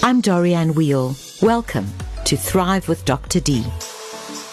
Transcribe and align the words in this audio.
I'm 0.00 0.22
Dorianne 0.22 0.76
Weil. 0.76 1.16
Welcome 1.42 1.86
to 2.24 2.36
Thrive 2.36 2.88
with 2.88 3.04
Dr. 3.04 3.40
D. 3.40 3.64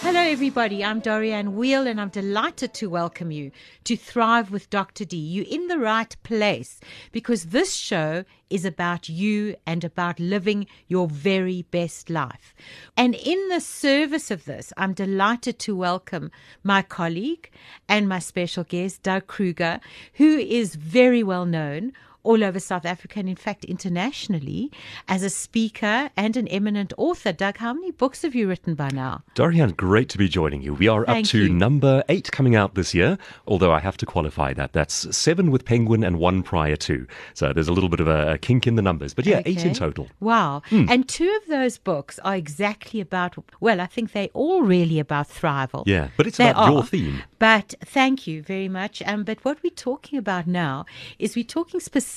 Hello, 0.02 0.20
everybody. 0.20 0.84
I'm 0.84 1.04
Dorianne 1.04 1.50
Weil, 1.50 1.86
and 1.86 2.02
I'm 2.02 2.10
delighted 2.10 2.74
to 2.74 2.90
welcome 2.90 3.30
you 3.30 3.52
to 3.84 3.96
Thrive 3.96 4.50
with 4.50 4.72
Dr. 4.72 5.06
D. 5.06 5.16
You're 5.16 5.46
in 5.48 5.68
the 5.68 5.78
right 5.78 6.16
place 6.24 6.80
because 7.12 7.46
this 7.46 7.76
show 7.76 8.26
is 8.50 8.66
about 8.66 9.08
you 9.08 9.56
and 9.68 9.84
about 9.84 10.20
living 10.20 10.66
your 10.88 11.08
very 11.08 11.62
best 11.70 12.10
life. 12.10 12.56
And 12.98 13.14
in 13.14 13.48
the 13.50 13.62
service 13.62 14.32
of 14.32 14.46
this, 14.46 14.74
I'm 14.78 14.94
delighted 14.94 15.60
to 15.60 15.76
welcome 15.76 16.32
my 16.64 16.82
colleague 16.82 17.52
and 17.88 18.10
my 18.10 18.20
special 18.20 18.64
guest, 18.64 19.04
Doug 19.04 19.28
Kruger, 19.28 19.80
who 20.16 20.38
is 20.38 20.74
very 20.74 21.22
well 21.22 21.46
known 21.46 21.94
all 22.26 22.44
over 22.44 22.60
South 22.60 22.86
Africa 22.86 23.20
and, 23.20 23.30
in 23.30 23.36
fact, 23.36 23.64
internationally 23.66 24.72
as 25.08 25.24
a 25.24 25.30
speaker 25.30 26.10
and 26.18 26.36
an 26.36 26.48
eminent 26.50 26.92
author. 26.98 27.32
Doug, 27.32 27.58
how 27.58 27.74
many 27.74 27.92
books 27.92 28.24
have 28.24 28.36
you 28.36 28.50
written 28.50 28.76
by 28.76 28.90
now? 28.90 29.24
Dorian, 29.36 29.72
great 29.72 30.10
to 30.10 30.18
be 30.18 30.28
joining 30.28 30.62
you. 30.62 30.74
We 30.74 30.88
are 30.88 31.06
Thank 31.06 31.28
up 31.28 31.32
to 31.32 31.44
you. 31.44 31.50
number 31.54 32.04
eight 32.10 32.32
coming 32.32 32.56
out 32.56 32.76
this 32.76 32.94
year, 32.94 33.18
although 33.48 33.72
I 33.72 33.80
have 33.80 33.98
to 33.98 34.06
qualify 34.06 34.54
that. 34.54 34.74
That's 34.74 35.16
seven 35.16 35.52
with 35.52 35.66
Penguin 35.66 36.04
and 36.04 36.20
one 36.20 36.44
prior 36.44 36.76
to. 36.76 37.06
So 37.34 37.54
there's 37.54 37.68
a 37.68 37.74
little 37.74 37.90
bit 37.90 38.00
of 38.00 38.08
a, 38.08 38.38
kink 38.40 38.68
in 38.68 38.76
the 38.76 38.82
numbers. 38.82 39.14
But 39.14 39.26
yeah, 39.26 39.42
eight 39.46 39.64
in 39.64 39.74
total. 39.74 40.08
Wow. 40.20 40.62
Hmm. 40.70 40.86
And 40.90 41.08
two 41.08 41.32
of 41.42 41.48
those 41.48 41.78
books 41.78 42.20
are 42.20 42.36
exactly 42.36 43.00
about, 43.00 43.36
well, 43.60 43.80
I 43.80 43.86
think 43.86 44.12
they're 44.12 44.30
all 44.34 44.64
really 44.64 45.00
about 45.00 45.30
thrival. 45.30 45.84
Yeah, 45.86 46.10
but 46.18 46.28
it's 46.28 46.38
They 46.38 46.50
about 46.50 46.72
your 46.72 46.84
theme. 46.84 47.24
But 47.40 47.76
thank 47.82 48.26
you 48.28 48.42
very 48.42 48.68
much. 48.68 49.04
Um, 49.06 49.24
but 49.24 49.44
what 49.46 49.62
we're 49.64 49.70
talking 49.70 50.18
about 50.18 50.48
now 50.48 50.86
is 51.20 51.36
we're 51.36 51.44
talking 51.44 51.80
specifically 51.80 52.15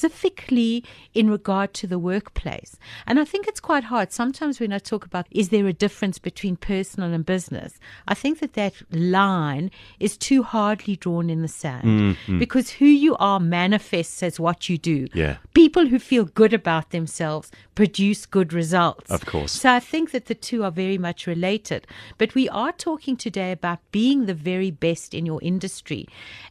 in 1.15 1.31
regard 1.31 1.75
to 1.75 1.87
the 1.87 1.99
workplace. 1.99 2.77
And 3.07 3.19
I 3.19 3.25
think 3.25 3.47
it's 3.47 3.61
quite 3.61 3.85
hard. 3.85 4.13
Sometimes 4.13 4.61
when 4.61 4.73
I 4.73 4.79
talk 4.79 5.05
about 5.05 5.27
is 5.31 5.49
there 5.49 5.67
a 5.67 5.73
difference 5.73 6.19
between 6.19 6.57
personal 6.57 7.13
and 7.13 7.25
business, 7.25 7.79
I 8.07 8.15
think 8.15 8.41
that 8.41 8.55
that 8.55 8.75
line 8.91 9.71
is 9.99 10.17
too 10.17 10.43
hardly 10.43 10.97
drawn 10.97 11.31
in 11.31 11.43
the 11.43 11.49
sand 11.49 11.85
mm-hmm. 11.85 12.39
because 12.39 12.71
who 12.71 12.87
you 12.87 13.17
are 13.17 13.41
manifests 13.41 14.23
as 14.23 14.41
what 14.41 14.69
you 14.69 14.79
do. 14.79 15.09
Yeah. 15.13 15.37
People 15.55 15.87
who 15.87 15.99
feel 15.99 16.25
good 16.25 16.53
about 16.53 16.91
themselves 16.91 17.51
produce 17.75 18.27
good 18.27 18.53
results. 18.53 19.11
Of 19.11 19.27
course. 19.27 19.53
So 19.53 19.71
I 19.73 19.81
think 19.81 20.11
that 20.11 20.27
the 20.27 20.35
two 20.35 20.65
are 20.65 20.71
very 20.71 20.99
much 20.99 21.27
related. 21.27 21.87
But 22.19 22.35
we 22.35 22.49
are 22.49 22.73
talking 22.73 23.17
today 23.17 23.53
about 23.53 23.79
being 23.93 24.27
the 24.27 24.35
very 24.35 24.71
best 24.71 25.15
in 25.15 25.27
your 25.27 25.41
industry, 25.43 26.09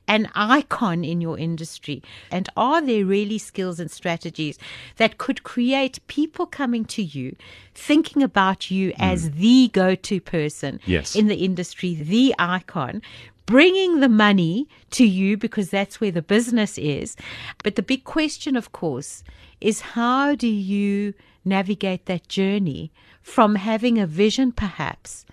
an 0.08 0.30
icon 0.36 1.04
in 1.04 1.22
your 1.22 1.38
industry. 1.38 2.02
And 2.32 2.50
are 2.56 2.82
there 2.82 3.06
really 3.06 3.37
skills 3.38 3.80
and 3.80 3.90
strategies 3.90 4.58
that 4.98 5.18
could 5.18 5.44
create 5.44 6.06
people 6.08 6.46
coming 6.46 6.86
to 6.86 7.02
you, 7.02 7.36
thinking 7.74 8.24
about 8.24 8.72
you 8.72 8.92
hmm. 8.92 9.02
as 9.02 9.32
the 9.32 9.70
go 9.74 9.96
to 9.96 10.20
person 10.20 10.80
Yes. 10.86 11.16
in 11.16 11.28
the 11.28 11.36
industry, 11.36 11.96
the 11.96 12.34
icon? 12.40 13.02
Bringing 13.46 14.02
the 14.02 14.10
money 14.10 14.68
to 14.92 15.06
you 15.06 15.38
because 15.38 15.70
that's 15.70 16.02
where 16.02 16.12
the 16.12 16.22
business 16.22 16.78
is. 16.78 17.16
But 17.64 17.76
the 17.76 17.82
big 17.82 18.04
question, 18.04 18.58
of 18.58 18.74
course, 18.74 19.24
is 19.62 19.82
how 19.96 20.36
do 20.36 20.48
you 20.48 21.14
navigate 21.46 22.06
that 22.06 22.28
journey 22.28 22.92
from 23.22 23.56
having 23.56 23.98
a 23.98 24.06
vision, 24.06 24.52
perhaps, 24.52 25.26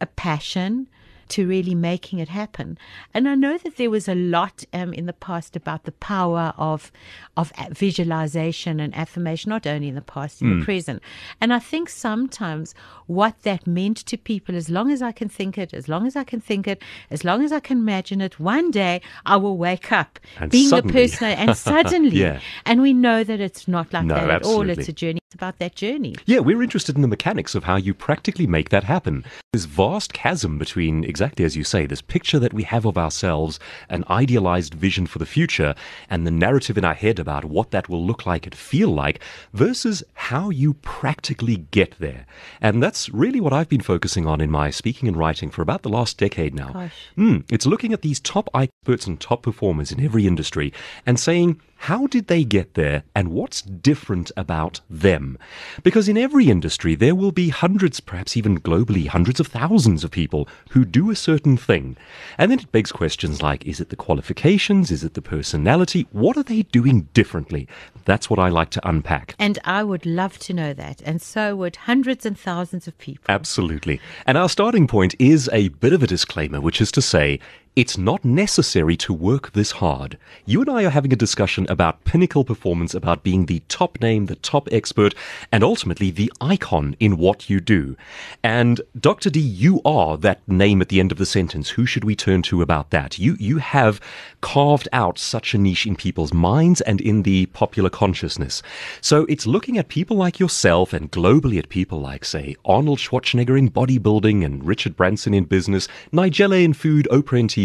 a 0.00 0.06
passion, 0.06 0.88
to 1.28 1.46
really 1.46 1.74
making 1.74 2.18
it 2.18 2.28
happen. 2.28 2.78
And 3.14 3.28
I 3.28 3.34
know 3.34 3.58
that 3.58 3.76
there 3.76 3.90
was 3.90 4.08
a 4.08 4.14
lot 4.14 4.64
um, 4.72 4.92
in 4.92 5.06
the 5.06 5.12
past 5.12 5.56
about 5.56 5.84
the 5.84 5.92
power 5.92 6.52
of 6.56 6.90
of 7.36 7.52
visualization 7.70 8.80
and 8.80 8.94
affirmation, 8.94 9.50
not 9.50 9.66
only 9.66 9.88
in 9.88 9.94
the 9.94 10.00
past, 10.02 10.42
in 10.42 10.58
the 10.58 10.64
present. 10.64 11.02
And 11.40 11.52
I 11.52 11.58
think 11.58 11.88
sometimes 11.88 12.74
what 13.06 13.42
that 13.42 13.66
meant 13.66 13.98
to 14.06 14.16
people, 14.18 14.54
as 14.56 14.68
long 14.68 14.90
as 14.90 15.02
I 15.02 15.12
can 15.12 15.28
think 15.28 15.56
it, 15.58 15.72
as 15.72 15.88
long 15.88 16.06
as 16.06 16.16
I 16.16 16.24
can 16.24 16.40
think 16.40 16.66
it, 16.68 16.82
as 17.10 17.24
long 17.24 17.42
as 17.44 17.52
I 17.52 17.60
can 17.60 17.78
imagine 17.78 18.20
it, 18.20 18.38
one 18.40 18.70
day 18.70 19.00
I 19.24 19.36
will 19.36 19.56
wake 19.56 19.92
up 19.92 20.18
And 20.38 20.50
being 20.50 20.68
suddenly. 20.68 20.92
the 20.92 20.98
person, 21.08 21.28
and 21.28 21.56
suddenly, 21.68 22.16
Yeah. 22.18 22.40
and 22.66 22.82
we 22.82 22.92
know 22.92 23.24
that 23.24 23.40
it's 23.40 23.66
not 23.68 23.92
like 23.92 24.04
No, 24.04 24.14
that 24.14 24.30
at 24.30 24.42
all. 24.44 24.68
It's 24.68 24.88
a 24.88 24.92
journey. 24.92 25.20
About 25.34 25.58
that 25.58 25.74
journey. 25.74 26.14
Yeah, 26.26 26.40
we're 26.40 26.62
interested 26.62 26.96
in 26.96 27.02
the 27.02 27.08
mechanics 27.08 27.54
of 27.54 27.64
how 27.64 27.76
you 27.76 27.94
practically 27.94 28.46
make 28.46 28.68
that 28.70 28.84
happen. 28.84 29.24
This 29.52 29.64
vast 29.64 30.12
chasm 30.12 30.58
between, 30.58 31.04
exactly 31.04 31.44
as 31.44 31.56
you 31.56 31.64
say, 31.64 31.86
this 31.86 32.02
picture 32.02 32.38
that 32.38 32.52
we 32.52 32.62
have 32.64 32.84
of 32.84 32.98
ourselves, 32.98 33.58
an 33.88 34.04
idealized 34.08 34.74
vision 34.74 35.06
for 35.06 35.18
the 35.18 35.26
future, 35.26 35.74
and 36.08 36.26
the 36.26 36.30
narrative 36.30 36.78
in 36.78 36.84
our 36.84 36.94
head 36.94 37.18
about 37.18 37.44
what 37.44 37.70
that 37.70 37.88
will 37.88 38.04
look 38.04 38.26
like 38.26 38.46
and 38.46 38.54
feel 38.54 38.88
like, 38.88 39.20
versus 39.52 40.02
how 40.14 40.50
you 40.50 40.74
practically 40.74 41.58
get 41.70 41.98
there. 41.98 42.26
And 42.60 42.82
that's 42.82 43.08
really 43.10 43.40
what 43.40 43.52
I've 43.52 43.68
been 43.68 43.80
focusing 43.80 44.26
on 44.26 44.40
in 44.40 44.50
my 44.50 44.70
speaking 44.70 45.08
and 45.08 45.16
writing 45.16 45.50
for 45.50 45.62
about 45.62 45.82
the 45.82 45.88
last 45.88 46.18
decade 46.18 46.54
now. 46.54 46.90
Mm, 47.16 47.44
it's 47.50 47.66
looking 47.66 47.92
at 47.92 48.02
these 48.02 48.20
top 48.20 48.48
experts 48.54 49.06
and 49.06 49.20
top 49.20 49.42
performers 49.42 49.92
in 49.92 50.00
every 50.00 50.26
industry 50.26 50.72
and 51.04 51.18
saying, 51.18 51.60
how 51.82 52.06
did 52.06 52.28
they 52.28 52.44
get 52.44 52.74
there 52.74 53.02
and 53.12 53.32
what's 53.32 53.60
different 53.60 54.30
about 54.36 54.80
them? 54.88 55.36
Because 55.82 56.08
in 56.08 56.16
every 56.16 56.48
industry, 56.48 56.94
there 56.94 57.16
will 57.16 57.32
be 57.32 57.48
hundreds, 57.48 57.98
perhaps 57.98 58.36
even 58.36 58.60
globally, 58.60 59.08
hundreds 59.08 59.40
of 59.40 59.48
thousands 59.48 60.04
of 60.04 60.12
people 60.12 60.46
who 60.70 60.84
do 60.84 61.10
a 61.10 61.16
certain 61.16 61.56
thing. 61.56 61.96
And 62.38 62.52
then 62.52 62.60
it 62.60 62.70
begs 62.70 62.92
questions 62.92 63.42
like, 63.42 63.66
is 63.66 63.80
it 63.80 63.88
the 63.88 63.96
qualifications? 63.96 64.92
Is 64.92 65.02
it 65.02 65.14
the 65.14 65.22
personality? 65.22 66.06
What 66.12 66.36
are 66.36 66.44
they 66.44 66.62
doing 66.62 67.08
differently? 67.14 67.66
That's 68.04 68.30
what 68.30 68.38
I 68.38 68.48
like 68.48 68.70
to 68.70 68.88
unpack. 68.88 69.34
And 69.40 69.58
I 69.64 69.82
would 69.82 70.06
love 70.06 70.38
to 70.38 70.54
know 70.54 70.72
that. 70.74 71.02
And 71.04 71.20
so 71.20 71.56
would 71.56 71.74
hundreds 71.74 72.24
and 72.24 72.38
thousands 72.38 72.86
of 72.86 72.96
people. 72.98 73.24
Absolutely. 73.28 74.00
And 74.24 74.38
our 74.38 74.48
starting 74.48 74.86
point 74.86 75.16
is 75.18 75.50
a 75.52 75.68
bit 75.68 75.92
of 75.92 76.02
a 76.04 76.06
disclaimer, 76.06 76.60
which 76.60 76.80
is 76.80 76.92
to 76.92 77.02
say, 77.02 77.40
it's 77.74 77.96
not 77.96 78.22
necessary 78.22 78.98
to 78.98 79.14
work 79.14 79.52
this 79.52 79.72
hard. 79.72 80.18
You 80.44 80.60
and 80.60 80.68
I 80.68 80.84
are 80.84 80.90
having 80.90 81.12
a 81.12 81.16
discussion 81.16 81.66
about 81.70 82.04
pinnacle 82.04 82.44
performance, 82.44 82.92
about 82.92 83.22
being 83.22 83.46
the 83.46 83.62
top 83.68 83.98
name, 83.98 84.26
the 84.26 84.36
top 84.36 84.68
expert, 84.70 85.14
and 85.50 85.64
ultimately 85.64 86.10
the 86.10 86.30
icon 86.38 86.94
in 87.00 87.16
what 87.16 87.48
you 87.48 87.60
do. 87.60 87.96
And 88.42 88.82
Dr. 88.98 89.30
D, 89.30 89.40
you 89.40 89.80
are 89.86 90.18
that 90.18 90.46
name 90.46 90.82
at 90.82 90.90
the 90.90 91.00
end 91.00 91.12
of 91.12 91.18
the 91.18 91.24
sentence. 91.24 91.70
Who 91.70 91.86
should 91.86 92.04
we 92.04 92.14
turn 92.14 92.42
to 92.42 92.60
about 92.60 92.90
that? 92.90 93.18
You, 93.18 93.36
you 93.40 93.56
have 93.56 94.00
carved 94.42 94.88
out 94.92 95.18
such 95.18 95.54
a 95.54 95.58
niche 95.58 95.86
in 95.86 95.96
people's 95.96 96.34
minds 96.34 96.82
and 96.82 97.00
in 97.00 97.22
the 97.22 97.46
popular 97.46 97.88
consciousness. 97.88 98.62
So 99.00 99.24
it's 99.30 99.46
looking 99.46 99.78
at 99.78 99.88
people 99.88 100.18
like 100.18 100.38
yourself 100.38 100.92
and 100.92 101.10
globally 101.10 101.58
at 101.58 101.70
people 101.70 102.00
like, 102.00 102.26
say, 102.26 102.54
Arnold 102.66 102.98
Schwarzenegger 102.98 103.58
in 103.58 103.70
bodybuilding 103.70 104.44
and 104.44 104.62
Richard 104.62 104.94
Branson 104.94 105.32
in 105.32 105.44
business, 105.44 105.88
Nigella 106.12 106.62
in 106.62 106.74
food, 106.74 107.08
Oprah 107.10 107.40
in 107.40 107.48
TV, 107.48 107.61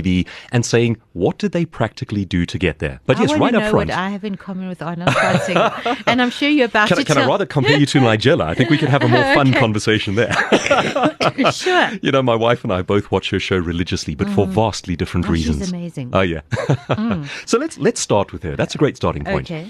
and 0.52 0.66
saying, 0.66 0.98
what 1.14 1.38
did 1.38 1.52
they 1.52 1.66
practically 1.66 2.26
do 2.26 2.46
to 2.46 2.58
get 2.58 2.80
there? 2.80 3.00
But 3.06 3.18
I 3.18 3.22
yes, 3.22 3.34
right 3.34 3.54
up 3.56 3.64
know 3.64 3.70
front. 3.72 3.90
what 3.90 3.98
I 3.98 4.10
have 4.10 4.24
in 4.24 4.36
common 4.36 4.68
with 4.68 4.82
Arnold 4.82 5.10
Schwarzenegger. 5.10 6.04
and 6.08 6.22
I'm 6.22 6.30
sure 6.30 6.50
you're 6.50 6.66
about 6.66 6.88
Can, 6.88 6.98
to 6.98 7.04
can 7.04 7.18
I 7.18 7.26
rather 7.26 7.46
compare 7.46 7.78
you 7.78 7.86
to 7.88 8.00
Nigella? 8.00 8.44
I 8.44 8.54
think 8.54 8.70
we 8.70 8.78
could 8.78 8.90
have 8.90 9.04
a 9.04 9.08
more 9.08 9.24
fun 9.34 9.50
Okay. 9.50 9.60
conversation 9.60 10.16
there. 10.16 10.34
sure. 11.52 11.92
you 12.02 12.12
know, 12.12 12.22
my 12.22 12.36
wife 12.36 12.64
and 12.64 12.74
I 12.74 12.82
both 12.82 13.12
watch 13.12 13.30
her 13.32 13.40
show 13.40 13.58
religiously, 13.58 14.16
but 14.16 14.28
for 14.30 14.46
mm. 14.46 14.50
vastly 14.50 14.96
different 14.96 15.26
Oh, 15.28 15.34
she's 15.36 15.48
reasons. 15.48 15.72
amazing. 15.72 16.10
Oh 16.14 16.22
yeah. 16.22 16.42
Mm. 16.52 17.28
so 17.48 17.58
let's 17.58 17.78
let's 17.78 18.00
start 18.00 18.32
with 18.34 18.44
her. 18.44 18.56
That's 18.56 18.76
a 18.76 18.78
great 18.78 18.98
starting 18.98 19.24
point. 19.24 19.50
Okay. 19.50 19.70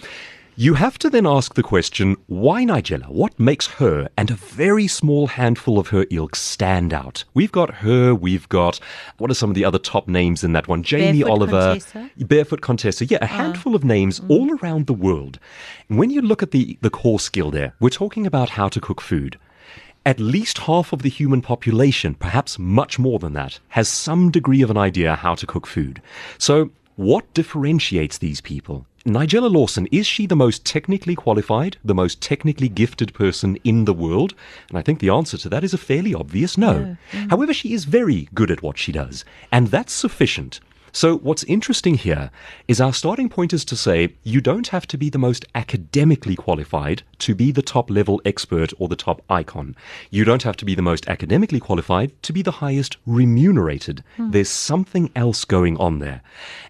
You 0.59 0.73
have 0.73 0.97
to 0.99 1.11
then 1.11 1.27
ask 1.27 1.53
the 1.53 1.61
question, 1.61 2.17
why 2.25 2.63
Nigella? 2.63 3.09
What 3.09 3.39
makes 3.39 3.67
her 3.67 4.09
and 4.17 4.31
a 4.31 4.33
very 4.33 4.87
small 4.87 5.27
handful 5.27 5.77
of 5.77 5.89
her 5.89 6.07
ilk 6.09 6.35
stand 6.35 6.95
out? 6.95 7.23
We've 7.35 7.51
got 7.51 7.75
her, 7.75 8.15
we've 8.15 8.49
got, 8.49 8.79
what 9.19 9.29
are 9.29 9.35
some 9.35 9.51
of 9.51 9.55
the 9.55 9.63
other 9.63 9.77
top 9.77 10.07
names 10.07 10.43
in 10.43 10.53
that 10.53 10.67
one? 10.67 10.81
Jamie 10.81 11.21
Barefoot 11.21 11.31
Oliver, 11.31 11.79
Contessa? 11.79 12.09
Barefoot 12.25 12.61
Contessa. 12.61 13.05
Yeah, 13.05 13.19
a 13.21 13.25
ah. 13.25 13.27
handful 13.27 13.75
of 13.75 13.83
names 13.83 14.19
mm-hmm. 14.19 14.31
all 14.31 14.57
around 14.57 14.87
the 14.87 14.95
world. 14.95 15.37
And 15.89 15.99
when 15.99 16.09
you 16.09 16.23
look 16.23 16.41
at 16.41 16.49
the, 16.49 16.75
the 16.81 16.89
core 16.89 17.19
skill 17.19 17.51
there, 17.51 17.75
we're 17.79 17.89
talking 17.89 18.25
about 18.25 18.49
how 18.49 18.67
to 18.67 18.81
cook 18.81 18.99
food. 18.99 19.37
At 20.07 20.19
least 20.19 20.57
half 20.57 20.91
of 20.91 21.03
the 21.03 21.09
human 21.09 21.43
population, 21.43 22.15
perhaps 22.15 22.57
much 22.57 22.97
more 22.97 23.19
than 23.19 23.33
that, 23.33 23.59
has 23.67 23.87
some 23.87 24.31
degree 24.31 24.63
of 24.63 24.71
an 24.71 24.77
idea 24.77 25.17
how 25.17 25.35
to 25.35 25.45
cook 25.45 25.67
food. 25.67 26.01
So, 26.39 26.71
what 26.95 27.31
differentiates 27.35 28.17
these 28.17 28.41
people? 28.41 28.86
Nigella 29.07 29.49
Lawson, 29.49 29.87
is 29.87 30.05
she 30.05 30.25
the 30.25 30.35
most 30.35 30.65
technically 30.65 31.15
qualified, 31.15 31.77
the 31.81 31.95
most 31.95 32.19
technically 32.19 32.67
gifted 32.67 33.13
person 33.13 33.57
in 33.63 33.85
the 33.85 33.93
world? 33.93 34.33
And 34.67 34.77
I 34.77 34.81
think 34.81 34.99
the 34.99 35.09
answer 35.09 35.37
to 35.37 35.49
that 35.49 35.63
is 35.63 35.73
a 35.73 35.77
fairly 35.77 36.13
obvious 36.13 36.57
no. 36.57 36.97
However, 37.29 37.53
she 37.53 37.71
is 37.71 37.85
very 37.85 38.27
good 38.33 38.51
at 38.51 38.61
what 38.61 38.77
she 38.77 38.91
does, 38.91 39.23
and 39.49 39.67
that's 39.67 39.93
sufficient. 39.93 40.59
So, 40.91 41.17
what's 41.19 41.45
interesting 41.45 41.95
here 41.95 42.31
is 42.67 42.81
our 42.81 42.91
starting 42.91 43.29
point 43.29 43.53
is 43.53 43.63
to 43.65 43.77
say 43.77 44.15
you 44.23 44.41
don't 44.41 44.67
have 44.69 44.85
to 44.87 44.97
be 44.97 45.09
the 45.09 45.17
most 45.17 45.45
academically 45.55 46.35
qualified 46.35 47.03
to 47.19 47.33
be 47.33 47.51
the 47.53 47.61
top 47.61 47.89
level 47.89 48.21
expert 48.25 48.73
or 48.77 48.89
the 48.89 48.95
top 48.97 49.21
icon. 49.29 49.75
You 50.09 50.25
don't 50.25 50.43
have 50.43 50.57
to 50.57 50.65
be 50.65 50.75
the 50.75 50.81
most 50.81 51.07
academically 51.07 51.61
qualified 51.61 52.11
to 52.23 52.33
be 52.33 52.41
the 52.41 52.59
highest 52.59 52.97
remunerated. 53.05 54.03
Hmm. 54.17 54.31
There's 54.31 54.49
something 54.49 55.11
else 55.15 55.45
going 55.45 55.77
on 55.77 55.99
there. 55.99 56.23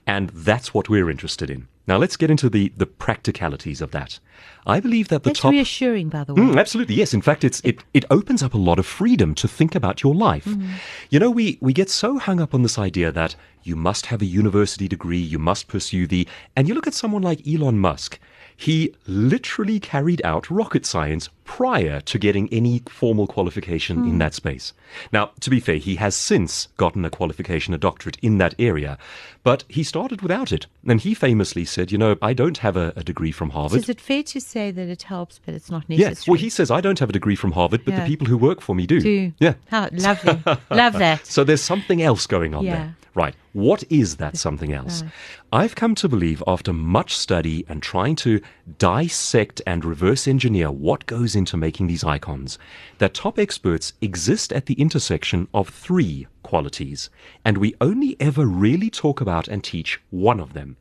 And 0.05 0.29
that's 0.29 0.71
what 0.71 0.87
we're 0.87 1.09
interested 1.09 1.49
in. 1.49 1.67
Now 1.87 1.97
let's 1.97 2.17
get 2.17 2.29
into 2.29 2.49
the, 2.49 2.71
the 2.75 2.85
practicalities 2.85 3.81
of 3.81 3.91
that. 3.91 4.19
I 4.65 4.81
believe 4.81 5.07
that 5.07 5.23
the 5.23 5.29
That's 5.29 5.39
top 5.39 5.51
reassuring, 5.51 6.09
by 6.09 6.25
the 6.25 6.33
way. 6.33 6.41
Mm, 6.41 6.59
absolutely, 6.59 6.95
yes. 6.95 7.13
In 7.13 7.21
fact, 7.21 7.45
it's 7.45 7.61
it, 7.61 7.83
it 7.93 8.03
opens 8.09 8.43
up 8.43 8.53
a 8.53 8.57
lot 8.57 8.77
of 8.77 8.85
freedom 8.85 9.33
to 9.35 9.47
think 9.47 9.73
about 9.73 10.03
your 10.03 10.13
life. 10.13 10.45
Mm. 10.45 10.69
You 11.09 11.19
know, 11.19 11.31
we, 11.31 11.57
we 11.61 11.71
get 11.71 11.89
so 11.89 12.19
hung 12.19 12.41
up 12.41 12.53
on 12.53 12.63
this 12.63 12.77
idea 12.77 13.11
that 13.13 13.35
you 13.63 13.75
must 13.75 14.07
have 14.07 14.21
a 14.21 14.25
university 14.25 14.87
degree, 14.87 15.17
you 15.17 15.39
must 15.39 15.67
pursue 15.67 16.05
the. 16.07 16.27
And 16.55 16.67
you 16.67 16.73
look 16.73 16.87
at 16.87 16.93
someone 16.93 17.21
like 17.21 17.47
Elon 17.47 17.79
Musk, 17.79 18.19
he 18.55 18.93
literally 19.05 19.79
carried 19.79 20.21
out 20.25 20.49
rocket 20.49 20.85
science 20.85 21.29
prior 21.47 22.01
to 22.01 22.19
getting 22.19 22.47
any 22.51 22.83
formal 22.89 23.25
qualification 23.25 24.03
in 24.03 24.11
hmm. 24.11 24.17
that 24.19 24.33
space. 24.33 24.73
Now, 25.11 25.31
to 25.39 25.49
be 25.49 25.59
fair, 25.59 25.77
he 25.77 25.95
has 25.95 26.13
since 26.13 26.67
gotten 26.77 27.05
a 27.05 27.09
qualification, 27.09 27.73
a 27.73 27.77
doctorate 27.77 28.17
in 28.21 28.37
that 28.37 28.53
area, 28.59 28.97
but 29.43 29.63
he 29.69 29.81
started 29.81 30.21
without 30.21 30.51
it. 30.51 30.67
And 30.85 30.99
he 30.99 31.13
famously 31.13 31.63
said, 31.63 31.91
You 31.91 31.97
know, 31.97 32.17
I 32.21 32.33
don't 32.33 32.57
have 32.59 32.75
a, 32.75 32.91
a 32.97 33.03
degree 33.03 33.31
from 33.31 33.49
So 33.49 33.53
Harvard. 33.53 33.79
is 33.79 33.89
it 33.89 34.01
fair 34.01 34.23
to 34.23 34.41
say 34.41 34.71
that 34.71 34.89
it 34.89 35.03
helps, 35.03 35.39
but 35.43 35.55
it's 35.55 35.71
not 35.71 35.87
necessary? 35.89 36.11
Yes. 36.11 36.27
Well, 36.27 36.37
he 36.37 36.49
says 36.49 36.69
I 36.69 36.81
don't 36.81 36.99
have 36.99 37.09
a 37.09 37.13
degree 37.13 37.35
from 37.35 37.53
Harvard, 37.53 37.85
but 37.85 37.93
Yeah. 37.93 38.01
the 38.01 38.07
people 38.07 38.27
who 38.27 38.37
work 38.37 38.61
for 38.61 38.75
me 38.75 38.85
do. 38.85 38.99
do. 38.99 39.31
Yeah. 39.39 39.53
How 39.67 39.89
lovely. 39.93 40.39
Love 40.69 40.93
that. 41.05 41.25
So 41.25 41.45
there's 41.45 41.61
something 41.63 42.01
else 42.01 42.27
going 42.27 42.53
on 42.53 42.65
Yeah. 42.65 42.75
there. 42.75 42.95
Right. 43.17 43.33
What 43.53 43.83
is 43.89 44.17
that 44.17 44.37
something 44.37 44.71
else? 44.71 45.01
Uh, 45.01 45.07
I've 45.51 45.73
come 45.73 45.95
to 45.95 46.07
believe 46.07 46.43
after 46.45 46.71
much 46.71 47.17
study 47.17 47.65
and 47.67 47.81
trying 47.81 48.15
to 48.17 48.41
dissect 48.77 49.59
and 49.65 49.83
reverse 49.83 50.27
engineer 50.27 50.69
what 50.69 51.07
goes 51.07 51.35
into 51.37 51.55
making 51.55 51.87
these 51.87 52.03
icons 52.03 52.59
that 52.97 53.13
top 53.13 53.39
experts 53.39 53.93
exist 54.01 54.51
at 54.51 54.65
the 54.65 54.73
intersection 54.73 55.47
of 55.53 55.69
three 55.69 56.27
qualities, 56.43 57.09
and 57.45 57.57
we 57.57 57.75
only 57.79 58.17
ever 58.19 58.45
really 58.45 58.89
talk 58.89 59.21
about 59.21 59.47
and 59.47 59.63
teach 59.63 60.01
one 60.09 60.39
of 60.39 60.53
them. 60.53 60.77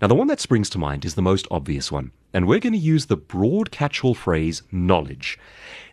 Now, 0.00 0.08
the 0.08 0.14
one 0.14 0.28
that 0.28 0.40
springs 0.40 0.70
to 0.70 0.78
mind 0.78 1.04
is 1.04 1.14
the 1.14 1.22
most 1.22 1.46
obvious 1.50 1.92
one, 1.92 2.12
and 2.32 2.46
we're 2.46 2.60
going 2.60 2.72
to 2.72 2.78
use 2.78 3.06
the 3.06 3.16
broad 3.16 3.70
catch 3.70 4.04
all 4.04 4.14
phrase 4.14 4.62
knowledge. 4.70 5.38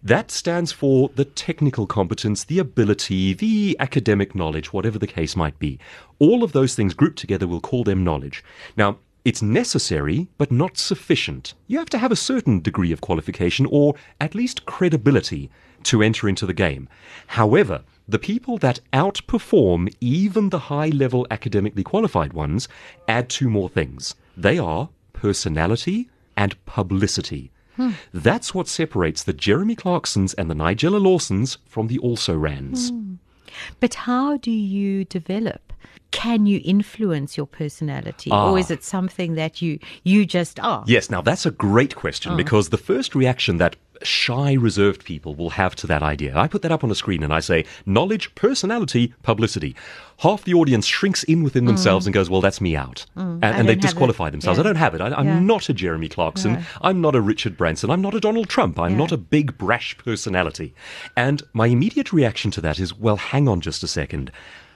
That 0.04 0.30
stands 0.32 0.72
for 0.72 1.10
the 1.10 1.26
technical 1.26 1.88
competence, 1.88 2.44
the 2.44 2.60
ability, 2.60 3.34
the 3.34 3.76
academic 3.80 4.36
knowledge, 4.36 4.72
whatever 4.72 5.00
the 5.00 5.08
case 5.08 5.36
might 5.36 5.58
be. 5.60 5.80
All 6.20 6.44
of 6.44 6.52
those 6.52 6.76
things 6.76 6.94
grouped 6.94 7.18
together, 7.18 7.48
we'll 7.48 7.62
call 7.62 7.84
them 7.84 8.04
knowledge. 8.04 8.44
Now, 8.78 8.98
it's 9.25 9.42
necessary, 9.42 10.27
but 10.38 10.51
not 10.51 10.77
sufficient. 10.77 11.56
You 11.68 11.80
have 11.80 11.89
to 11.89 11.98
have 11.98 12.12
a 12.12 12.16
certain 12.16 12.62
degree 12.62 12.92
of 12.92 13.01
qualification 13.01 13.66
or 13.66 13.95
at 14.22 14.36
least 14.36 14.66
credibility 14.68 15.50
to 15.83 16.04
enter 16.04 16.30
into 16.30 16.45
the 16.45 16.54
game. 16.54 16.88
However, 17.27 17.83
the 18.07 18.19
people 18.19 18.60
that 18.60 18.81
outperform 18.94 19.92
even 20.00 20.50
the 20.50 20.60
high 20.60 20.89
level 20.89 21.25
academically 21.31 21.83
qualified 21.83 22.33
ones 22.33 22.68
add 23.07 23.30
two 23.30 23.50
more 23.50 23.68
things. 23.68 24.13
They 24.38 24.60
are 24.60 24.89
personality 25.13 26.10
and 26.38 26.63
publicity. 26.66 27.51
Hmm. 27.78 27.92
That's 28.13 28.54
what 28.54 28.68
separates 28.68 29.24
the 29.24 29.33
Jeremy 29.33 29.75
Clarksons 29.75 30.36
and 30.38 30.50
the 30.51 30.56
Nigella 30.56 31.01
Lawsons 31.01 31.57
from 31.68 31.88
the 31.88 31.98
also 32.00 32.36
rans. 32.36 32.89
Hmm. 32.89 33.16
But 33.80 33.95
how 33.95 34.38
do 34.38 34.51
you 34.51 35.06
develop? 35.06 35.65
Can 36.16 36.46
you 36.46 36.62
influence 36.64 37.38
your 37.38 37.46
personality, 37.46 38.30
Ah. 38.32 38.50
or 38.50 38.60
is 38.60 38.72
it 38.72 38.84
something 38.84 39.36
that 39.36 39.62
you 39.62 39.80
you 40.04 40.26
just 40.26 40.60
are? 40.60 40.84
Yes, 40.88 41.10
now 41.10 41.22
that's 41.22 41.46
a 41.46 41.52
great 41.52 41.96
question 41.96 42.34
ah. 42.34 42.36
because 42.36 42.70
the 42.70 42.78
first 42.78 43.16
reaction 43.16 43.58
that 43.58 43.76
shy, 44.04 44.54
reserved 44.54 45.06
people 45.06 45.36
will 45.36 45.52
have 45.52 45.76
to 45.76 45.88
that 45.88 46.04
idea. 46.04 46.38
I 46.38 46.48
put 46.48 46.62
that 46.64 46.72
up 46.72 46.84
on 46.84 46.92
a 46.92 46.96
screen 46.96 47.24
and 47.24 47.34
I 47.34 47.40
say 47.40 47.66
knowledge, 47.86 48.34
personality, 48.36 49.14
publicity. 49.24 49.76
Half 50.20 50.44
the 50.44 50.54
audience 50.54 50.86
shrinks 50.86 51.24
in 51.24 51.44
within 51.44 51.64
mm. 51.64 51.68
themselves 51.68 52.06
and 52.06 52.14
goes, 52.14 52.30
Well, 52.30 52.42
that's 52.42 52.62
me 52.62 52.76
out. 52.76 53.06
Mm. 53.18 53.40
And, 53.42 53.44
and 53.44 53.70
they 53.70 53.76
disqualify 53.76 54.30
themselves. 54.30 54.58
Yeah. 54.58 54.64
I 54.64 54.68
don't 54.68 54.76
have 54.76 54.96
it. 54.96 55.02
I, 55.02 55.08
I'm 55.14 55.26
Yeah. 55.26 55.40
not 55.40 55.70
a 55.70 55.74
Jeremy 55.74 56.10
Clarkson. 56.10 56.64
I'm 56.82 57.02
not 57.02 57.16
a 57.16 57.22
Richard 57.22 57.58
Branson. 57.58 57.90
I'm 57.90 58.02
not 58.02 58.14
a 58.16 58.20
Donald 58.20 58.50
Trump. 58.50 58.80
I'm 58.80 58.92
Yeah. 58.92 58.98
not 58.98 59.12
a 59.12 59.18
big, 59.18 59.58
brash 59.58 59.98
personality. 59.98 60.74
And 61.16 61.44
my 61.54 61.68
immediate 61.68 62.14
reaction 62.14 62.52
to 62.52 62.62
that 62.62 62.80
is, 62.80 62.98
Well, 62.98 63.18
hang 63.18 63.48
on 63.48 63.62
just 63.62 63.84
a 63.84 63.88
second. 63.88 64.32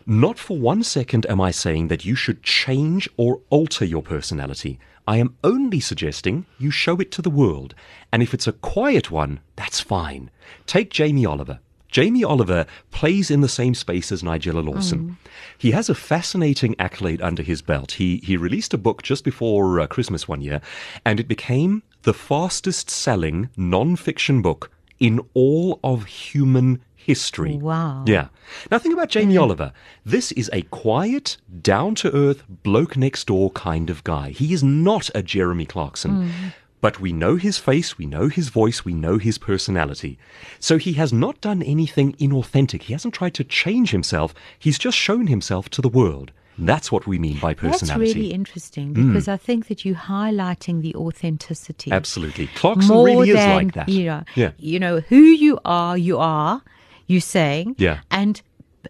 Not 0.09 0.39
for 0.39 0.57
one 0.57 0.81
second 0.81 1.27
am 1.27 1.39
I 1.39 1.51
saying 1.51 1.89
that 1.89 2.03
you 2.03 2.15
should 2.15 2.41
change 2.41 3.07
or 3.15 3.41
alter 3.51 3.85
your 3.85 4.01
personality. 4.01 4.79
I 5.07 5.17
am 5.17 5.35
only 5.43 5.79
suggesting 5.79 6.47
you 6.57 6.71
show 6.71 6.95
it 6.95 7.11
to 7.11 7.21
the 7.21 7.29
world. 7.29 7.75
And 8.11 8.23
if 8.23 8.33
it's 8.33 8.47
a 8.47 8.53
quiet 8.53 9.11
one, 9.11 9.39
that's 9.55 9.79
fine. 9.79 10.31
Take 10.65 10.89
Jamie 10.89 11.27
Oliver. 11.27 11.59
Jamie 11.89 12.23
Oliver 12.23 12.65
plays 12.89 13.29
in 13.29 13.41
the 13.41 13.47
same 13.47 13.75
space 13.75 14.11
as 14.11 14.23
Nigella 14.23 14.65
Lawson. 14.65 15.17
He 15.59 15.71
has 15.71 15.89
a 15.89 15.95
fascinating 15.95 16.75
accolade 16.79 17.21
under 17.21 17.43
his 17.43 17.61
belt. 17.61 17.91
He, 17.91 18.17
he 18.23 18.35
released 18.35 18.73
a 18.73 18.79
book 18.79 19.03
just 19.03 19.23
before 19.23 19.79
uh, 19.79 19.85
Christmas 19.85 20.27
one 20.27 20.41
year, 20.41 20.59
and 21.05 21.19
it 21.19 21.27
became 21.27 21.83
the 22.01 22.15
fastest 22.15 22.89
selling 22.89 23.49
non 23.55 23.95
fiction 23.95 24.41
book 24.41 24.71
in 24.99 25.21
all 25.35 25.79
of 25.83 26.05
human 26.05 26.81
history. 27.09 27.57
Wow. 27.57 28.03
Yeah. 28.05 28.27
Now 28.69 28.77
think 28.77 28.93
about 28.93 29.09
Jamie 29.09 29.33
mm-hmm. 29.33 29.41
Oliver. 29.41 29.73
This 30.05 30.31
is 30.33 30.47
a 30.53 30.61
quiet, 30.61 31.37
down 31.73 31.95
to 31.95 32.15
earth, 32.15 32.43
bloke 32.61 32.95
next 32.95 33.25
door 33.25 33.49
kind 33.51 33.89
of 33.89 34.03
guy. 34.03 34.29
He 34.29 34.53
is 34.53 34.63
not 34.63 35.09
a 35.15 35.23
Jeremy 35.23 35.65
Clarkson. 35.65 36.11
Mm. 36.11 36.53
But 36.81 36.99
we 36.99 37.11
know 37.11 37.35
his 37.35 37.57
face, 37.57 37.97
we 37.97 38.05
know 38.05 38.27
his 38.29 38.49
voice, 38.49 38.85
we 38.85 38.93
know 38.93 39.17
his 39.17 39.39
personality. 39.39 40.19
So 40.59 40.77
he 40.77 40.93
has 40.93 41.11
not 41.11 41.41
done 41.41 41.63
anything 41.63 42.13
inauthentic. 42.13 42.83
He 42.83 42.93
hasn't 42.93 43.15
tried 43.15 43.33
to 43.33 43.43
change 43.43 43.89
himself. 43.89 44.33
He's 44.59 44.77
just 44.77 44.97
shown 44.97 45.27
himself 45.27 45.67
to 45.71 45.81
the 45.81 45.89
world. 45.89 46.31
That's 46.59 46.91
what 46.91 47.07
we 47.07 47.17
mean 47.19 47.39
by 47.39 47.53
personality. 47.53 48.05
That's 48.05 48.15
really 48.15 48.33
interesting 48.33 48.93
mm. 48.93 49.07
because 49.07 49.27
I 49.27 49.37
think 49.37 49.67
that 49.67 49.85
you're 49.85 49.95
highlighting 49.95 50.81
the 50.81 50.93
authenticity. 50.95 51.91
Absolutely. 51.91 52.47
Clarkson 52.47 52.93
More 52.93 53.05
really 53.05 53.29
is 53.29 53.35
like 53.35 53.73
that. 53.73 53.89
You 53.89 54.05
know, 54.05 54.23
Yeah. 54.35 54.51
you 54.57 54.79
know 54.79 54.99
who 54.99 55.21
you 55.45 55.59
are. 55.65 55.97
You 55.97 56.17
are. 56.17 56.61
You 57.09 57.19
saying. 57.19 57.75
Yeah. 57.79 58.01
And 58.11 58.39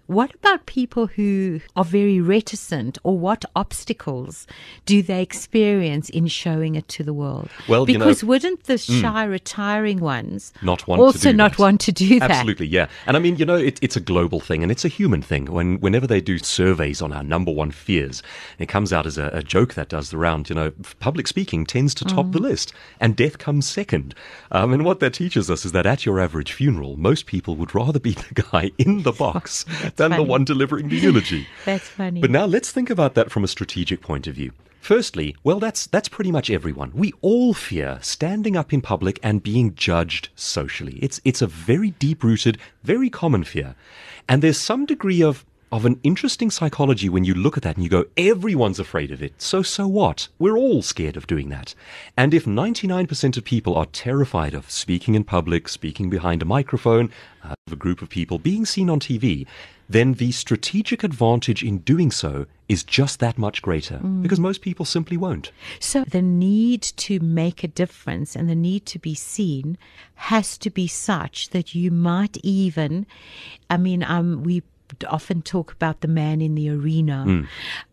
what 0.07 0.33
about 0.36 0.65
people 0.65 1.07
who 1.07 1.59
are 1.75 1.83
very 1.86 2.19
reticent, 2.21 2.97
or 3.03 3.18
what 3.18 3.45
obstacles 3.56 4.47
do 4.86 5.01
they 5.01 5.21
experience 5.21 6.09
in 6.09 6.27
showing 6.27 6.75
it 6.75 6.88
to 6.89 7.03
the 7.03 7.13
world? 7.13 7.50
Well, 7.68 7.89
you 7.89 7.97
know- 7.97 8.06
because 8.06 8.24
wouldn't 8.24 8.63
the 8.65 8.77
shy, 8.77 9.24
retiring 9.24 10.00
ones 10.00 10.53
Not 10.62 10.88
want 10.88 11.00
to 11.00 11.03
also 11.03 11.31
do 11.31 11.38
not 11.38 11.51
that. 11.51 11.59
want 11.59 11.81
to 11.81 11.91
do 11.91 12.19
that? 12.19 12.31
Absolutely, 12.31 12.68
yeah. 12.68 12.88
And 13.07 13.15
I 13.18 13.19
mean, 13.19 13.36
you 13.38 13.45
know, 13.45 13.56
it, 13.56 13.80
it's 13.81 13.95
a 13.95 14.00
global 14.01 14.39
thing 14.39 14.63
and 14.63 14.71
it's 14.71 14.86
a 14.86 14.89
human 14.89 15.21
thing. 15.21 15.45
When 15.45 15.80
whenever 15.80 16.07
they 16.07 16.21
do 16.21 16.38
surveys 16.39 17.01
on 17.01 17.12
our 17.13 17.24
number 17.24 17.51
one 17.51 17.71
fears, 17.71 18.21
it 18.57 18.68
comes 18.68 18.91
out 18.94 19.06
as 19.06 19.18
a, 19.18 19.27
a 19.33 19.44
joke 19.44 19.74
that 19.75 19.89
does 19.89 20.09
the 20.09 20.18
round. 20.18 20.50
You 20.50 20.56
know, 20.56 20.71
public 21.00 21.27
speaking 21.27 21.65
tends 21.65 21.94
to 21.95 22.06
top 22.06 22.27
Mm. 22.27 22.31
the 22.33 22.39
list, 22.39 22.74
and 23.00 23.15
death 23.15 23.38
comes 23.38 23.65
second. 23.68 24.13
Um, 24.51 24.74
and 24.74 24.83
what 24.86 25.00
that 25.00 25.13
teaches 25.13 25.50
us 25.50 25.63
is 25.65 25.71
that 25.71 25.86
at 25.86 26.06
your 26.06 26.19
average 26.19 26.51
funeral, 26.51 26.97
most 26.97 27.25
people 27.25 27.55
would 27.55 27.74
rather 27.74 28.00
be 28.00 28.12
the 28.34 28.41
guy 28.51 28.72
in 28.77 29.03
the 29.03 29.12
box 29.13 29.65
than 29.95 30.12
the 30.12 30.24
one 30.24 30.43
delivering 30.43 30.89
the 30.89 30.98
eulogy. 30.98 31.48
That's 31.65 31.88
funny. 31.88 32.21
But 32.21 32.31
now 32.31 32.45
let's 32.45 32.71
think 32.71 32.89
about 32.89 33.15
that 33.15 33.31
from 33.31 33.43
a 33.43 33.48
strategic 33.48 34.01
point 34.01 34.27
of 34.27 34.36
view. 34.36 34.51
Firstly, 34.81 35.36
well, 35.43 35.59
that's 35.59 35.88
that's 35.88 36.07
pretty 36.07 36.31
much 36.31 36.50
everyone. 36.50 36.91
We 36.95 37.13
all 37.21 37.53
fear 37.53 38.00
standing 38.01 38.55
up 38.55 38.71
in 38.71 38.79
public 38.81 39.19
and 39.21 39.43
being 39.43 39.75
judged 39.75 40.29
socially. 40.36 40.98
It's 41.01 41.19
it's 41.25 41.41
a 41.41 41.48
very 41.48 41.91
deep-rooted, 41.91 42.57
very 42.83 43.09
common 43.09 43.43
fear, 43.43 43.75
and 44.29 44.41
there's 44.41 44.57
some 44.57 44.86
degree 44.86 45.21
of 45.21 45.45
of 45.71 45.85
an 45.85 45.99
interesting 46.03 46.49
psychology 46.49 47.09
when 47.09 47.23
you 47.23 47.33
look 47.33 47.57
at 47.57 47.63
that 47.63 47.75
and 47.75 47.83
you 47.83 47.89
go, 47.89 48.05
everyone's 48.17 48.79
afraid 48.79 49.11
of 49.11 49.21
it. 49.21 49.41
So 49.41 49.61
so 49.61 49.88
what? 49.88 50.27
We're 50.39 50.57
all 50.57 50.81
scared 50.81 51.17
of 51.17 51.27
doing 51.27 51.49
that. 51.49 51.75
And 52.17 52.33
if 52.33 52.45
99% 52.45 53.38
of 53.38 53.43
people 53.43 53.75
are 53.75 53.85
terrified 53.88 54.53
of 54.53 54.69
speaking 54.69 55.15
in 55.15 55.23
public, 55.23 55.67
speaking 55.67 56.09
behind 56.09 56.41
a 56.41 56.45
microphone, 56.45 57.11
uh, 57.43 57.53
of 57.67 57.73
a 57.73 57.75
group 57.75 58.01
of 58.01 58.09
people, 58.09 58.39
being 58.39 58.65
seen 58.65 58.89
on 58.89 58.99
TV, 58.99 59.45
then 59.88 60.13
the 60.13 60.31
strategic 60.31 61.03
advantage 61.03 61.63
in 61.63 61.79
doing 61.79 62.11
so 62.11 62.45
is 62.67 62.83
just 62.83 63.19
that 63.19 63.39
much 63.39 63.63
greater 63.63 63.97
because 63.97 64.39
most 64.39 64.61
people 64.61 64.85
simply 64.85 65.17
won't. 65.17 65.51
So 65.79 66.03
the 66.03 66.21
need 66.21 66.83
to 66.83 67.19
make 67.19 67.63
a 67.63 67.67
difference 67.67 68.35
and 68.35 68.47
the 68.47 68.55
need 68.55 68.85
to 68.88 68.99
be 68.99 69.15
seen 69.15 69.77
has 70.13 70.57
to 70.59 70.69
be 70.69 70.85
such 70.85 71.49
that 71.49 71.73
you 71.73 71.89
might 71.89 72.38
even, 72.43 73.07
I 73.71 73.77
mean, 73.77 74.03
um, 74.03 74.43
we 74.43 74.61
often 75.10 75.41
talk 75.41 75.72
about 75.74 76.01
the 76.01 76.08
man 76.08 76.41
in 76.41 76.55
the 76.55 76.69
arena, 76.69 77.24
Hmm. 77.24 77.41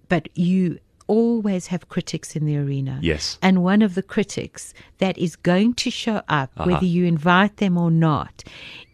but 0.08 0.28
you 0.34 0.78
always 1.08 1.68
have 1.68 1.88
critics 1.88 2.34
in 2.34 2.46
the 2.46 2.56
arena. 2.56 2.98
Yes. 3.00 3.38
And 3.40 3.62
one 3.62 3.80
of 3.80 3.94
the 3.94 4.02
critics 4.02 4.74
that 4.98 5.16
is 5.16 5.36
going 5.36 5.74
to 5.74 5.90
show 5.90 6.16
up, 6.28 6.50
Uh-huh. 6.56 6.70
whether 6.72 6.84
you 6.86 7.04
invite 7.04 7.58
them 7.58 7.78
or 7.78 7.90
not, 7.92 8.42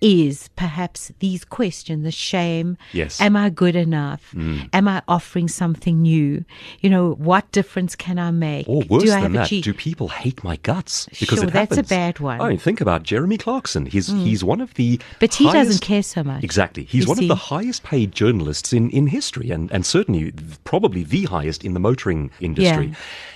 is 0.02 0.50
perhaps 0.56 1.10
these 1.20 1.44
questions 1.44 2.04
the 2.04 2.10
shame 2.10 2.76
Yes. 2.92 3.20
am 3.20 3.36
i 3.36 3.48
good 3.48 3.76
enough 3.76 4.32
mm. 4.34 4.68
am 4.72 4.88
i 4.88 5.00
offering 5.08 5.48
something 5.48 6.02
new 6.02 6.44
you 6.80 6.90
know 6.90 7.12
what 7.12 7.50
difference 7.52 7.94
can 7.94 8.18
i 8.18 8.30
make 8.30 8.68
Or 8.68 8.82
worse 8.88 9.04
do 9.04 9.12
i 9.12 9.20
than 9.20 9.34
have 9.34 9.48
that, 9.48 9.62
do 9.62 9.72
people 9.72 10.08
hate 10.08 10.42
my 10.44 10.56
guts? 10.56 11.06
Because 11.18 11.38
Sure, 11.40 11.48
it 11.48 11.52
that's 11.52 11.76
a 11.76 11.82
bad 11.82 12.20
one. 12.20 12.40
I 12.40 12.48
mean, 12.48 12.58
think 12.58 12.80
about 12.80 13.02
Jeremy 13.02 13.38
Clarkson. 13.38 13.86
He's 13.86 14.08
mm. 14.08 14.22
he's 14.22 14.42
one 14.44 14.60
of 14.60 14.74
the 14.74 15.00
but 15.20 15.34
he 15.34 15.44
doesn't 15.44 15.80
care 15.80 16.02
so 16.02 16.22
much 16.22 16.42
Exactly. 16.44 16.84
He's 16.84 17.06
one 17.06 17.16
see? 17.16 17.24
of 17.24 17.28
the 17.28 17.34
highest 17.34 17.82
paid 17.82 18.12
journalists 18.12 18.72
in, 18.72 18.90
in 18.90 19.06
history 19.06 19.50
and, 19.50 19.70
and 19.72 19.86
certainly 19.86 20.32
probably 20.64 21.04
the 21.04 21.24
highest 21.24 21.64
in 21.64 21.74
the 21.74 21.80
motoring 21.80 22.30
industry. 22.40 22.88
Yeah. 22.88 22.94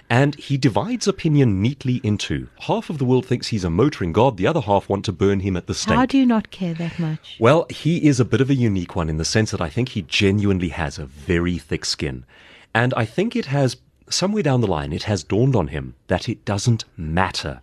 And 0.09 0.37
he 0.37 0.57
divides 0.57 1.09
opinion 1.09 1.61
neatly 1.61 2.01
into 2.05 2.49
half 2.61 2.91
of 2.91 2.99
the 2.99 3.05
world 3.05 3.27
thinks 3.27 3.49
he's 3.49 3.65
a 3.65 3.71
motoring 3.71 4.13
god, 4.13 4.37
the 4.37 4.47
other 4.47 4.61
half 4.61 4.89
want 4.89 5.05
to 5.07 5.13
burn 5.13 5.41
him 5.41 5.57
at 5.57 5.67
the 5.67 5.75
stake. 5.75 5.97
how 5.97 6.07
do 6.07 6.17
you 6.17 6.27
not 6.27 6.51
care 6.51 6.75
that 6.75 6.99
much 6.99 7.37
Well, 7.41 7.67
he 7.71 8.07
is 8.07 8.21
a 8.21 8.25
bit 8.25 8.41
of 8.41 8.49
a 8.49 8.55
unique 8.55 8.95
one 8.95 9.09
in 9.09 9.17
the 9.17 9.25
sense 9.25 9.51
that 9.51 9.61
I 9.61 9.69
think 9.69 9.91
he 9.91 10.03
genuinely 10.03 10.69
has 10.69 10.99
a 10.99 11.07
very 11.07 11.59
thick 11.59 11.85
skin. 11.85 12.25
And 12.73 12.95
I 12.95 13.05
think 13.05 13.35
it 13.35 13.47
has, 13.47 13.79
somewhere 14.09 14.43
down 14.43 14.61
the 14.61 14.67
line, 14.69 14.93
it 14.93 15.05
has 15.05 15.25
dawned 15.25 15.57
on 15.57 15.69
him 15.69 15.95
that 16.07 16.29
it 16.29 16.45
doesn't 16.45 16.85
matter. 16.97 17.61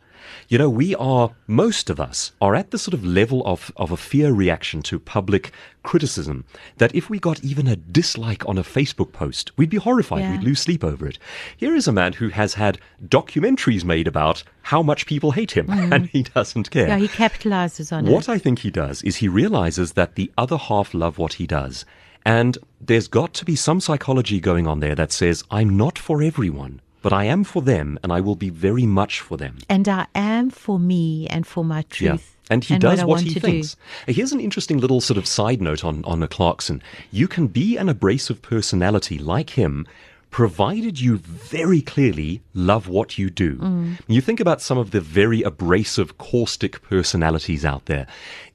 You 0.48 0.58
know, 0.58 0.70
we 0.70 0.96
are, 0.96 1.32
most 1.48 1.90
of 1.90 2.00
us, 2.00 2.32
are 2.42 2.56
at 2.56 2.72
the 2.72 2.78
sort 2.78 2.94
of 2.94 3.04
level 3.04 3.42
of, 3.46 3.72
of 3.78 3.92
a 3.92 3.98
fear 3.98 4.32
reaction 4.34 4.82
to 4.84 5.00
public 5.00 5.52
criticism 5.84 6.46
that 6.78 6.96
if 6.96 7.10
we 7.10 7.20
got 7.20 7.44
even 7.44 7.68
a 7.68 7.76
dislike 7.76 8.48
on 8.48 8.58
a 8.58 8.64
Facebook 8.64 9.12
post, 9.12 9.52
we'd 9.58 9.70
be 9.70 9.78
horrified, 9.78 10.22
Yeah. 10.22 10.32
we'd 10.32 10.44
lose 10.44 10.62
sleep 10.62 10.84
over 10.84 11.08
it. 11.08 11.18
Here 11.58 11.76
is 11.76 11.88
a 11.88 11.92
man 11.92 12.14
who 12.14 12.30
has 12.30 12.54
had 12.54 12.80
documentaries 13.06 13.84
made 13.84 14.08
about 14.08 14.44
how 14.64 14.82
much 14.82 15.06
people 15.06 15.32
hate 15.32 15.52
him, 15.52 15.68
mm. 15.68 15.92
and 15.94 16.08
he 16.08 16.24
doesn't 16.24 16.72
care. 16.72 16.88
yeah 16.88 16.98
he 16.98 17.08
capitalizes 17.08 17.92
on 17.92 18.06
What 18.06 18.12
it 18.12 18.16
What 18.16 18.30
I 18.30 18.38
think 18.40 18.60
he 18.60 18.72
does 18.72 19.02
is 19.04 19.18
he 19.18 19.28
realizes 19.28 19.94
that 19.94 20.16
the 20.16 20.32
other 20.38 20.58
half 20.58 20.94
love 20.94 21.18
what 21.18 21.34
he 21.34 21.46
does. 21.48 21.86
And 22.26 22.58
there's 22.80 23.10
got 23.10 23.34
to 23.34 23.46
be 23.46 23.56
some 23.56 23.82
psychology 23.82 24.40
going 24.40 24.66
on 24.68 24.80
there 24.80 24.96
that 24.96 25.12
says, 25.12 25.44
I'm 25.52 25.76
not 25.76 26.00
for 26.00 26.22
everyone, 26.24 26.80
but 27.04 27.14
I 27.14 27.26
am 27.26 27.44
for 27.44 27.62
them 27.62 28.00
and 28.02 28.12
I 28.12 28.20
will 28.22 28.36
be 28.36 28.50
very 28.50 28.88
much 29.00 29.16
for 29.28 29.38
them. 29.38 29.56
and 29.70 29.88
i 29.88 30.06
am 30.16 30.50
for 30.50 30.78
me 30.80 31.28
and 31.34 31.46
for 31.46 31.64
my 31.64 31.82
truth 31.96 32.10
Yeah. 32.10 32.18
And 32.54 32.62
he 32.68 32.74
and 32.76 32.82
does 32.82 33.00
what, 33.00 33.08
what, 33.08 33.22
he 33.22 33.40
thinks. 33.40 33.78
Here's 34.06 34.34
an 34.34 34.42
interesting 34.48 34.78
little 34.84 35.00
sort 35.10 35.18
of 35.18 35.26
side 35.26 35.62
note 35.62 35.84
on, 35.90 36.04
on 36.04 36.22
a 36.22 36.28
Clarkson. 36.28 36.82
You 37.20 37.28
can 37.36 37.48
be 37.48 37.78
an 37.78 37.88
abrasive 37.88 38.40
personality 38.42 39.18
like 39.18 39.52
him, 39.52 39.88
provided 40.30 41.00
you 41.00 41.18
very 41.18 41.82
clearly 41.82 42.42
love 42.54 42.90
what 42.90 43.18
you 43.18 43.30
do. 43.30 43.56
Mm. 43.58 44.00
You 44.08 44.20
think 44.20 44.40
about 44.42 44.62
some 44.62 44.78
of 44.78 44.92
the 44.92 45.00
very 45.00 45.42
abrasive, 45.42 46.18
caustic 46.18 46.82
personalities 46.82 47.64
out 47.64 47.86
there. 47.86 48.08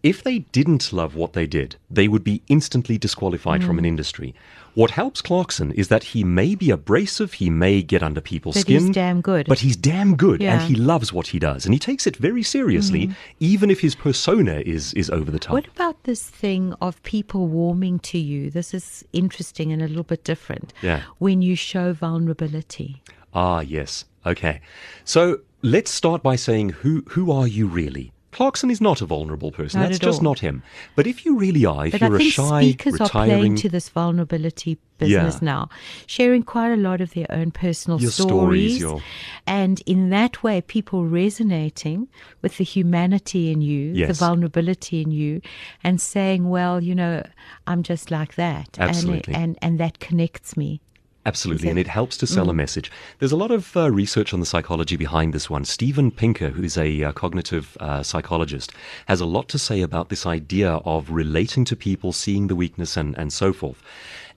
If 0.03 0.23
they 0.23 0.41
didn't 0.53 0.93
love 0.93 1.15
what 1.15 1.33
they 1.33 1.47
did, 1.47 1.77
they 1.91 2.09
would 2.09 2.25
be 2.25 2.43
instantly 2.49 2.99
disqualified 2.99 3.63
from 3.65 3.79
an 3.79 3.85
Mm. 3.85 3.93
industry. 3.95 4.35
What 4.79 4.93
helps 4.93 5.21
Clarkson 5.21 5.73
is 5.73 5.89
that 5.89 6.05
he 6.05 6.23
may 6.23 6.55
be 6.55 6.71
abrasive, 6.71 7.33
he 7.33 7.51
may 7.51 7.83
get 7.83 8.01
under 8.01 8.21
people's 8.21 8.55
But 8.55 8.61
skin. 8.61 8.87
he's 8.87 8.91
damn 8.95 9.21
good. 9.21 9.47
But 9.49 9.59
he's 9.59 9.77
damn 9.77 10.15
good 10.15 10.41
Yeah. 10.41 10.57
Mm. 10.57 10.61
and 10.61 10.69
he 10.69 10.75
loves 10.77 11.13
what 11.13 11.27
he 11.27 11.41
does. 11.41 11.65
And 11.67 11.75
he 11.75 11.81
takes 11.81 12.07
it 12.07 12.15
very 12.17 12.45
seriously, 12.45 13.11
even 13.41 13.73
if 13.73 13.81
his 13.81 13.97
persona 13.97 14.63
is, 14.65 14.95
is 14.95 15.11
over 15.11 15.33
the 15.33 15.41
top. 15.41 15.55
What 15.55 15.67
about 15.67 16.05
this 16.05 16.23
thing 16.23 16.75
of 16.81 17.03
people 17.03 17.49
warming 17.49 17.99
to 18.11 18.19
you? 18.19 18.51
This 18.53 18.73
is 18.73 19.05
interesting 19.13 19.73
and 19.73 19.83
a 19.83 19.89
little 19.89 20.05
bit 20.05 20.23
different. 20.23 20.73
Yeah. 20.81 21.03
When 21.19 21.43
you 21.43 21.57
show 21.57 21.93
vulnerability. 21.93 23.03
Ah, 23.35 23.59
yes. 23.63 24.05
Okay. 24.25 24.61
So 25.03 25.41
let's 25.61 25.91
start 25.91 26.23
by 26.23 26.37
saying 26.37 26.69
who, 26.71 27.03
who 27.09 27.33
are 27.33 27.49
you 27.49 27.67
really? 27.67 28.13
Clarkson 28.31 28.71
is 28.71 28.81
not 28.81 29.01
a 29.01 29.07
vulnerable 29.07 29.51
person. 29.51 29.81
Not 29.81 29.89
That's 29.89 29.99
just 29.99 30.19
all. 30.19 30.25
not 30.25 30.41
him. 30.41 30.63
But 30.95 31.07
if 31.07 31.25
you 31.25 31.37
really 31.39 31.65
are, 31.65 31.87
if 31.87 31.93
But 31.93 32.01
you're 32.03 32.15
I 32.17 32.19
think 32.19 32.29
a 32.29 32.33
shy, 32.33 32.61
speakers 32.63 33.01
are 33.01 33.09
playing 33.09 33.31
retiring, 33.31 33.57
to 33.57 33.69
this 33.71 33.89
vulnerability 33.89 34.79
business 34.99 35.35
Yeah. 35.37 35.41
now, 35.43 35.69
sharing 36.07 36.43
quite 36.43 36.73
a 36.73 36.77
lot 36.77 37.01
of 37.01 37.15
their 37.15 37.27
own 37.31 37.53
personal 37.53 38.01
Your 38.01 38.11
stories, 38.11 38.77
stories. 38.77 38.81
your- 38.81 39.01
And 39.47 39.81
in 39.87 40.11
that 40.11 40.43
way, 40.43 40.61
people 40.61 41.05
resonating 41.07 42.09
with 42.43 42.59
the 42.59 42.65
humanity 42.65 43.51
in 43.51 43.63
you, 43.63 44.07
the 44.07 44.13
vulnerability 44.13 45.01
in 45.01 45.11
you, 45.11 45.41
and 45.83 46.01
saying, 46.01 46.49
well, 46.51 46.83
you 46.83 46.95
know, 46.95 47.23
I'm 47.67 47.83
just 47.83 48.11
like 48.11 48.35
that. 48.35 48.77
Absolutely. 48.79 49.33
And, 49.35 49.43
and, 49.45 49.59
and 49.63 49.81
that 49.81 50.01
connects 50.01 50.57
me. 50.57 50.81
Absolutely, 51.29 51.69
and 51.69 51.79
it- 51.79 51.87
helps 51.89 52.17
to 52.19 52.27
sell 52.27 52.49
a 52.49 52.55
message. 52.55 52.91
There's 53.19 53.33
a 53.33 53.37
lot 53.45 53.51
of 53.51 53.77
uh, 53.77 53.91
research 53.91 54.33
on 54.33 54.41
the 54.41 54.47
psychology 54.47 54.97
behind 54.97 55.33
this 55.33 55.51
one. 55.51 55.65
Steven 55.65 56.11
Pinker, 56.11 56.51
who's 56.51 56.77
a 56.79 57.05
uh, 57.05 57.13
cognitive 57.13 57.77
uh, 57.81 58.03
psychologist, 58.03 58.73
has 59.07 59.21
a 59.21 59.27
lot 59.27 59.49
to 59.49 59.59
say 59.59 59.81
about 59.83 60.09
this 60.09 60.25
idea 60.27 60.71
of 60.95 61.11
relating 61.11 61.65
to 61.67 61.77
people, 61.77 62.13
seeing 62.13 62.47
the 62.47 62.57
weakness, 62.57 62.97
and, 62.97 63.17
and 63.19 63.33
so 63.33 63.53
forth. 63.53 63.83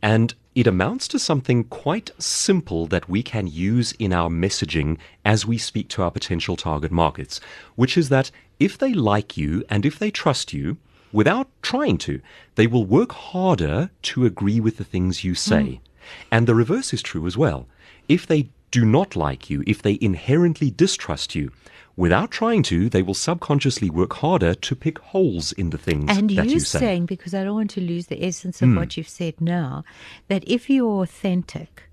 And 0.02 0.34
it 0.54 0.68
amounts 0.68 1.08
to 1.10 1.20
something 1.20 1.64
quite 1.66 2.12
simple 2.18 2.88
that 2.88 3.08
we 3.08 3.24
can 3.24 3.48
use 3.48 3.94
in 3.94 4.12
our 4.12 4.30
messaging 4.30 4.98
as 5.24 5.46
we 5.46 5.58
speak 5.58 5.88
to 5.90 6.04
our 6.04 6.12
potential 6.12 6.58
target 6.58 6.92
markets, 6.92 7.40
which 7.76 7.98
is 7.98 8.10
that 8.10 8.32
if 8.60 8.78
they 8.78 8.94
like 8.94 9.38
you 9.38 9.64
and 9.70 9.86
if 9.86 9.98
they 9.98 10.12
trust 10.12 10.52
you, 10.52 10.78
without 11.14 11.48
trying 11.62 11.98
to, 11.98 12.22
they 12.56 12.68
will 12.68 12.86
work 12.86 13.12
harder 13.12 13.92
to 14.02 14.26
agree 14.26 14.60
with 14.60 14.78
the 14.78 14.84
things 14.84 15.24
you 15.24 15.36
say. 15.36 15.80
And 16.32 16.48
the 16.48 16.56
reverse 16.56 16.94
is 16.94 17.02
true 17.02 17.28
as 17.28 17.38
well. 17.38 17.68
If 18.08 18.28
they 18.28 18.50
do 18.72 18.86
not 18.86 19.16
like 19.16 19.50
you, 19.50 19.64
if 19.68 19.82
they 19.82 19.98
inherently 20.02 20.72
distrust 20.72 21.36
you, 21.36 21.52
without 21.96 22.32
trying 22.32 22.64
to, 22.64 22.90
they 22.90 23.02
will 23.02 23.14
subconsciously 23.14 23.90
work 23.90 24.14
harder 24.14 24.54
to 24.56 24.76
pick 24.76 25.00
holes 25.00 25.52
in 25.54 25.70
the 25.70 25.78
things 25.78 26.06
And 26.10 26.30
that 26.32 26.48
you 26.48 26.54
you 26.54 26.60
say. 26.60 26.80
saying, 26.80 27.06
because 27.06 27.34
I 27.34 27.44
don't 27.44 27.56
want 27.56 27.72
to 27.72 27.82
lose 27.82 28.08
the 28.08 28.24
essence 28.24 28.62
of 28.62 28.70
hmm. 28.70 28.78
what 28.78 28.98
you've 28.98 29.10
said 29.10 29.40
now, 29.40 29.84
that 30.28 30.44
if 30.48 30.70
you're 30.70 31.04
authentic 31.04 31.84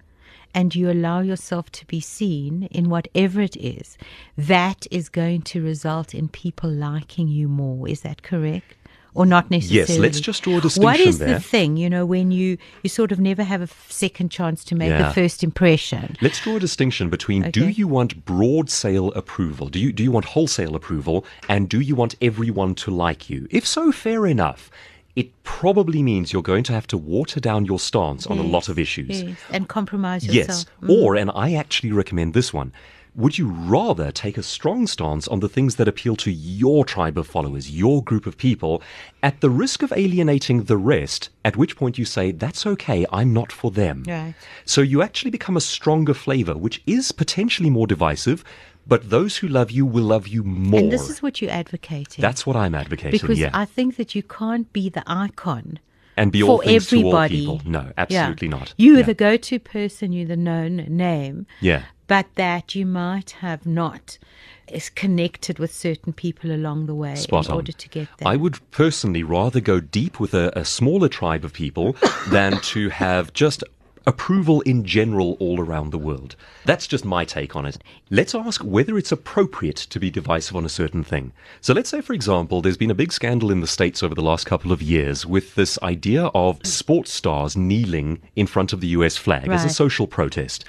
and 0.54 0.74
you 0.74 0.90
allow 0.90 1.20
yourself 1.20 1.70
to 1.70 1.86
be 1.86 2.00
seen 2.00 2.68
in 2.70 2.88
whatever 2.88 3.40
it 3.40 3.56
is, 3.56 3.98
that 4.36 4.86
is 4.90 5.08
going 5.08 5.42
to 5.42 5.62
result 5.62 6.14
in 6.14 6.28
people 6.28 6.70
liking 6.70 7.28
you 7.28 7.48
more. 7.48 7.88
Is 7.88 8.00
that 8.02 8.22
correct? 8.22 8.74
Or 9.18 9.26
not 9.26 9.50
necessarily. 9.50 9.92
Yes, 9.94 9.98
let's 9.98 10.20
just 10.20 10.42
draw 10.44 10.52
a 10.52 10.56
What 10.56 10.62
distinction 10.62 11.08
is 11.08 11.18
there. 11.18 11.34
the 11.34 11.40
thing, 11.40 11.76
you 11.76 11.90
know, 11.90 12.06
when 12.06 12.30
you, 12.30 12.56
you 12.84 12.88
sort 12.88 13.10
of 13.10 13.18
never 13.18 13.42
have 13.42 13.60
a 13.60 13.66
second 13.88 14.30
chance 14.30 14.62
to 14.66 14.74
make 14.76 14.90
Yeah. 14.90 15.08
the 15.08 15.12
first 15.12 15.42
impression? 15.42 16.16
Let's 16.20 16.40
draw 16.40 16.56
a 16.56 16.60
distinction 16.60 17.10
between 17.10 17.50
do 17.50 17.66
you 17.68 17.88
want 17.88 18.24
broad 18.24 18.70
sale 18.70 19.08
approval? 19.14 19.68
Do 19.68 19.80
you 19.80 19.92
do 19.92 20.02
you 20.04 20.12
want 20.12 20.26
wholesale 20.26 20.76
approval 20.76 21.24
and 21.48 21.68
do 21.68 21.80
you 21.80 21.96
want 21.96 22.14
everyone 22.22 22.76
to 22.76 22.90
like 22.92 23.28
you? 23.28 23.48
If 23.50 23.66
so, 23.66 23.90
fair 23.92 24.26
enough. 24.26 24.70
It 25.16 25.30
probably 25.42 26.00
means 26.00 26.32
you're 26.32 26.42
going 26.52 26.62
to 26.64 26.72
have 26.72 26.86
to 26.88 26.96
water 26.96 27.40
down 27.40 27.64
your 27.64 27.80
stance 27.80 28.24
on 28.28 28.38
a 28.38 28.42
lot 28.42 28.68
of 28.68 28.78
issues. 28.78 29.20
Yes, 29.22 29.36
and 29.50 29.68
compromise 29.68 30.24
Yes. 30.24 30.34
yourself. 30.46 30.66
Mm. 30.82 30.90
Or, 31.02 31.16
and 31.16 31.28
I 31.34 31.54
actually 31.54 31.90
recommend 31.90 32.34
this 32.34 32.54
one. 32.54 32.72
Would 33.18 33.36
you 33.36 33.48
rather 33.48 34.12
take 34.12 34.38
a 34.38 34.44
strong 34.44 34.86
stance 34.86 35.26
on 35.26 35.40
the 35.40 35.48
things 35.48 35.74
that 35.74 35.88
appeal 35.88 36.14
to 36.16 36.30
your 36.30 36.84
tribe 36.84 37.18
of 37.18 37.26
followers, 37.26 37.68
your 37.68 38.00
group 38.00 38.26
of 38.26 38.38
people, 38.38 38.80
at 39.24 39.40
the 39.40 39.50
risk 39.50 39.82
of 39.82 39.92
alienating 39.92 40.62
the 40.64 40.76
rest, 40.76 41.28
at 41.44 41.56
which 41.56 41.74
point 41.74 41.98
you 41.98 42.04
say, 42.04 42.30
that's 42.30 42.64
okay, 42.64 43.04
I'm 43.12 43.32
not 43.32 43.50
for 43.50 43.72
them. 43.72 44.04
Right. 44.06 44.34
So 44.64 44.82
you 44.82 45.02
actually 45.02 45.32
become 45.32 45.56
a 45.56 45.60
stronger 45.60 46.14
flavor, 46.14 46.56
which 46.56 46.80
is 46.86 47.10
potentially 47.10 47.70
more 47.70 47.88
divisive, 47.88 48.44
but 48.86 49.10
those 49.10 49.38
who 49.38 49.48
love 49.48 49.72
you 49.72 49.84
will 49.84 50.04
love 50.04 50.28
you 50.28 50.44
more. 50.44 50.78
And 50.78 50.92
this 50.92 51.10
is 51.10 51.20
what 51.20 51.42
you're 51.42 51.50
advocating. 51.50 52.22
that's 52.22 52.46
what 52.46 52.54
I'm 52.54 52.76
advocating, 52.76 53.18
because 53.20 53.40
yeah. 53.40 53.50
I 53.52 53.64
think 53.64 53.96
that 53.96 54.14
you 54.14 54.22
can't 54.22 54.72
be 54.72 54.90
the 54.90 55.02
icon 55.08 55.80
and 56.16 56.30
be 56.30 56.44
all 56.44 56.58
for 56.58 56.68
everybody. 56.68 57.44
to 57.44 57.50
all 57.50 57.58
people. 57.58 57.70
No, 57.70 57.80
Yeah. 57.80 57.92
absolutely 57.98 58.46
not. 58.46 58.74
You're 58.78 58.98
Yeah. 58.98 59.02
the 59.06 59.14
go-to 59.14 59.58
person. 59.58 60.12
You're 60.12 60.28
the 60.28 60.36
known 60.36 60.76
name. 60.88 61.46
Yeah. 61.60 61.82
But 62.08 62.26
that 62.34 62.74
you 62.74 62.84
might 62.86 63.30
have 63.42 63.64
not 63.64 64.18
is 64.66 64.90
connected 64.90 65.58
with 65.58 65.72
certain 65.72 66.12
people 66.12 66.50
along 66.50 66.86
the 66.86 66.94
way 66.94 67.14
Spot 67.14 67.46
in 67.46 67.52
on. 67.52 67.56
order 67.58 67.72
to 67.72 67.88
get 67.88 68.08
that. 68.18 68.26
I 68.26 68.36
would 68.36 68.58
personally 68.70 69.22
rather 69.22 69.60
go 69.60 69.80
deep 69.80 70.18
with 70.18 70.34
a, 70.34 70.50
a 70.58 70.64
smaller 70.64 71.08
tribe 71.08 71.44
of 71.44 71.52
people 71.52 71.96
than 72.30 72.60
to 72.60 72.88
have 72.88 73.32
just 73.32 73.62
approval 74.08 74.62
in 74.62 74.84
general 74.86 75.36
all 75.38 75.60
around 75.60 75.90
the 75.90 75.98
world. 75.98 76.34
That's 76.64 76.86
just 76.86 77.04
my 77.04 77.26
take 77.26 77.54
on 77.54 77.66
it. 77.66 77.76
Let's 78.08 78.34
ask 78.34 78.62
whether 78.62 78.96
it's 78.96 79.12
appropriate 79.12 79.76
to 79.76 80.00
be 80.00 80.10
divisive 80.10 80.56
on 80.56 80.64
a 80.64 80.70
certain 80.70 81.04
thing. 81.04 81.32
So 81.60 81.74
let's 81.74 81.90
say, 81.90 82.00
for 82.00 82.14
example, 82.14 82.62
there's 82.62 82.78
been 82.78 82.90
a 82.90 82.94
big 82.94 83.12
scandal 83.12 83.50
in 83.50 83.60
the 83.60 83.66
States 83.66 84.02
over 84.02 84.14
the 84.14 84.22
last 84.22 84.46
couple 84.46 84.72
of 84.72 84.80
years 84.80 85.26
with 85.26 85.54
this 85.56 85.78
idea 85.82 86.24
of 86.34 86.64
sports 86.66 87.12
stars 87.12 87.54
kneeling 87.54 88.22
in 88.34 88.46
front 88.46 88.72
of 88.72 88.80
the 88.80 88.88
US 88.88 89.18
flag 89.18 89.48
as 89.48 89.66
a 89.66 89.68
social 89.68 90.06
protest. 90.06 90.64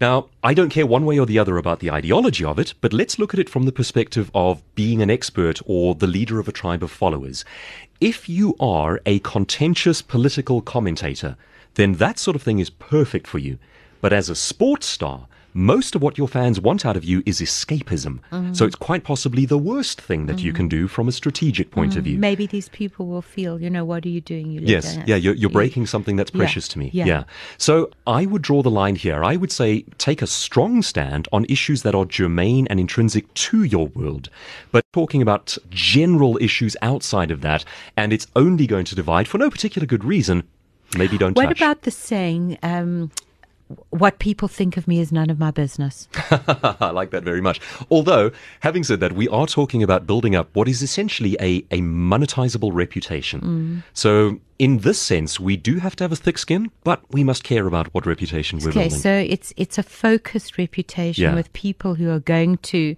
Now, 0.00 0.28
I 0.44 0.54
don't 0.54 0.70
care 0.70 0.86
one 0.86 1.04
way 1.04 1.18
or 1.18 1.26
the 1.26 1.40
other 1.40 1.58
about 1.58 1.80
the 1.80 1.90
ideology 1.90 2.44
of 2.44 2.60
it, 2.60 2.74
but 2.80 2.92
let's 2.92 3.18
look 3.18 3.34
at 3.34 3.40
it 3.40 3.50
from 3.50 3.64
the 3.64 3.72
perspective 3.72 4.30
of 4.36 4.62
being 4.76 5.02
an 5.02 5.10
expert 5.10 5.60
or 5.66 5.96
the 5.96 6.06
leader 6.06 6.38
of 6.38 6.46
a 6.46 6.52
tribe 6.52 6.84
of 6.84 6.92
followers. 6.92 7.44
If 8.00 8.28
you 8.28 8.54
are 8.60 9.00
a 9.04 9.18
contentious 9.18 10.00
political 10.00 10.62
commentator, 10.62 11.36
then 11.74 11.94
that 11.94 12.18
sort 12.18 12.36
of 12.36 12.42
thing 12.42 12.58
is 12.58 12.70
perfect 12.70 13.26
for 13.26 13.38
you. 13.38 13.58
But 14.00 14.12
as 14.12 14.28
a 14.28 14.34
sports 14.34 14.86
star, 14.86 15.26
most 15.54 15.94
of 15.94 16.02
what 16.02 16.18
your 16.18 16.26
fans 16.26 16.60
want 16.60 16.84
out 16.84 16.96
of 16.96 17.04
you 17.04 17.22
is 17.24 17.40
escapism. 17.40 18.18
Mm-hmm. 18.32 18.52
So 18.52 18.66
it's 18.66 18.74
quite 18.74 19.04
possibly 19.04 19.46
the 19.46 19.56
worst 19.56 20.00
thing 20.00 20.26
that 20.26 20.40
you 20.40 20.50
mm-hmm. 20.50 20.56
can 20.56 20.68
do 20.68 20.88
from 20.88 21.06
a 21.06 21.12
strategic 21.12 21.70
point 21.70 21.92
of 21.92 21.98
mm-hmm. 21.98 22.10
view. 22.10 22.18
Maybe 22.18 22.46
these 22.46 22.68
people 22.68 23.06
will 23.06 23.22
feel, 23.22 23.60
you 23.62 23.70
know, 23.70 23.84
what 23.84 24.04
are 24.04 24.08
you 24.08 24.20
doing? 24.20 24.50
You 24.50 24.60
yes, 24.62 24.98
yeah, 25.06 25.14
you're, 25.14 25.34
you're 25.34 25.50
breaking 25.50 25.86
something 25.86 26.16
that's 26.16 26.32
Yeah, 26.34 26.38
precious 26.38 26.66
to 26.68 26.78
me. 26.80 26.90
Yeah. 26.92 27.06
yeah. 27.06 27.24
So 27.56 27.90
I 28.06 28.26
would 28.26 28.42
draw 28.42 28.62
the 28.62 28.70
line 28.70 28.96
here. 28.96 29.22
I 29.22 29.36
would 29.36 29.52
say 29.52 29.84
take 29.96 30.22
a 30.22 30.26
strong 30.26 30.82
stand 30.82 31.28
on 31.32 31.46
issues 31.48 31.82
that 31.82 31.94
are 31.94 32.04
germane 32.04 32.66
and 32.66 32.80
intrinsic 32.80 33.32
to 33.34 33.62
your 33.62 33.86
world. 33.86 34.30
But 34.72 34.84
talking 34.92 35.22
about 35.22 35.56
general 35.70 36.36
issues 36.42 36.76
outside 36.82 37.30
of 37.30 37.42
that, 37.42 37.64
and 37.96 38.12
it's 38.12 38.26
only 38.34 38.66
going 38.66 38.84
to 38.86 38.96
divide 38.96 39.28
for 39.28 39.38
no 39.38 39.50
particular 39.50 39.86
good 39.86 40.04
reason, 40.04 40.42
maybe 40.96 41.18
don't 41.18 41.36
What 41.36 41.46
touch. 41.48 41.58
about 41.60 41.82
the 41.82 41.90
saying, 41.90 42.58
um, 42.62 43.10
what 43.90 44.18
people 44.18 44.46
think 44.46 44.76
of 44.76 44.86
me 44.86 45.00
is 45.00 45.10
none 45.10 45.30
of 45.30 45.38
my 45.38 45.50
business? 45.50 46.06
I 46.30 46.90
like 46.92 47.10
that 47.10 47.22
very 47.24 47.40
much. 47.40 47.60
Although, 47.90 48.30
having 48.60 48.84
said 48.84 49.00
that, 49.00 49.12
we 49.12 49.26
are 49.28 49.46
talking 49.46 49.82
about 49.82 50.06
building 50.06 50.34
up 50.36 50.50
what 50.52 50.68
is 50.68 50.82
essentially 50.82 51.34
a, 51.40 51.64
a 51.70 51.80
monetizable 51.80 52.70
reputation. 52.74 53.40
Mm. 53.40 53.82
So, 53.94 54.38
in 54.58 54.78
this 54.78 55.00
sense, 55.00 55.40
we 55.40 55.56
do 55.56 55.78
have 55.78 55.96
to 55.96 56.04
have 56.04 56.12
a 56.12 56.16
thick 56.16 56.38
skin, 56.38 56.70
but 56.84 57.00
we 57.10 57.24
must 57.24 57.42
care 57.42 57.66
about 57.66 57.92
what 57.94 58.04
reputation 58.06 58.58
we're 58.58 58.68
Okay, 58.68 58.88
building. 58.88 58.92
Okay, 58.92 59.00
so 59.00 59.32
it's 59.32 59.52
it's 59.56 59.78
a 59.78 59.82
focused 59.82 60.58
reputation 60.58 61.22
Yeah. 61.24 61.34
with 61.34 61.52
people 61.54 61.94
who 61.94 62.10
are 62.10 62.20
going 62.20 62.58
to 62.58 62.94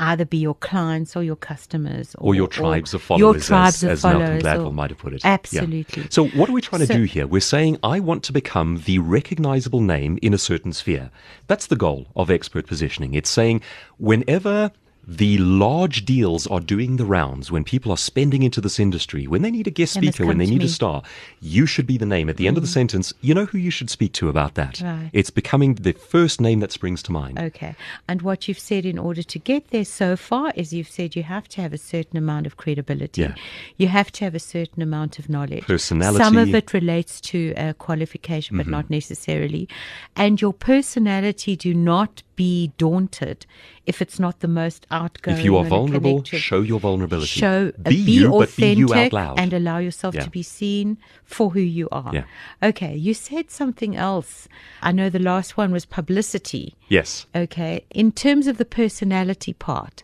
either 0.00 0.24
be 0.24 0.38
your 0.38 0.54
clients 0.54 1.14
or 1.14 1.22
your 1.22 1.36
customers 1.36 2.14
or 2.18 2.34
your 2.34 2.48
tribes 2.48 2.94
of 2.94 3.02
followers, 3.02 3.20
Your 3.20 3.34
tribes 3.40 3.76
as, 3.76 3.82
of 3.84 3.90
as 3.90 4.00
followers. 4.02 4.42
Malcolm 4.42 4.64
Gladwell 4.66 4.74
might 4.74 4.90
have 4.90 4.98
put 4.98 5.12
it. 5.12 5.22
Yeah. 5.24 5.32
Absolutely. 5.34 6.06
So, 6.10 6.28
what 6.28 6.48
are 6.48 6.52
we 6.52 6.60
trying 6.60 6.80
to 6.80 6.86
So- 6.86 6.94
do 6.94 7.02
here? 7.04 7.26
We're 7.26 7.40
saying, 7.40 7.78
I 7.82 8.00
want 8.00 8.22
to 8.24 8.32
become 8.32 8.82
the 8.86 8.98
recognizable 8.98 9.80
name 9.80 10.18
in 10.22 10.32
a 10.32 10.38
certain 10.38 10.72
sphere. 10.72 11.10
That's 11.46 11.66
the 11.66 11.76
goal 11.76 12.06
of 12.16 12.30
expert 12.30 12.66
positioning. 12.66 13.14
It's 13.14 13.30
saying, 13.30 13.60
whenever 13.98 14.70
the 15.10 15.38
large 15.38 16.04
deals 16.04 16.46
are 16.48 16.60
doing 16.60 16.98
the 16.98 17.04
rounds, 17.06 17.50
when 17.50 17.64
people 17.64 17.90
are 17.90 17.96
spending 17.96 18.42
into 18.42 18.60
this 18.60 18.78
industry, 18.78 19.26
when 19.26 19.40
they 19.40 19.50
need 19.50 19.66
a 19.66 19.70
guest 19.70 19.94
speaker, 19.94 20.26
when 20.26 20.36
they 20.36 20.44
need 20.44 20.58
me. 20.58 20.66
a 20.66 20.68
star, 20.68 21.02
you 21.40 21.64
should 21.64 21.86
be 21.86 21.96
the 21.96 22.04
name. 22.04 22.28
At 22.28 22.36
the 22.36 22.46
end 22.46 22.58
of 22.58 22.62
the 22.62 22.68
sentence, 22.68 23.14
you 23.22 23.32
know 23.32 23.46
who 23.46 23.56
you 23.56 23.70
should 23.70 23.88
speak 23.88 24.12
to 24.12 24.28
about 24.28 24.54
that. 24.56 24.82
Right. 24.82 25.08
It's 25.14 25.30
becoming 25.30 25.76
the 25.76 25.92
first 25.92 26.42
name 26.42 26.60
that 26.60 26.72
springs 26.72 27.02
to 27.04 27.12
mind. 27.12 27.38
Okay. 27.38 27.74
And 28.06 28.20
what 28.20 28.48
you've 28.48 28.58
said 28.58 28.84
in 28.84 28.98
order 28.98 29.22
to 29.22 29.38
get 29.38 29.70
there 29.70 29.86
so 29.86 30.14
far 30.14 30.52
is 30.54 30.74
you've 30.74 30.90
said 30.90 31.16
you 31.16 31.22
have 31.22 31.48
to 31.48 31.62
have 31.62 31.72
a 31.72 31.78
certain 31.78 32.18
amount 32.18 32.46
of 32.46 32.58
credibility. 32.58 33.22
Yeah. 33.22 33.34
You 33.78 33.88
have 33.88 34.12
to 34.12 34.24
have 34.26 34.34
a 34.34 34.38
certain 34.38 34.82
amount 34.82 35.18
of 35.18 35.30
knowledge. 35.30 35.64
Personality. 35.64 36.22
Some 36.22 36.36
of 36.36 36.54
it 36.54 36.74
relates 36.74 37.20
to 37.22 37.54
a 37.56 37.74
qualification, 37.74 38.56
but 38.58 38.66
Mm-hmm. 38.66 38.72
not 38.72 38.90
necessarily. 38.90 39.68
And 40.16 40.38
your 40.42 40.52
personality, 40.52 41.56
do 41.56 41.72
not 41.72 42.22
be 42.38 42.72
daunted 42.78 43.38
if 43.84 44.00
it's 44.00 44.18
not 44.20 44.34
the 44.40 44.48
most 44.62 44.86
outgoing. 44.90 45.36
If 45.38 45.44
you 45.44 45.56
are 45.56 45.64
vulnerable, 45.64 46.22
show 46.24 46.60
your 46.60 46.78
vulnerability. 46.78 47.26
Show, 47.26 47.72
uh, 47.84 47.90
be, 47.90 47.96
you, 47.96 48.28
but 48.30 48.54
be 48.56 48.72
authentic 48.72 48.78
you 48.78 48.94
out 48.94 49.12
loud. 49.12 49.40
and 49.40 49.52
allow 49.52 49.78
yourself 49.78 50.14
Yeah. 50.14 50.22
to 50.26 50.30
be 50.30 50.44
seen 50.44 50.98
for 51.24 51.50
who 51.50 51.60
you 51.60 51.88
are. 51.90 52.12
Yeah. 52.14 52.24
Okay, 52.62 52.94
you 52.96 53.12
said 53.12 53.50
something 53.50 53.96
else. 53.96 54.46
I 54.82 54.92
know 54.92 55.10
the 55.10 55.18
last 55.32 55.56
one 55.56 55.70
was 55.72 55.84
publicity. 55.84 56.74
yes. 56.88 57.26
Okay. 57.34 57.84
In 57.90 58.12
terms 58.12 58.46
of 58.46 58.56
the 58.58 58.64
personality 58.82 59.52
part, 59.52 59.96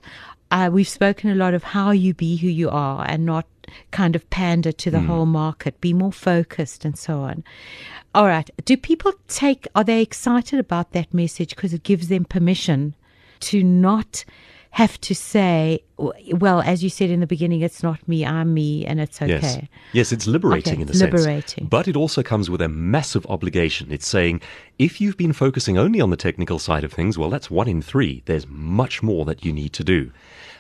uh, 0.51 0.69
we've 0.73 0.89
spoken 1.01 1.31
a 1.31 1.35
lot 1.45 1.55
of 1.55 1.63
how 1.77 1.91
you 1.93 2.15
be 2.15 2.37
who 2.37 2.49
you 2.49 2.69
are 2.71 3.07
and 3.09 3.25
not 3.25 3.47
kind 3.91 4.17
of 4.17 4.29
pander 4.31 4.73
to 4.73 4.91
the 4.91 5.01
hmm. 5.01 5.07
whole 5.07 5.27
market, 5.27 5.81
be 5.81 5.93
more 5.93 6.13
focused 6.13 6.85
and 6.85 6.99
so 6.99 7.21
on. 7.21 7.45
All 8.15 8.27
right. 8.27 8.49
Do 8.65 8.77
people 8.77 9.13
take, 9.29 9.67
are 9.75 9.85
they 9.85 10.01
excited 10.01 10.61
about 10.61 10.93
that 10.93 11.13
message 11.13 11.57
because 11.57 11.73
it 11.73 11.83
gives 11.83 12.09
them 12.09 12.25
permission 12.25 12.95
to 13.41 13.63
not 13.63 14.25
have 14.75 15.01
to 15.01 15.15
say, 15.15 15.81
well, 15.99 16.61
as 16.63 16.83
you 16.83 16.91
said 16.91 17.09
in 17.09 17.21
the 17.21 17.29
beginning, 17.29 17.61
it's 17.61 17.85
not 17.85 18.07
me, 18.09 18.27
I'm 18.27 18.53
me, 18.53 18.85
and 18.85 19.01
it's 19.01 19.23
okay. 19.23 19.31
Yes. 19.31 19.63
Yes, 19.93 20.13
it's 20.13 20.27
liberating 20.27 20.73
Okay, 20.73 20.83
in 20.83 20.89
a 20.89 20.95
sense. 20.95 21.13
liberating. 21.13 21.67
But 21.67 21.87
it 21.87 21.95
also 21.95 22.25
comes 22.25 22.51
with 22.51 22.61
a 22.61 22.69
massive 22.69 23.25
obligation. 23.27 23.93
It's 23.93 24.07
saying 24.07 24.41
if 24.77 25.01
you've 25.01 25.17
been 25.17 25.33
focusing 25.33 25.79
only 25.79 26.01
on 26.01 26.11
the 26.11 26.17
technical 26.17 26.59
side 26.59 26.83
of 26.83 26.93
things, 26.93 27.17
well, 27.17 27.31
that's 27.31 27.49
one 27.49 27.69
in 27.69 27.83
three. 27.83 28.25
There's 28.27 28.49
much 28.49 29.01
more 29.01 29.25
that 29.27 29.45
you 29.45 29.53
need 29.53 29.73
to 29.75 29.85
do. 29.85 30.11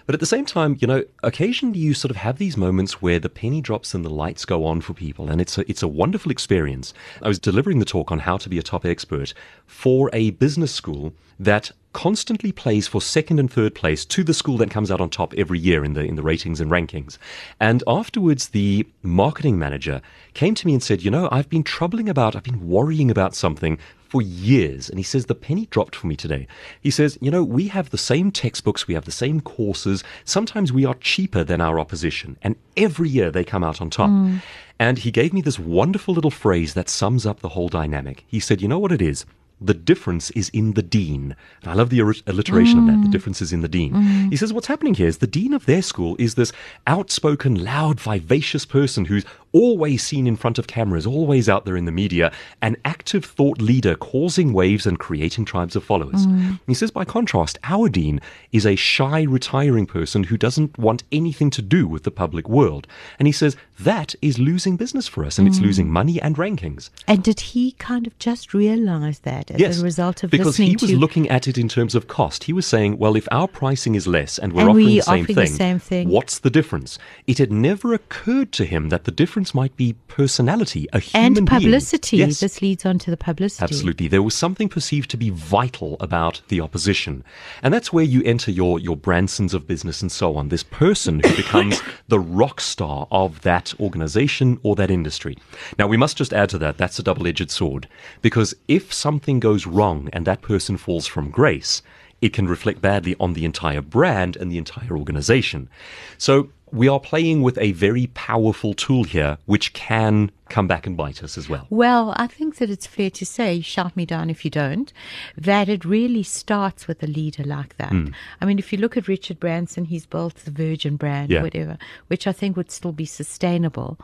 But 0.06 0.14
at 0.14 0.20
the 0.20 0.26
same 0.26 0.44
time, 0.44 0.76
you 0.80 0.86
know, 0.86 1.04
occasionally 1.22 1.78
you 1.78 1.94
sort 1.94 2.10
of 2.10 2.16
have 2.18 2.38
these 2.38 2.56
moments 2.56 3.00
where 3.00 3.18
the 3.18 3.30
penny 3.30 3.60
drops 3.60 3.94
and 3.94 4.04
the 4.04 4.10
lights 4.10 4.44
go 4.44 4.66
on 4.66 4.80
for 4.82 4.92
people, 4.92 5.30
and 5.30 5.40
it's 5.40 5.56
a, 5.56 5.68
it's 5.68 5.82
a 5.82 5.88
wonderful 5.88 6.30
experience. 6.30 6.92
I 7.22 7.28
was 7.28 7.38
delivering 7.38 7.78
the 7.78 7.84
talk 7.84 8.12
on 8.12 8.20
how 8.20 8.36
to 8.36 8.48
be 8.48 8.58
a 8.58 8.62
top 8.62 8.84
expert 8.84 9.32
for 9.66 10.10
a 10.12 10.30
business 10.30 10.72
school 10.72 11.14
that 11.40 11.70
constantly 11.94 12.52
plays 12.52 12.88
for 12.88 13.00
second 13.00 13.38
and 13.38 13.50
third 13.50 13.74
place 13.74 14.04
to 14.04 14.24
the 14.24 14.34
school 14.34 14.56
that 14.58 14.70
comes 14.70 14.90
out 14.90 15.00
on 15.00 15.08
top 15.08 15.32
every 15.34 15.58
year 15.58 15.84
in 15.84 15.94
the 15.94 16.00
in 16.00 16.16
the 16.16 16.22
ratings 16.22 16.60
and 16.60 16.70
rankings. 16.70 17.18
And 17.60 17.82
afterwards 17.86 18.48
the 18.48 18.86
marketing 19.02 19.58
manager 19.58 20.02
came 20.34 20.54
to 20.56 20.66
me 20.66 20.74
and 20.74 20.82
said, 20.82 21.02
"You 21.02 21.10
know, 21.10 21.28
I've 21.30 21.48
been 21.48 21.62
troubling 21.62 22.08
about, 22.08 22.36
I've 22.36 22.42
been 22.42 22.68
worrying 22.68 23.10
about 23.10 23.34
something 23.34 23.78
for 24.14 24.22
years." 24.22 24.88
And 24.88 24.98
he 24.98 25.02
says 25.02 25.26
the 25.26 25.34
penny 25.48 25.66
dropped 25.74 25.96
for 25.96 26.06
me 26.06 26.16
today. 26.16 26.46
He 26.80 26.92
says, 26.98 27.18
"You 27.20 27.32
know, 27.32 27.42
we 27.42 27.64
have 27.76 27.90
the 27.90 28.04
same 28.10 28.30
textbooks, 28.30 28.86
we 28.86 28.94
have 28.94 29.06
the 29.06 29.20
same 29.24 29.40
courses. 29.40 30.04
Sometimes 30.24 30.72
we 30.72 30.84
are 30.84 30.94
cheaper 31.12 31.42
than 31.42 31.60
our 31.60 31.80
opposition, 31.80 32.36
and 32.42 32.54
every 32.76 33.08
year 33.08 33.30
they 33.32 33.52
come 33.52 33.64
out 33.64 33.80
on 33.80 33.90
top." 33.90 34.10
Hmm. 34.10 34.36
And 34.78 34.98
he 34.98 35.10
gave 35.10 35.32
me 35.32 35.40
this 35.40 35.58
wonderful 35.58 36.14
little 36.14 36.36
phrase 36.44 36.74
that 36.74 36.88
sums 36.88 37.26
up 37.26 37.40
the 37.40 37.54
whole 37.54 37.68
dynamic. 37.80 38.24
He 38.28 38.40
said, 38.40 38.62
"You 38.62 38.68
know 38.68 38.82
what 38.84 38.92
it 38.92 39.02
is?" 39.02 39.26
The 39.60 39.74
difference 39.74 40.30
is 40.32 40.48
in 40.50 40.72
the 40.72 40.82
dean. 40.82 41.36
And 41.62 41.70
I 41.70 41.74
love 41.74 41.90
the 41.90 42.00
alli- 42.00 42.22
alliteration 42.26 42.80
of 42.80 42.86
that. 42.86 43.00
The 43.00 43.06
hmm. 43.06 43.10
difference 43.10 43.40
is 43.40 43.52
in 43.52 43.62
the 43.62 43.68
dean. 43.68 43.92
Hmm. 43.92 44.28
He 44.28 44.36
says, 44.36 44.52
What's 44.52 44.66
happening 44.66 44.94
here 44.94 45.06
is 45.06 45.18
the 45.18 45.26
dean 45.26 45.54
of 45.54 45.64
their 45.66 45.80
school 45.80 46.16
is 46.18 46.34
this 46.34 46.52
outspoken, 46.86 47.54
loud, 47.64 48.00
vivacious 48.00 48.66
person 48.66 49.06
who's 49.06 49.24
always 49.54 50.02
seen 50.02 50.26
in 50.26 50.36
front 50.36 50.58
of 50.58 50.66
cameras, 50.66 51.06
always 51.06 51.48
out 51.48 51.64
there 51.64 51.76
in 51.76 51.86
the 51.86 51.92
media, 51.92 52.30
an 52.60 52.76
active 52.84 53.24
thought 53.24 53.62
leader 53.62 53.94
causing 53.94 54.52
waves 54.52 54.84
and 54.86 54.98
creating 54.98 55.46
tribes 55.46 55.74
of 55.76 55.82
followers. 55.84 56.26
Mm. 56.26 56.60
He 56.66 56.74
says, 56.74 56.90
By 56.90 57.06
contrast, 57.06 57.58
our 57.64 57.88
dean 57.88 58.20
is 58.52 58.66
a 58.66 58.76
shy, 58.76 59.22
retiring 59.22 59.86
person 59.86 60.24
who 60.24 60.36
doesn't 60.36 60.76
want 60.76 61.04
anything 61.12 61.48
to 61.50 61.62
do 61.62 61.86
with 61.88 62.02
the 62.02 62.10
public 62.10 62.48
world. 62.48 62.86
And 63.18 63.26
he 63.28 63.32
says, 63.32 63.56
That 63.80 64.14
is 64.20 64.38
losing 64.38 64.76
business 64.76 65.06
for 65.08 65.24
us, 65.24 65.38
and 65.38 65.46
it's 65.48 65.60
mm. 65.60 65.62
losing 65.62 65.88
money 65.90 66.20
and 66.20 66.36
rankings. 66.36 66.90
And 67.06 67.22
did 67.22 67.40
he 67.40 67.72
kind 67.72 68.06
of 68.06 68.18
just 68.18 68.52
realize 68.52 69.20
that 69.20 69.50
as 69.52 69.60
Yes, 69.60 69.80
a 69.80 69.84
result 69.84 70.24
of 70.24 70.30
this? 70.30 70.38
because 70.38 70.56
he 70.56 70.72
was 70.72 70.90
to 70.90 70.96
looking 70.98 71.28
at 71.30 71.46
it 71.46 71.56
in 71.56 71.68
terms 71.68 71.94
of 71.94 72.08
cost. 72.08 72.44
He 72.44 72.52
was 72.52 72.66
saying, 72.66 72.98
well, 72.98 73.14
if 73.14 73.28
our 73.30 73.46
pricing 73.46 73.94
is 73.94 74.06
less 74.08 74.38
and 74.38 74.52
we're 74.52 74.62
And 74.62 74.70
offering 74.70 74.86
we 74.86 74.96
the 74.96 75.02
same 75.02 75.22
offering 75.22 75.26
the 75.36 75.46
thing, 75.46 75.52
same 75.52 75.78
thing. 75.78 76.08
what's 76.08 76.40
the 76.40 76.50
difference? 76.50 76.98
It 77.28 77.38
had 77.38 77.52
never 77.52 77.94
occurred 77.94 78.50
to 78.52 78.64
him 78.64 78.88
that 78.88 79.04
the 79.04 79.12
difference 79.12 79.43
might 79.52 79.76
be 79.76 79.94
personality, 80.06 80.86
a 80.92 81.00
human 81.00 81.38
and 81.38 81.46
publicity. 81.48 82.18
Yes. 82.18 82.40
This 82.40 82.62
leads 82.62 82.86
on 82.86 82.98
to 83.00 83.10
the 83.10 83.16
publicity. 83.16 83.64
Absolutely. 83.64 84.08
There 84.08 84.22
was 84.22 84.34
something 84.34 84.68
perceived 84.68 85.10
to 85.10 85.16
be 85.16 85.30
vital 85.30 85.96
about 85.98 86.40
the 86.48 86.60
opposition. 86.60 87.24
And 87.62 87.74
that's 87.74 87.92
where 87.92 88.04
you 88.04 88.22
enter 88.22 88.52
your, 88.52 88.78
your 88.78 88.96
Bransons 88.96 89.52
of 89.52 89.66
business 89.66 90.00
and 90.00 90.12
so 90.12 90.36
on. 90.36 90.48
This 90.48 90.62
person 90.62 91.20
who 91.20 91.34
becomes 91.36 91.82
the 92.08 92.20
rock 92.20 92.60
star 92.60 93.08
of 93.10 93.42
that 93.42 93.74
organization 93.80 94.60
or 94.62 94.76
that 94.76 94.90
industry. 94.90 95.36
Now, 95.78 95.88
we 95.88 95.96
must 95.96 96.16
just 96.16 96.32
add 96.32 96.48
to 96.50 96.58
that, 96.58 96.78
that's 96.78 96.98
a 96.98 97.02
double 97.02 97.26
edged 97.26 97.50
sword. 97.50 97.88
Because 98.22 98.54
if 98.68 98.94
something 98.94 99.40
goes 99.40 99.66
wrong 99.66 100.08
and 100.12 100.26
that 100.26 100.42
person 100.42 100.76
falls 100.76 101.06
from 101.08 101.30
grace, 101.30 101.82
it 102.20 102.32
can 102.32 102.48
reflect 102.48 102.80
badly 102.80 103.14
on 103.20 103.34
the 103.34 103.44
entire 103.44 103.82
brand 103.82 104.36
and 104.36 104.50
the 104.50 104.58
entire 104.58 104.96
organization. 104.96 105.68
So, 106.16 106.48
we 106.74 106.88
are 106.88 107.00
playing 107.00 107.40
with 107.42 107.56
a 107.58 107.72
very 107.72 108.08
powerful 108.08 108.74
tool 108.74 109.04
here, 109.04 109.38
which 109.46 109.72
can 109.72 110.30
come 110.48 110.66
back 110.66 110.86
and 110.86 110.96
bite 110.96 111.22
us 111.22 111.38
as 111.38 111.48
well. 111.48 111.66
Well, 111.70 112.12
I 112.16 112.26
think 112.26 112.56
that 112.56 112.68
it's 112.68 112.86
fair 112.86 113.10
to 113.10 113.24
say, 113.24 113.60
shout 113.60 113.96
me 113.96 114.04
down 114.04 114.28
if 114.28 114.44
you 114.44 114.50
don't, 114.50 114.92
that 115.38 115.68
it 115.68 115.84
really 115.84 116.22
starts 116.22 116.86
with 116.88 117.02
a 117.02 117.06
leader 117.06 117.44
like 117.44 117.76
that. 117.76 117.90
Hmm. 117.90 118.08
I 118.40 118.44
mean, 118.44 118.58
if 118.58 118.72
you 118.72 118.78
look 118.78 118.96
at 118.96 119.08
Richard 119.08 119.38
Branson, 119.40 119.84
he's 119.86 120.04
built 120.04 120.34
the 120.36 120.50
Virgin 120.50 120.96
brand, 120.96 121.30
Yeah. 121.30 121.42
whatever, 121.42 121.78
which 122.08 122.26
I 122.26 122.32
think 122.32 122.56
would 122.56 122.70
still 122.70 122.92
be 122.92 123.06
sustainable. 123.06 123.98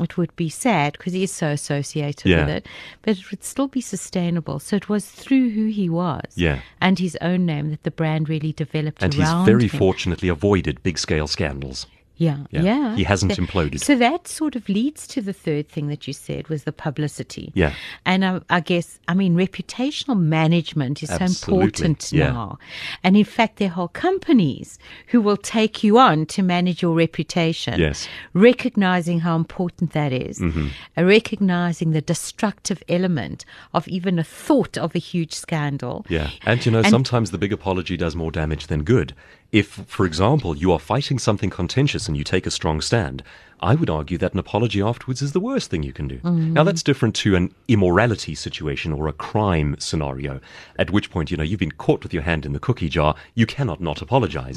It 0.00 0.16
would 0.16 0.34
be 0.36 0.48
sad 0.48 0.92
because 0.94 1.12
he 1.12 1.22
is 1.22 1.30
so 1.32 1.48
associated 1.48 2.30
Yeah. 2.30 2.46
with 2.46 2.48
it, 2.56 2.66
but 3.02 3.18
it 3.18 3.30
would 3.30 3.44
still 3.44 3.68
be 3.68 3.82
sustainable. 3.82 4.58
So 4.58 4.74
it 4.76 4.88
was 4.88 5.04
through 5.06 5.50
who 5.50 5.66
he 5.66 5.90
was 5.90 6.22
Yeah. 6.34 6.60
and 6.80 6.98
his 6.98 7.18
own 7.20 7.44
name 7.44 7.70
that 7.70 7.82
the 7.82 7.90
brand 7.90 8.28
really 8.28 8.52
developed 8.52 9.02
And 9.02 9.12
he's 9.12 9.28
very 9.44 9.64
him. 9.68 9.78
fortunately 9.78 10.28
avoided 10.28 10.82
big 10.82 10.98
scale 10.98 11.26
scandals. 11.26 11.86
Yeah, 12.16 12.38
Yeah. 12.50 12.62
yeah. 12.62 12.96
He 12.96 13.04
hasn't 13.04 13.34
So- 13.34 13.42
imploded. 13.42 13.80
So 13.80 13.96
that 13.96 14.28
sort 14.28 14.54
of 14.54 14.68
leads 14.68 15.06
to 15.08 15.20
the 15.20 15.32
third 15.32 15.68
thing 15.68 15.88
that 15.88 16.06
you 16.06 16.12
said 16.12 16.48
was 16.48 16.64
the 16.64 16.72
publicity. 16.72 17.50
Yeah. 17.54 17.72
And 18.04 18.24
I, 18.24 18.40
I 18.50 18.60
guess, 18.60 19.00
I 19.08 19.14
mean, 19.14 19.34
reputational 19.34 20.18
management 20.20 21.02
is 21.02 21.08
so 21.10 21.24
important 21.24 22.10
yeah. 22.12 22.30
now. 22.32 22.58
And 23.02 23.16
in 23.16 23.24
fact, 23.24 23.56
there 23.56 23.68
are 23.68 23.72
whole 23.72 23.88
companies 23.88 24.78
who 25.08 25.20
will 25.20 25.36
take 25.36 25.82
you 25.82 25.98
on 25.98 26.26
to 26.26 26.42
manage 26.42 26.82
your 26.82 26.94
reputation. 26.94 27.80
Yes. 27.80 28.06
Recognizing 28.34 29.20
how 29.20 29.36
important 29.36 29.92
that 29.92 30.12
is, 30.12 30.38
Mm-hmm. 30.38 30.68
uh, 30.98 31.04
recognizing 31.04 31.92
the 31.92 32.00
destructive 32.00 32.82
element 32.88 33.44
of 33.72 33.86
even 33.88 34.18
a 34.18 34.24
thought 34.24 34.76
of 34.76 34.94
a 34.94 34.98
huge 34.98 35.32
scandal. 35.32 36.04
Yeah. 36.08 36.30
And 36.44 36.64
you 36.64 36.72
know, 36.72 36.78
And- 36.80 36.88
sometimes 36.88 37.30
the 37.30 37.38
big 37.38 37.52
apology 37.52 37.96
does 37.96 38.14
more 38.16 38.30
damage 38.30 38.66
than 38.66 38.82
good. 38.84 39.14
If, 39.52 39.66
for 39.68 40.06
example, 40.06 40.56
you 40.56 40.72
are 40.72 40.78
fighting 40.78 41.18
something 41.18 41.50
contentious 41.50 42.08
and 42.08 42.16
you 42.16 42.24
take 42.24 42.46
a 42.46 42.50
strong 42.50 42.80
stand, 42.80 43.22
I 43.60 43.74
would 43.74 43.90
argue 43.90 44.18
that 44.18 44.32
an 44.32 44.38
apology 44.38 44.82
afterwards 44.82 45.22
is 45.22 45.32
the 45.32 45.40
worst 45.40 45.70
thing 45.70 45.82
you 45.82 45.92
can 45.92 46.08
do. 46.08 46.20
Now, 46.24 46.64
that's 46.64 46.82
different 46.82 47.14
to 47.16 47.36
an 47.36 47.54
immorality 47.68 48.34
situation 48.34 48.92
or 48.92 49.06
a 49.06 49.12
crime 49.12 49.76
scenario, 49.78 50.40
at 50.78 50.90
which 50.90 51.10
point, 51.10 51.30
you 51.30 51.36
know, 51.36 51.44
you've 51.44 51.60
been 51.60 51.70
caught 51.70 52.02
with 52.02 52.12
your 52.12 52.24
hand 52.24 52.44
in 52.44 52.54
the 52.54 52.58
cookie 52.58 52.88
jar, 52.88 53.14
you 53.34 53.46
cannot 53.46 53.80
not 53.80 54.02
apologize. 54.02 54.56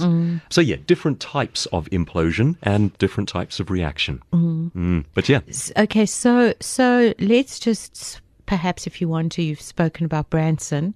So, 0.49 0.61
yeah, 0.61 0.77
different 0.87 1.19
types 1.19 1.67
of 1.67 1.87
implosion 1.91 2.55
and 2.63 2.97
different 2.97 3.29
types 3.29 3.59
of 3.59 3.69
reaction. 3.69 4.23
Mm. 4.33 5.05
But 5.13 5.29
yeah, 5.29 5.41
Okay, 5.77 6.05
so 6.05 6.53
so 6.59 7.13
let's 7.19 7.59
just 7.59 8.21
perhaps, 8.45 8.87
if 8.87 9.01
you 9.01 9.07
want 9.07 9.33
to, 9.33 9.43
you've 9.43 9.61
spoken 9.61 10.05
about 10.05 10.29
Branson. 10.29 10.95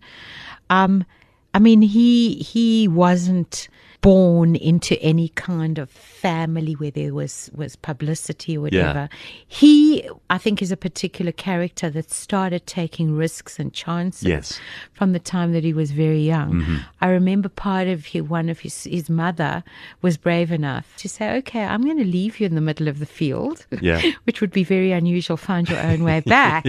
Um, 0.70 1.06
I 1.54 1.60
mean, 1.60 1.82
he 1.82 2.36
he 2.36 2.88
wasn't 2.88 3.70
born 4.02 4.56
into 4.56 4.98
any 5.02 5.28
kind 5.30 5.78
of 5.78 5.90
family 5.90 6.74
where 6.74 6.92
there 6.92 7.14
was 7.14 7.50
was 7.54 7.76
publicity 7.76 8.58
or 8.58 8.62
whatever. 8.62 9.10
He, 9.48 10.10
I 10.30 10.38
think, 10.38 10.62
is 10.62 10.72
a 10.72 10.78
particular 10.78 11.32
character 11.34 11.90
that 11.90 12.10
started 12.10 12.66
taking 12.66 13.16
risks 13.16 13.60
and 13.60 13.74
chances 13.74 14.24
Yes. 14.28 14.60
from 14.94 15.12
the 15.12 15.20
time 15.20 15.52
that 15.54 15.64
he 15.66 15.74
was 15.74 15.92
very 15.92 16.22
young. 16.22 16.54
Mm-hmm. 16.54 16.76
I 17.02 17.08
remember 17.10 17.50
part 17.50 17.88
of 17.88 18.06
he, 18.06 18.22
one 18.22 18.48
of 18.48 18.60
his 18.60 18.86
his 18.86 19.10
mother 19.10 19.64
was 20.02 20.16
brave 20.18 20.52
enough 20.52 20.96
to 20.98 21.10
say, 21.10 21.36
"Okay, 21.40 21.64
I'm 21.64 21.84
going 21.84 21.98
to 21.98 22.06
leave 22.06 22.40
you 22.40 22.46
in 22.46 22.56
the 22.56 22.62
middle 22.62 22.88
of 22.88 23.00
the 23.00 23.06
field." 23.06 23.66
Yeah. 23.82 24.02
which 24.26 24.42
would 24.42 24.52
be 24.52 24.64
very 24.64 24.92
unusual. 24.92 25.38
Find 25.38 25.68
your 25.70 25.80
own 25.80 26.04
way 26.04 26.20
back, 26.26 26.66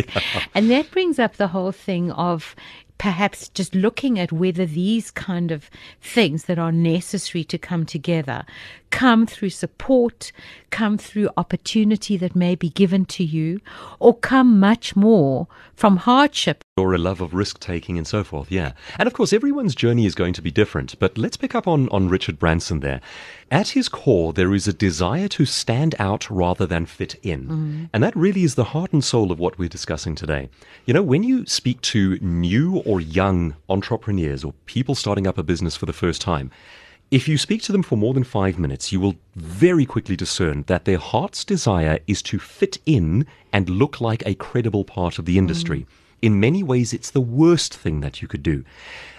and 0.54 0.70
that 0.70 0.90
brings 0.90 1.18
up 1.18 1.36
the 1.36 1.48
whole 1.48 1.72
thing 1.72 2.10
of 2.12 2.54
perhaps 3.00 3.48
just 3.48 3.74
looking 3.74 4.18
at 4.18 4.30
whether 4.30 4.66
these 4.66 5.10
kind 5.10 5.50
of 5.50 5.70
things 6.02 6.44
that 6.44 6.58
are 6.58 6.70
necessary 6.70 7.42
to 7.42 7.56
come 7.56 7.86
together 7.86 8.44
come 8.90 9.26
through 9.26 9.50
support, 9.50 10.33
come 10.70 10.98
through 10.98 11.31
opportunity 11.37 12.16
that 12.16 12.37
may 12.37 12.55
be 12.55 12.70
given 12.70 13.05
to 13.07 13.24
you, 13.24 13.61
or 13.98 14.14
come 14.14 14.61
much 14.61 14.96
more 14.96 15.46
from 15.74 15.98
hardship 15.98 16.62
or 16.81 16.94
a 16.94 16.98
love 16.98 17.20
of 17.20 17.35
risk 17.35 17.61
taking 17.61 17.98
and 17.98 18.07
so 18.07 18.24
forth. 18.24 18.50
Yeah. 18.50 18.72
And 18.98 19.07
of 19.07 19.12
course, 19.12 19.33
everyone's 19.33 19.74
journey 19.74 20.07
is 20.07 20.14
going 20.14 20.33
to 20.35 20.42
be 20.42 20.50
different. 20.50 20.98
But 20.98 21.16
let's 21.18 21.37
pick 21.37 21.55
up 21.55 21.68
on, 21.68 21.88
on 21.90 22.09
Richard 22.09 22.38
Branson 22.38 22.81
there. 22.81 23.00
At 23.50 23.70
his 23.70 23.88
core, 23.88 24.33
there 24.33 24.55
is 24.55 24.66
a 24.66 24.72
desire 24.72 25.29
to 25.29 25.44
stand 25.44 25.94
out 25.98 26.31
rather 26.31 26.66
than 26.66 26.87
fit 26.87 27.16
in. 27.22 27.46
Mm. 27.46 27.90
And 27.92 28.03
that 28.03 28.16
really 28.16 28.44
is 28.44 28.55
the 28.55 28.64
heart 28.64 28.92
and 28.92 29.05
soul 29.05 29.31
of 29.31 29.38
what 29.38 29.59
we're 29.59 29.68
discussing 29.68 30.14
today. 30.14 30.48
You 30.87 30.94
know, 30.94 31.03
when 31.03 31.22
you 31.22 31.46
speak 31.46 31.81
to 31.83 32.18
new 32.20 32.79
or 32.79 33.00
young 33.00 33.57
entrepreneurs 33.68 34.44
or 34.44 34.55
people 34.66 34.94
starting 34.94 35.26
up 35.26 35.38
a 35.38 35.42
business 35.42 35.76
for 35.76 35.87
the 35.87 35.92
first 35.92 36.20
time, 36.20 36.50
if 37.11 37.27
you 37.27 37.37
speak 37.37 37.61
to 37.62 37.73
them 37.73 37.83
for 37.83 37.96
more 37.96 38.14
than 38.14 38.23
five 38.23 38.59
minutes, 38.59 38.92
you 38.92 39.01
will 39.01 39.16
very 39.35 39.85
quickly 39.85 40.14
discern 40.14 40.62
that 40.68 40.85
their 40.85 40.99
heart's 40.99 41.44
desire 41.44 41.99
is 42.07 42.23
to 42.23 42.38
fit 42.38 42.79
in 42.87 43.27
and 43.53 43.68
look 43.68 44.01
like 44.01 44.23
a 44.25 44.35
credible 44.35 44.85
part 44.85 45.18
of 45.18 45.25
the 45.25 45.37
industry. 45.37 45.87
In 46.22 46.40
many 46.40 46.62
ways, 46.62 46.92
it's 46.92 47.11
the 47.11 47.20
worst 47.20 47.74
thing 47.74 48.00
that 48.00 48.20
you 48.20 48.28
could 48.28 48.42
do. 48.42 48.64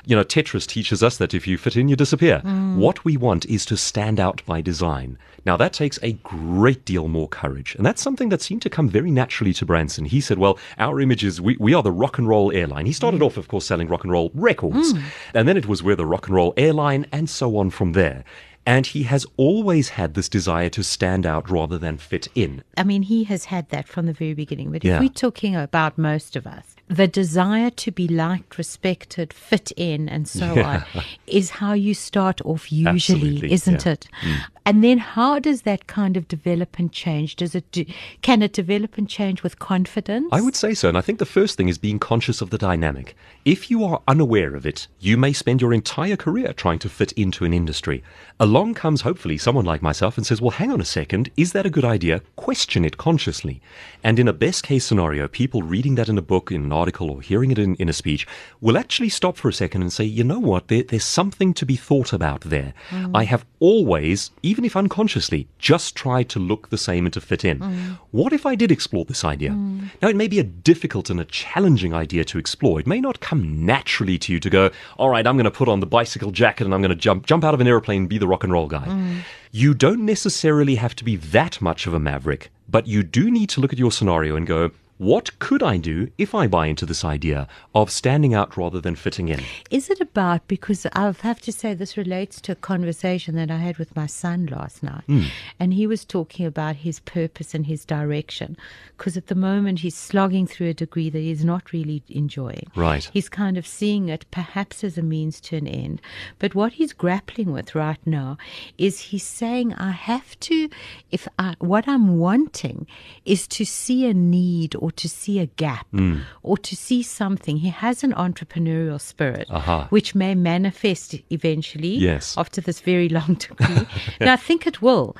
You 0.06 0.16
know, 0.16 0.24
Tetris 0.24 0.66
teaches 0.68 1.04
us 1.04 1.18
that 1.18 1.34
if 1.34 1.48
you 1.48 1.58
fit 1.58 1.78
in, 1.78 1.88
you 1.88 1.96
disappear. 1.96 2.42
Mm. 2.44 2.78
What 2.78 3.06
we 3.06 3.18
want 3.18 3.46
is 3.46 3.66
to 3.66 3.78
stand 3.78 4.20
out 4.20 4.42
by 4.46 4.62
design. 4.62 5.18
Now, 5.46 5.58
that 5.58 5.74
takes 5.74 6.00
a 6.02 6.14
great 6.14 6.86
deal 6.86 7.08
more 7.08 7.28
courage. 7.28 7.76
And 7.76 7.86
that's 7.86 8.02
something 8.02 8.30
that 8.30 8.42
seemed 8.42 8.62
to 8.64 8.70
come 8.70 8.90
very 8.90 9.12
naturally 9.12 9.54
to 9.54 9.66
Branson. 9.66 10.06
He 10.06 10.22
said, 10.22 10.38
Well, 10.40 10.58
our 10.80 11.00
image 11.00 11.24
is 11.24 11.40
we, 11.42 11.56
we 11.60 11.74
are 11.74 11.84
the 11.84 11.92
rock 11.92 12.18
and 12.18 12.28
roll 12.28 12.52
airline. 12.52 12.86
He 12.88 12.94
started 12.94 13.22
off, 13.22 13.38
of 13.38 13.48
course, 13.48 13.66
selling 13.66 13.88
rock 13.88 14.04
and 14.04 14.12
roll 14.12 14.32
records. 14.34 14.94
Mm. 14.94 15.02
And 15.34 15.48
then 15.48 15.58
it 15.58 15.68
was 15.68 15.84
we're 15.84 15.96
the 15.96 16.06
rock 16.06 16.28
and 16.28 16.36
roll 16.36 16.54
airline, 16.58 17.06
and 17.12 17.30
so 17.30 17.58
on 17.58 17.70
from 17.70 17.94
there. 17.94 18.24
And 18.66 18.86
he 18.86 19.04
has 19.04 19.26
always 19.38 19.90
had 19.90 20.14
this 20.14 20.30
desire 20.30 20.70
to 20.70 20.84
stand 20.84 21.26
out 21.26 21.50
rather 21.50 21.80
than 21.80 21.98
fit 21.98 22.28
in. 22.36 22.64
I 22.78 22.84
mean, 22.84 23.02
he 23.04 23.24
has 23.24 23.46
had 23.46 23.70
that 23.70 23.88
from 23.88 24.06
the 24.06 24.14
very 24.14 24.36
beginning. 24.36 24.72
But 24.72 24.84
Yeah. 24.84 24.96
if 24.96 25.00
we're 25.02 25.10
talking 25.10 25.56
about 25.56 25.98
most 25.98 26.36
of 26.36 26.46
us, 26.46 26.71
the 26.92 27.08
desire 27.08 27.70
to 27.70 27.90
be 27.92 28.08
liked, 28.08 28.58
respected, 28.58 29.32
fit 29.32 29.72
in, 29.78 30.10
and 30.10 30.28
so 30.28 30.54
Yeah. 30.56 30.84
on 30.96 31.04
is 31.26 31.50
how 31.52 31.72
you 31.74 31.94
start 31.94 32.42
off 32.44 32.70
usually, 32.72 32.96
Absolutely, 33.30 33.52
isn't 33.54 33.86
yeah. 33.86 33.94
it? 33.94 34.08
Mm. 34.24 34.40
And 34.72 34.86
then 34.86 35.00
how 35.00 35.38
does 35.38 35.64
that 35.64 35.88
kind 35.88 36.16
of 36.16 36.30
develop 36.30 36.80
and 36.80 36.90
change? 36.94 37.36
Does 37.36 37.56
it 37.56 37.70
do, 37.74 37.84
can 38.22 38.42
it 38.42 38.54
develop 38.54 38.98
and 38.98 39.06
change 39.06 39.44
with 39.44 39.60
confidence? 39.60 40.30
I 40.32 40.40
would 40.40 40.56
say 40.56 40.74
so. 40.74 40.88
And 40.88 40.98
I 40.98 41.02
think 41.02 41.20
the 41.20 41.26
first 41.26 41.58
thing 41.58 41.68
is 41.68 41.78
being 41.78 42.00
conscious 42.00 42.40
of 42.40 42.52
the 42.52 42.58
dynamic. 42.58 43.18
If 43.44 43.70
you 43.70 43.84
are 43.84 44.02
unaware 44.08 44.56
of 44.56 44.66
it, 44.66 44.88
you 45.02 45.18
may 45.18 45.34
spend 45.34 45.60
your 45.60 45.74
entire 45.74 46.16
career 46.16 46.54
trying 46.54 46.80
to 46.80 46.90
fit 46.90 47.12
into 47.14 47.44
an 47.44 47.54
industry. 47.54 48.02
Along 48.40 48.74
comes, 48.74 49.02
hopefully, 49.02 49.38
someone 49.38 49.66
like 49.66 49.82
myself 49.82 50.16
and 50.16 50.26
says, 50.26 50.40
Well, 50.40 50.52
hang 50.52 50.72
on 50.72 50.80
a 50.80 50.86
second, 50.86 51.32
is 51.36 51.52
that 51.52 51.66
a 51.66 51.70
good 51.70 51.84
idea? 51.84 52.22
Question 52.38 52.86
it 52.86 52.98
consciously. 52.98 53.62
And 54.06 54.20
in 54.20 54.28
a 54.30 54.34
best 54.34 54.64
case 54.64 54.86
scenario, 54.86 55.28
people 55.28 55.64
reading 55.64 55.96
that 55.96 56.08
in 56.08 56.18
a 56.18 56.22
book, 56.22 56.50
in 56.50 56.64
an 56.64 56.72
article, 56.72 57.12
or 57.12 57.22
hearing 57.22 57.52
it 57.52 57.60
in, 57.60 57.76
in 57.76 57.90
a 57.90 57.94
speech 57.94 58.26
will 58.62 58.78
actually 58.78 59.10
stop 59.10 59.36
for 59.36 59.50
a 59.50 59.54
second 59.54 59.82
and 59.82 59.92
say, 59.92 60.06
You 60.06 60.24
know 60.24 60.40
what? 60.40 60.70
There, 60.70 60.84
there's 60.84 61.04
something 61.04 61.54
to 61.56 61.66
be 61.66 61.76
thought 61.76 62.14
about 62.14 62.42
there. 62.42 62.74
Mm. 62.90 63.12
I 63.14 63.26
have 63.26 63.46
always, 63.60 64.32
even 64.44 64.61
if 64.65 64.76
unconsciously, 64.76 65.47
just 65.60 65.95
try 65.95 66.24
to 66.24 66.39
look 66.39 66.69
the 66.69 66.78
same 66.78 67.06
and 67.06 67.13
to 67.13 67.21
fit 67.21 67.45
in. 67.45 67.60
Mm. 67.60 68.00
What 68.12 68.34
if 68.34 68.45
I 68.45 68.56
did 68.56 68.71
explore 68.71 69.06
this 69.06 69.24
idea? 69.24 69.52
Mm. 69.52 69.89
Now, 70.02 70.10
it 70.10 70.15
may 70.15 70.28
be 70.28 70.39
a 70.39 70.43
difficult 70.43 71.10
and 71.10 71.19
a 71.19 71.26
challenging 71.26 71.93
idea 71.93 72.24
to 72.26 72.38
explore. 72.38 72.80
It 72.80 72.88
may 72.88 73.02
not 73.02 73.19
come 73.19 73.65
naturally 73.65 74.17
to 74.19 74.34
you 74.34 74.39
to 74.39 74.50
go, 74.50 74.71
all 74.97 75.10
right, 75.10 75.26
I'm 75.26 75.36
going 75.36 75.45
to 75.45 75.52
put 75.52 75.67
on 75.67 75.80
the 75.80 75.86
bicycle 75.86 76.32
jacket 76.32 76.65
and 76.65 76.74
I'm 76.74 76.82
going 76.82 76.89
to 76.89 76.95
jump, 76.95 77.26
jump 77.26 77.43
out 77.43 77.54
of 77.54 77.62
an 77.62 77.67
airplane 77.67 78.02
and 78.02 78.10
be 78.10 78.17
the 78.17 78.28
rock 78.28 78.43
and 78.43 78.54
roll 78.54 78.67
guy. 78.67 78.86
Mm. 78.86 79.21
You 79.52 79.74
don't 79.74 80.06
necessarily 80.06 80.76
have 80.76 80.95
to 80.95 81.04
be 81.04 81.17
that 81.17 81.62
much 81.62 81.86
of 81.88 81.93
a 81.93 82.00
maverick, 82.00 82.52
but 82.69 82.88
you 82.88 83.04
do 83.04 83.30
need 83.30 83.50
to 83.50 83.62
look 83.62 83.74
at 83.74 83.80
your 83.80 83.91
scenario 83.91 84.36
and 84.36 84.47
go, 84.47 84.71
what 85.02 85.40
could 85.40 85.64
I 85.64 85.78
do 85.78 86.12
if 86.20 86.36
I 86.36 86.46
buy 86.46 86.68
into 86.68 86.86
this 86.86 87.04
idea 87.04 87.48
of 87.74 87.90
standing 87.90 88.36
out 88.36 88.56
rather 88.56 88.80
than 88.80 88.96
fitting 88.96 89.30
in? 89.30 89.42
Is 89.72 89.90
it 89.90 90.00
about 90.00 90.48
because 90.48 90.86
I 90.94 91.12
have 91.22 91.42
to 91.42 91.52
say 91.52 91.74
this 91.74 91.98
relates 91.98 92.40
to 92.42 92.52
a 92.52 92.56
conversation 92.56 93.34
that 93.36 93.50
I 93.50 93.58
had 93.58 93.80
with 93.80 93.96
my 93.96 94.06
son 94.06 94.46
last 94.46 94.84
night, 94.84 95.04
Hmm. 95.08 95.24
and 95.60 95.74
he 95.74 95.88
was 95.88 96.06
talking 96.06 96.46
about 96.46 96.76
his 96.76 97.00
purpose 97.00 97.56
and 97.56 97.66
his 97.66 97.84
direction. 97.84 98.56
Because 98.96 99.18
at 99.18 99.26
the 99.26 99.34
moment 99.34 99.80
he's 99.80 99.96
slogging 99.96 100.46
through 100.46 100.70
a 100.70 100.76
degree 100.76 101.10
that 101.10 101.18
he's 101.18 101.44
not 101.44 101.74
really 101.74 102.04
enjoying. 102.08 102.68
Right. 102.76 103.10
He's 103.12 103.28
kind 103.28 103.58
of 103.58 103.66
seeing 103.66 104.08
it 104.10 104.26
perhaps 104.30 104.84
as 104.84 105.00
a 105.00 105.02
means 105.02 105.42
to 105.42 105.56
an 105.58 105.68
end, 105.68 106.00
but 106.38 106.54
what 106.54 106.74
he's 106.74 106.94
grappling 106.94 107.52
with 107.52 107.74
right 107.74 108.06
now 108.06 108.38
is 108.78 109.00
he's 109.00 109.24
saying 109.24 109.74
I 109.74 109.90
have 109.90 110.40
to, 110.42 110.70
if 111.10 111.28
I, 111.40 111.56
what 111.58 111.88
I'm 111.88 112.20
wanting 112.20 112.86
is 113.26 113.48
to 113.48 113.66
see 113.66 114.06
a 114.06 114.14
need 114.14 114.76
or 114.76 114.91
to 114.92 115.10
see 115.10 115.40
a 115.40 115.46
gap 115.46 115.88
hmm. 115.92 116.20
or 116.44 116.58
to 116.58 116.76
see 116.76 117.02
something. 117.04 117.58
He 117.58 117.70
has 117.70 118.04
an 118.04 118.14
entrepreneurial 118.14 119.00
spirit, 119.00 119.48
Aha. 119.50 119.88
which 119.90 120.14
may 120.16 120.36
manifest 120.36 121.16
eventually 121.30 121.96
Yes. 121.96 122.36
after 122.38 122.62
this 122.62 122.80
very 122.82 123.10
long 123.18 123.36
degree. 123.36 123.88
and 124.20 124.30
I 124.30 124.36
think 124.36 124.68
it 124.68 124.82
will. 124.82 125.16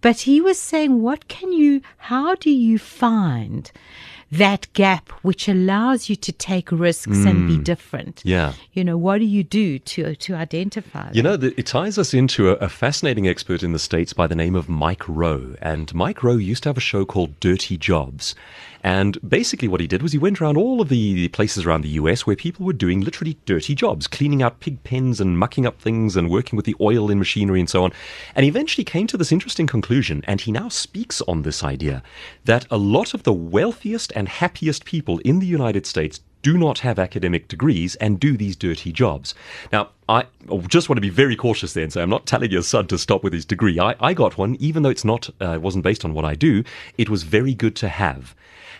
But 0.00 0.20
he 0.20 0.40
was 0.40 0.58
saying, 0.58 1.02
what 1.02 1.26
can 1.28 1.52
you, 1.52 1.80
how 1.96 2.34
do 2.36 2.50
you 2.50 2.78
find 2.78 3.70
that 4.30 4.70
gap 4.72 5.10
which 5.22 5.48
allows 5.48 6.08
you 6.08 6.16
to 6.16 6.32
take 6.32 6.70
risks 6.72 7.24
and 7.24 7.48
be 7.48 7.56
hmm. 7.56 7.62
different? 7.62 8.22
Yeah. 8.24 8.52
You 8.72 8.84
know, 8.84 8.96
what 8.98 9.18
do 9.18 9.24
you 9.24 9.42
do 9.42 9.78
to, 9.78 10.14
to 10.14 10.34
identify 10.34 11.08
You 11.12 11.22
that? 11.22 11.28
know, 11.28 11.36
the, 11.36 11.58
it 11.58 11.66
ties 11.66 11.96
us 11.98 12.12
into 12.12 12.50
a, 12.50 12.54
a 12.54 12.68
fascinating 12.68 13.26
expert 13.26 13.62
in 13.62 13.72
the 13.72 13.78
States 13.78 14.12
by 14.12 14.26
the 14.26 14.34
name 14.34 14.54
of 14.54 14.68
Mike 14.68 15.08
Rowe. 15.08 15.54
And 15.62 15.92
Mike 15.94 16.22
Rowe 16.22 16.36
used 16.36 16.64
to 16.64 16.68
have 16.68 16.76
a 16.76 16.80
show 16.80 17.04
called 17.04 17.40
Dirty 17.40 17.76
Jobs. 17.76 18.34
And 18.86 19.18
basically, 19.28 19.66
what 19.66 19.80
he 19.80 19.88
did 19.88 20.00
was 20.00 20.12
he 20.12 20.18
went 20.18 20.40
around 20.40 20.56
all 20.56 20.80
of 20.80 20.88
the, 20.88 21.14
the 21.14 21.26
places 21.26 21.66
around 21.66 21.80
the 21.80 21.98
US 22.00 22.24
where 22.24 22.36
people 22.36 22.64
were 22.64 22.72
doing 22.72 23.00
literally 23.00 23.36
dirty 23.44 23.74
jobs, 23.74 24.06
cleaning 24.06 24.44
out 24.44 24.60
pig 24.60 24.80
pens 24.84 25.20
and 25.20 25.40
mucking 25.40 25.66
up 25.66 25.80
things 25.80 26.14
and 26.14 26.30
working 26.30 26.56
with 26.56 26.66
the 26.66 26.76
oil 26.80 27.10
in 27.10 27.18
machinery 27.18 27.58
and 27.58 27.68
so 27.68 27.82
on. 27.82 27.92
And 28.36 28.44
he 28.44 28.48
eventually 28.48 28.84
came 28.84 29.08
to 29.08 29.16
this 29.16 29.32
interesting 29.32 29.66
conclusion, 29.66 30.22
and 30.28 30.40
he 30.40 30.52
now 30.52 30.68
speaks 30.68 31.20
on 31.22 31.42
this 31.42 31.64
idea 31.64 32.00
that 32.44 32.64
a 32.70 32.76
lot 32.76 33.12
of 33.12 33.24
the 33.24 33.32
wealthiest 33.32 34.12
and 34.14 34.28
happiest 34.28 34.84
people 34.84 35.18
in 35.24 35.40
the 35.40 35.46
United 35.46 35.84
States 35.84 36.20
do 36.42 36.56
not 36.56 36.78
have 36.78 37.00
academic 37.00 37.48
degrees 37.48 37.96
and 37.96 38.20
do 38.20 38.36
these 38.36 38.54
dirty 38.54 38.92
jobs. 38.92 39.34
Now, 39.72 39.88
I 40.08 40.26
just 40.68 40.88
want 40.88 40.98
to 40.98 41.00
be 41.00 41.10
very 41.10 41.34
cautious 41.34 41.72
there 41.72 41.82
and 41.82 41.92
say 41.92 42.02
I'm 42.02 42.08
not 42.08 42.24
telling 42.24 42.52
your 42.52 42.62
son 42.62 42.86
to 42.86 42.98
stop 42.98 43.24
with 43.24 43.32
his 43.32 43.44
degree. 43.44 43.80
I, 43.80 43.96
I 43.98 44.14
got 44.14 44.38
one, 44.38 44.54
even 44.60 44.84
though 44.84 44.90
it's 44.90 45.04
not 45.04 45.28
uh, 45.40 45.58
wasn't 45.60 45.82
based 45.82 46.04
on 46.04 46.14
what 46.14 46.24
I 46.24 46.36
do. 46.36 46.62
It 46.96 47.10
was 47.10 47.24
very 47.24 47.52
good 47.52 47.74
to 47.76 47.88
have. 47.88 48.36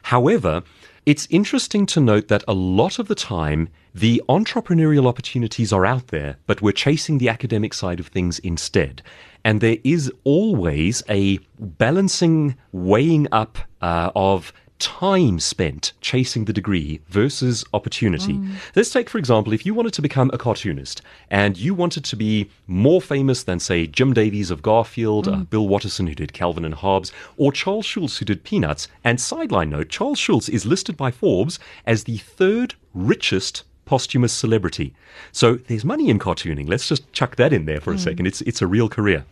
However, 0.06 0.62
it's 1.04 1.26
interesting 1.30 1.84
to 1.86 2.00
note 2.00 2.28
that 2.28 2.44
a 2.46 2.54
lot 2.54 3.00
of 3.00 3.08
the 3.08 3.16
time, 3.16 3.68
the 3.92 4.22
entrepreneurial 4.28 5.08
opportunities 5.08 5.72
are 5.72 5.84
out 5.84 6.08
there, 6.08 6.36
but 6.46 6.62
we're 6.62 6.70
chasing 6.70 7.18
the 7.18 7.28
academic 7.28 7.74
side 7.74 7.98
of 7.98 8.06
things 8.06 8.38
instead. 8.38 9.02
And 9.44 9.60
there 9.60 9.78
is 9.82 10.12
always 10.22 11.02
a 11.08 11.40
balancing, 11.58 12.54
weighing 12.70 13.26
up 13.32 13.58
uh, 13.82 14.12
of 14.14 14.52
time 14.78 15.40
spent 15.40 15.92
chasing 16.00 16.44
the 16.44 16.52
degree 16.52 17.00
versus 17.08 17.64
opportunity. 17.72 18.34
Mm. 18.34 18.54
Let's 18.74 18.90
take, 18.90 19.08
for 19.08 19.18
example, 19.18 19.52
if 19.52 19.64
you 19.64 19.74
wanted 19.74 19.92
to 19.94 20.02
become 20.02 20.30
a 20.32 20.38
cartoonist 20.38 21.02
and 21.30 21.56
you 21.56 21.74
wanted 21.74 22.04
to 22.04 22.16
be 22.16 22.50
more 22.66 23.00
famous 23.00 23.42
than, 23.42 23.60
say, 23.60 23.86
Jim 23.86 24.12
Davis 24.12 24.50
of 24.50 24.62
Garfield, 24.62 25.28
uh, 25.28 25.32
mm. 25.32 25.40
uh, 25.40 25.44
Bill 25.44 25.68
Watterson, 25.68 26.06
who 26.06 26.14
did 26.14 26.32
Calvin 26.32 26.64
and 26.64 26.74
Hobbes, 26.74 27.12
or 27.36 27.52
Charles 27.52 27.86
Schulz, 27.86 28.18
who 28.18 28.24
did 28.24 28.44
Peanuts. 28.44 28.88
And 29.02 29.20
sideline 29.20 29.70
note, 29.70 29.88
Charles 29.88 30.18
Schulz 30.18 30.48
is 30.48 30.66
listed 30.66 30.96
by 30.96 31.10
Forbes 31.10 31.58
as 31.86 32.04
the 32.04 32.18
third 32.18 32.74
richest 32.94 33.64
posthumous 33.86 34.32
celebrity. 34.32 34.94
So 35.32 35.54
there's 35.54 35.84
money 35.84 36.10
in 36.10 36.18
cartooning. 36.18 36.68
Let's 36.68 36.88
just 36.88 37.10
chuck 37.12 37.36
that 37.36 37.52
in 37.52 37.64
there 37.64 37.80
for 37.80 37.92
mm. 37.92 37.96
a 37.96 37.98
second. 37.98 38.26
It's 38.26 38.42
it's 38.42 38.60
a 38.60 38.66
real 38.66 38.88
career. 38.88 39.24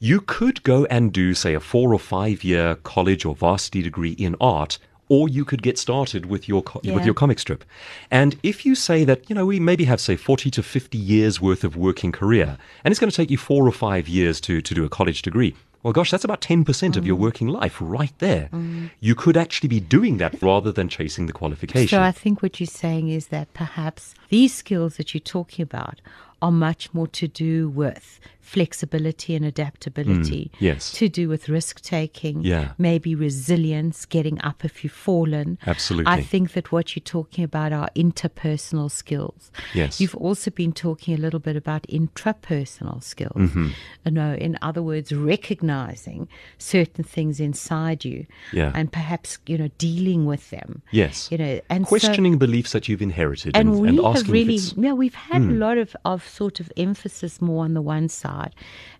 You 0.00 0.20
could 0.20 0.62
go 0.62 0.84
and 0.86 1.12
do, 1.12 1.34
say, 1.34 1.54
a 1.54 1.60
four 1.60 1.92
or 1.92 1.98
five 1.98 2.42
year 2.42 2.76
college 2.76 3.24
or 3.24 3.34
varsity 3.34 3.82
degree 3.82 4.12
in 4.12 4.36
art 4.40 4.78
or 5.08 5.28
you 5.28 5.44
could 5.44 5.62
get 5.62 5.78
started 5.78 6.26
with 6.26 6.48
your 6.48 6.62
co- 6.62 6.80
yeah. 6.82 6.94
with 6.94 7.04
your 7.04 7.14
comic 7.14 7.38
strip. 7.38 7.64
And 8.10 8.36
if 8.42 8.64
you 8.66 8.74
say 8.74 9.04
that, 9.04 9.28
you 9.28 9.34
know, 9.34 9.46
we 9.46 9.60
maybe 9.60 9.84
have 9.84 10.00
say 10.00 10.16
40 10.16 10.50
to 10.50 10.62
50 10.62 10.98
years 10.98 11.40
worth 11.40 11.64
of 11.64 11.76
working 11.76 12.12
career 12.12 12.58
and 12.84 12.92
it's 12.92 13.00
going 13.00 13.10
to 13.10 13.16
take 13.16 13.30
you 13.30 13.38
4 13.38 13.66
or 13.66 13.72
5 13.72 14.08
years 14.08 14.40
to 14.42 14.60
to 14.60 14.74
do 14.74 14.84
a 14.84 14.88
college 14.88 15.22
degree. 15.22 15.54
Well, 15.82 15.92
gosh, 15.92 16.10
that's 16.10 16.24
about 16.24 16.40
10% 16.40 16.64
mm. 16.64 16.96
of 16.96 17.06
your 17.06 17.16
mm. 17.16 17.20
working 17.20 17.48
life 17.48 17.76
right 17.80 18.12
there. 18.18 18.48
Mm. 18.52 18.90
You 19.00 19.14
could 19.14 19.36
actually 19.36 19.68
be 19.68 19.80
doing 19.80 20.18
that 20.18 20.42
rather 20.42 20.72
than 20.72 20.88
chasing 20.88 21.26
the 21.26 21.32
qualification. 21.32 21.88
So 21.88 22.02
I 22.02 22.12
think 22.12 22.42
what 22.42 22.58
you're 22.58 22.66
saying 22.66 23.08
is 23.08 23.28
that 23.28 23.52
perhaps 23.54 24.14
these 24.28 24.52
skills 24.52 24.96
that 24.96 25.14
you're 25.14 25.20
talking 25.20 25.62
about 25.62 26.00
are 26.42 26.52
much 26.52 26.92
more 26.92 27.06
to 27.08 27.28
do 27.28 27.68
with 27.68 28.20
flexibility 28.48 29.34
and 29.34 29.44
adaptability. 29.44 30.50
Mm, 30.54 30.60
yes. 30.60 30.92
To 30.92 31.08
do 31.08 31.28
with 31.28 31.50
risk 31.50 31.82
taking. 31.82 32.42
Yeah. 32.42 32.72
Maybe 32.78 33.14
resilience, 33.14 34.06
getting 34.06 34.40
up 34.42 34.64
if 34.64 34.82
you've 34.82 34.92
fallen. 34.92 35.58
Absolutely. 35.66 36.10
I 36.10 36.22
think 36.22 36.52
that 36.52 36.72
what 36.72 36.96
you're 36.96 37.02
talking 37.02 37.44
about 37.44 37.74
are 37.74 37.90
interpersonal 37.94 38.90
skills. 38.90 39.52
Yes. 39.74 40.00
You've 40.00 40.14
also 40.14 40.50
been 40.50 40.72
talking 40.72 41.14
a 41.14 41.18
little 41.18 41.40
bit 41.40 41.56
about 41.56 41.82
intrapersonal 41.88 43.02
skills. 43.02 43.36
Mm-hmm. 43.36 43.68
You 44.06 44.12
know, 44.12 44.32
in 44.32 44.56
other 44.62 44.82
words, 44.82 45.12
recognizing 45.12 46.26
certain 46.56 47.04
things 47.04 47.40
inside 47.40 48.02
you. 48.02 48.26
Yeah. 48.54 48.72
And 48.74 48.90
perhaps, 48.90 49.38
you 49.46 49.58
know, 49.58 49.68
dealing 49.76 50.24
with 50.24 50.48
them. 50.48 50.80
Yes. 50.90 51.30
You 51.30 51.36
know, 51.36 51.60
and 51.68 51.84
questioning 51.84 52.34
so, 52.34 52.38
beliefs 52.38 52.72
that 52.72 52.88
you've 52.88 53.02
inherited 53.02 53.54
and, 53.54 53.68
and, 53.68 53.80
we 53.80 53.88
and 53.88 54.00
have 54.16 54.30
really, 54.30 54.58
yeah, 54.76 54.94
we've 54.94 55.14
had 55.14 55.42
mm. 55.42 55.50
a 55.50 55.54
lot 55.54 55.76
of, 55.76 55.94
of 56.06 56.26
sort 56.26 56.60
of 56.60 56.72
emphasis 56.78 57.42
more 57.42 57.64
on 57.64 57.74
the 57.74 57.82
one 57.82 58.08
side. 58.08 58.37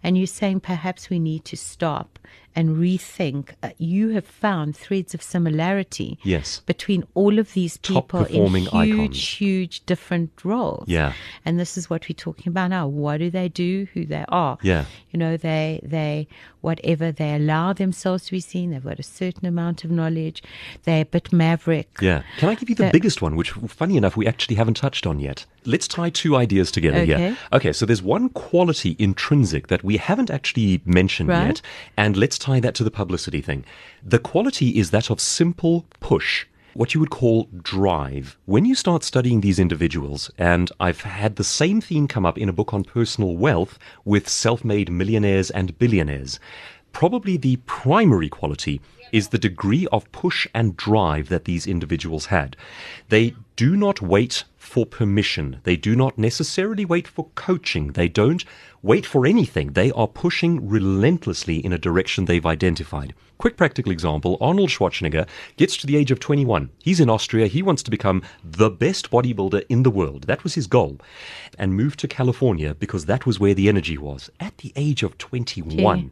And 0.02 0.16
you're 0.16 0.26
saying 0.26 0.60
perhaps 0.60 1.10
we 1.10 1.18
need 1.18 1.44
to 1.46 1.56
stop 1.56 2.18
and 2.54 2.76
rethink. 2.76 3.50
Uh, 3.62 3.70
you 3.78 4.10
have 4.10 4.26
found 4.26 4.76
threads 4.76 5.14
of 5.14 5.22
similarity 5.22 6.18
yes. 6.22 6.60
between 6.66 7.04
all 7.14 7.38
of 7.38 7.52
these 7.52 7.76
people 7.78 8.24
in 8.24 8.54
huge, 8.54 8.74
icons. 8.74 9.28
huge 9.40 9.86
different 9.86 10.44
roles. 10.44 10.84
Yeah. 10.86 11.12
And 11.44 11.58
this 11.58 11.76
is 11.76 11.88
what 11.88 12.08
we're 12.08 12.14
talking 12.14 12.50
about 12.50 12.70
now. 12.70 12.86
What 12.86 13.18
do 13.18 13.30
they 13.30 13.48
do? 13.48 13.86
Who 13.94 14.04
they 14.04 14.24
are? 14.28 14.58
Yeah. 14.62 14.84
You 15.10 15.18
know, 15.18 15.36
they 15.36 15.80
they 15.82 16.28
whatever 16.60 17.12
they 17.12 17.34
allow 17.34 17.72
themselves 17.72 18.24
to 18.26 18.32
be 18.32 18.40
seen. 18.40 18.70
They've 18.70 18.84
got 18.84 18.98
a 18.98 19.02
certain 19.04 19.46
amount 19.46 19.84
of 19.84 19.90
knowledge. 19.90 20.42
They're 20.84 21.02
a 21.02 21.04
bit 21.04 21.32
maverick. 21.32 21.88
Yeah. 22.00 22.22
Can 22.38 22.48
I 22.48 22.54
give 22.54 22.68
you 22.68 22.74
the, 22.74 22.86
the 22.86 22.90
biggest 22.90 23.22
one, 23.22 23.36
which, 23.36 23.52
funny 23.52 23.96
enough, 23.96 24.16
we 24.16 24.26
actually 24.26 24.56
haven't 24.56 24.74
touched 24.74 25.06
on 25.06 25.20
yet? 25.20 25.46
Let's 25.64 25.86
tie 25.86 26.10
two 26.10 26.36
ideas 26.36 26.70
together 26.70 26.98
okay. 26.98 27.06
here. 27.06 27.38
Okay. 27.52 27.72
So 27.72 27.86
there's 27.86 28.02
one 28.02 28.28
quality 28.30 28.96
intrinsic 28.98 29.68
that 29.68 29.84
we 29.84 29.98
haven't 29.98 30.30
actually 30.30 30.80
mentioned 30.84 31.28
right. 31.28 31.46
yet, 31.46 31.62
and 31.96 32.16
let's 32.16 32.37
tie 32.38 32.60
that 32.60 32.74
to 32.76 32.84
the 32.84 32.90
publicity 32.90 33.40
thing. 33.40 33.64
The 34.02 34.18
quality 34.18 34.78
is 34.78 34.90
that 34.90 35.10
of 35.10 35.20
simple 35.20 35.86
push 36.00 36.46
what 36.74 36.94
you 36.94 37.00
would 37.00 37.10
call 37.10 37.48
drive. 37.60 38.38
When 38.44 38.64
you 38.64 38.76
start 38.76 39.02
studying 39.02 39.40
these 39.40 39.58
individuals, 39.58 40.30
and 40.38 40.70
I've 40.78 41.00
had 41.00 41.34
the 41.34 41.42
same 41.42 41.80
theme 41.80 42.06
come 42.06 42.24
up 42.24 42.38
in 42.38 42.48
a 42.48 42.52
book 42.52 42.72
on 42.72 42.84
personal 42.84 43.36
wealth 43.36 43.80
with 44.04 44.28
self 44.28 44.64
made 44.64 44.88
millionaires 44.88 45.50
and 45.50 45.76
billionaires, 45.78 46.38
probably 46.92 47.36
the 47.36 47.56
primary 47.66 48.28
quality 48.28 48.80
is 49.12 49.28
the 49.28 49.38
degree 49.38 49.86
of 49.92 50.10
push 50.12 50.46
and 50.54 50.76
drive 50.76 51.28
that 51.28 51.44
these 51.44 51.66
individuals 51.66 52.26
had. 52.26 52.56
They 53.08 53.34
do 53.56 53.76
not 53.76 54.00
wait 54.00 54.44
for 54.56 54.84
permission. 54.84 55.60
They 55.64 55.76
do 55.76 55.96
not 55.96 56.18
necessarily 56.18 56.84
wait 56.84 57.08
for 57.08 57.28
coaching. 57.34 57.92
They 57.92 58.08
don't 58.08 58.44
wait 58.82 59.06
for 59.06 59.26
anything. 59.26 59.72
They 59.72 59.90
are 59.92 60.06
pushing 60.06 60.68
relentlessly 60.68 61.64
in 61.64 61.72
a 61.72 61.78
direction 61.78 62.24
they've 62.24 62.44
identified. 62.44 63.14
Quick 63.38 63.56
practical 63.56 63.92
example 63.92 64.36
Arnold 64.40 64.68
Schwarzenegger 64.68 65.26
gets 65.56 65.76
to 65.78 65.86
the 65.86 65.96
age 65.96 66.10
of 66.10 66.20
21. 66.20 66.70
He's 66.82 67.00
in 67.00 67.08
Austria. 67.08 67.46
He 67.46 67.62
wants 67.62 67.82
to 67.84 67.90
become 67.90 68.22
the 68.44 68.68
best 68.68 69.10
bodybuilder 69.10 69.64
in 69.68 69.84
the 69.84 69.90
world. 69.90 70.24
That 70.24 70.42
was 70.44 70.54
his 70.54 70.66
goal. 70.66 70.98
And 71.56 71.74
moved 71.74 72.00
to 72.00 72.08
California 72.08 72.74
because 72.74 73.06
that 73.06 73.26
was 73.26 73.40
where 73.40 73.54
the 73.54 73.68
energy 73.68 73.96
was 73.96 74.28
at 74.40 74.58
the 74.58 74.72
age 74.76 75.02
of 75.02 75.16
21. 75.18 75.98
Okay. 75.98 76.10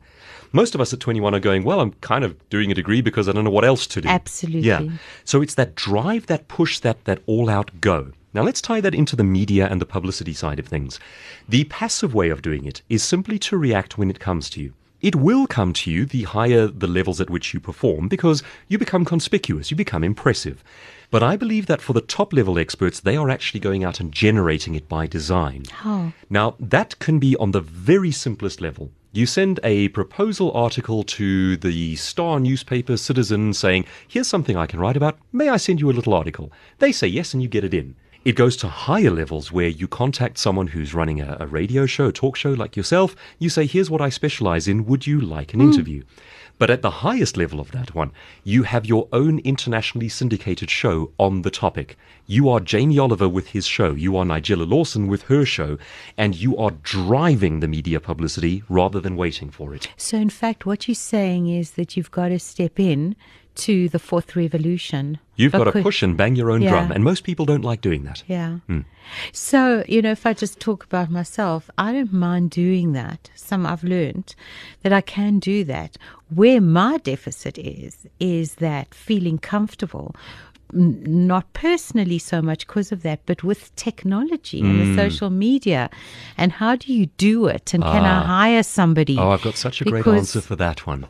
Most 0.53 0.75
of 0.75 0.81
us 0.81 0.93
at 0.93 1.01
21 1.01 1.35
are 1.35 1.41
going, 1.41 1.65
Well, 1.65 1.81
I'm 1.81 1.93
kind 2.01 2.25
of 2.25 2.37
doing 2.49 2.71
a 2.71 2.75
degree 2.75 3.01
because 3.01 3.29
I 3.29 3.33
don't 3.33 3.45
know 3.45 3.51
what 3.51 3.65
else 3.65 3.87
to 3.89 4.01
do. 4.01 4.09
Absolutely. 4.09 4.69
Yeah. 4.69 4.89
So 5.25 5.43
it's 5.43 5.55
that 5.55 5.75
drive, 5.75 6.27
that 6.27 6.49
push, 6.49 6.79
that, 6.81 7.05
that 7.05 7.21
all 7.27 7.49
out 7.51 7.81
go. 7.81 8.13
Now 8.35 8.43
let's 8.43 8.61
tie 8.61 8.83
that 8.83 8.95
into 8.95 9.17
the 9.17 9.25
media 9.25 9.67
and 9.67 9.81
the 9.81 9.87
publicity 9.87 10.35
side 10.35 10.59
of 10.59 10.67
things. 10.67 11.01
The 11.49 11.65
passive 11.65 12.15
way 12.15 12.29
of 12.29 12.43
doing 12.43 12.67
it 12.67 12.83
is 12.89 13.03
simply 13.03 13.39
to 13.41 13.57
react 13.57 13.97
when 13.97 14.11
it 14.11 14.21
comes 14.21 14.51
to 14.51 14.61
you. 14.61 14.75
It 15.01 15.17
will 15.17 15.47
come 15.47 15.73
to 15.75 15.91
you 15.91 16.05
the 16.05 16.25
higher 16.25 16.67
the 16.67 16.87
levels 16.87 17.21
at 17.21 17.31
which 17.31 17.55
you 17.55 17.61
perform 17.61 18.09
because 18.09 18.43
you 18.69 18.79
become 18.79 19.05
conspicuous, 19.05 19.71
you 19.71 19.77
become 19.77 20.03
impressive. 20.03 20.65
But 21.11 21.23
I 21.23 21.37
believe 21.37 21.67
that 21.67 21.81
for 21.81 21.93
the 21.93 22.01
top 22.01 22.33
level 22.33 22.59
experts, 22.59 23.01
they 23.01 23.17
are 23.17 23.31
actually 23.31 23.61
going 23.61 23.85
out 23.85 24.01
and 24.01 24.11
generating 24.11 24.75
it 24.75 24.89
by 24.89 25.07
design. 25.07 25.65
Oh. 25.85 26.13
Now, 26.29 26.57
that 26.59 26.99
can 26.99 27.19
be 27.19 27.37
on 27.37 27.53
the 27.53 27.61
very 27.61 28.11
simplest 28.11 28.61
level. 28.61 28.91
You 29.17 29.25
send 29.25 29.61
a 29.65 29.89
proposal 29.89 30.53
article 30.53 31.03
to 31.03 31.57
the 31.57 31.97
Star 31.97 32.39
newspaper 32.39 32.99
Citizen 32.99 33.55
saying, 33.55 33.87
Here's 34.07 34.29
something 34.29 34.59
I 34.59 34.67
can 34.67 34.79
write 34.79 34.95
about. 34.95 35.17
May 35.33 35.49
I 35.49 35.57
send 35.57 35.81
you 35.81 35.91
a 35.91 35.97
little 35.97 36.13
article? 36.13 36.53
They 36.81 36.93
say 36.93 37.07
yes, 37.07 37.33
and 37.33 37.43
you 37.43 37.49
get 37.49 37.65
it 37.65 37.73
in. 37.73 37.97
It 38.27 38.37
goes 38.37 38.59
to 38.59 38.69
higher 38.69 39.11
levels 39.11 39.51
where 39.51 39.69
you 39.69 39.89
contact 39.89 40.37
someone 40.37 40.67
who's 40.67 40.93
running 40.93 41.23
a, 41.23 41.39
a 41.41 41.47
radio 41.47 41.87
show, 41.87 42.09
a 42.09 42.13
talk 42.13 42.37
show 42.37 42.51
like 42.51 42.77
yourself. 42.77 43.17
You 43.39 43.49
say, 43.49 43.65
Here's 43.65 43.89
what 43.89 44.03
I 44.03 44.11
specialize 44.11 44.69
in. 44.69 44.85
Would 44.85 45.07
you 45.07 45.19
like 45.19 45.55
an 45.55 45.61
mm. 45.61 45.73
interview? 45.73 46.03
But 46.59 46.71
at 46.71 46.81
the 46.81 46.91
highest 46.91 47.37
level 47.37 47.61
of 47.61 47.71
that 47.73 47.95
one, 47.95 48.13
you 48.43 48.63
have 48.63 48.87
your 48.87 49.09
own 49.13 49.41
internationally 49.41 50.09
syndicated 50.09 50.71
show 50.71 51.13
on 51.19 51.43
the 51.43 51.51
topic. 51.51 51.99
You 52.27 52.49
are 52.49 52.61
Jamie 52.61 52.99
Oliver 52.99 53.29
with 53.29 53.49
his 53.49 53.67
show. 53.67 53.93
You 53.93 54.17
are 54.17 54.25
Nigella 54.25 54.69
Lawson 54.69 55.07
with 55.07 55.25
her 55.25 55.45
show. 55.45 55.77
And 56.17 56.35
you 56.35 56.57
are 56.57 56.71
driving 56.71 57.61
the 57.61 57.69
media 57.69 58.01
publicity 58.01 58.63
rather 58.71 59.01
than 59.01 59.17
waiting 59.17 59.51
for 59.51 59.75
it. 59.75 59.89
So, 59.99 60.17
in 60.17 60.31
fact, 60.31 60.65
what 60.65 60.89
you're 60.89 60.95
saying 60.95 61.49
is 61.49 61.73
that 61.73 61.97
you've 61.97 62.11
got 62.11 62.29
to 62.29 62.39
step 62.39 62.81
in 62.81 63.17
to 63.57 63.89
the 63.89 63.99
fourth 63.99 64.37
revolution. 64.37 65.19
You've 65.37 65.53
got 65.53 65.65
to 65.65 65.83
push 65.83 66.03
and 66.03 66.17
bang 66.17 66.37
your 66.37 66.51
own 66.51 66.63
yeah. 66.63 66.71
drum, 66.71 66.93
and 66.93 67.05
most 67.05 67.25
people 67.25 67.45
don't 67.45 67.63
like 67.63 67.81
doing 67.81 68.05
that. 68.05 68.23
Yeah. 68.27 68.59
Mm. 68.69 68.85
So, 69.33 69.85
you 69.87 70.03
know, 70.03 70.11
if 70.11 70.27
I 70.27 70.33
just 70.33 70.61
talk 70.61 70.85
about 70.85 71.11
myself, 71.11 71.71
I 71.79 71.93
don't 71.93 72.13
mind 72.13 72.51
doing 72.51 72.93
that. 72.93 73.31
Some 73.35 73.67
I've 73.67 73.85
learned 73.85 74.35
that 74.83 74.93
I 74.93 75.01
can 75.01 75.39
do 75.39 75.65
that. 75.65 75.97
Where 76.35 76.61
my 76.61 76.99
deficit 76.99 77.59
is, 77.59 78.07
is 78.19 78.57
that 78.57 78.95
feeling 78.95 79.39
comfortable 79.39 80.15
not 80.73 81.53
personally 81.53 82.19
so 82.19 82.43
much 82.43 82.67
because 82.67 82.93
of 82.93 83.03
that, 83.03 83.21
but 83.27 83.45
with 83.45 83.75
technology 83.77 84.63
mm. 84.63 84.67
and 84.67 84.81
the 84.81 84.85
hmm. 84.87 84.97
social 84.97 85.31
media. 85.31 85.91
And 86.37 86.53
how 86.53 86.77
do 86.77 86.93
you 86.93 87.07
do 87.19 87.47
it? 87.47 87.73
And 87.73 87.83
can 87.83 88.05
I 88.05 88.19
ah. 88.19 88.25
hire 88.25 88.63
somebody? 88.63 89.17
Oh, 89.19 89.31
I've 89.31 89.43
got 89.43 89.57
such 89.57 89.81
a 89.81 89.85
great 89.85 90.07
answer 90.07 90.41
for 90.41 90.57
that 90.57 90.87
one. 90.87 91.07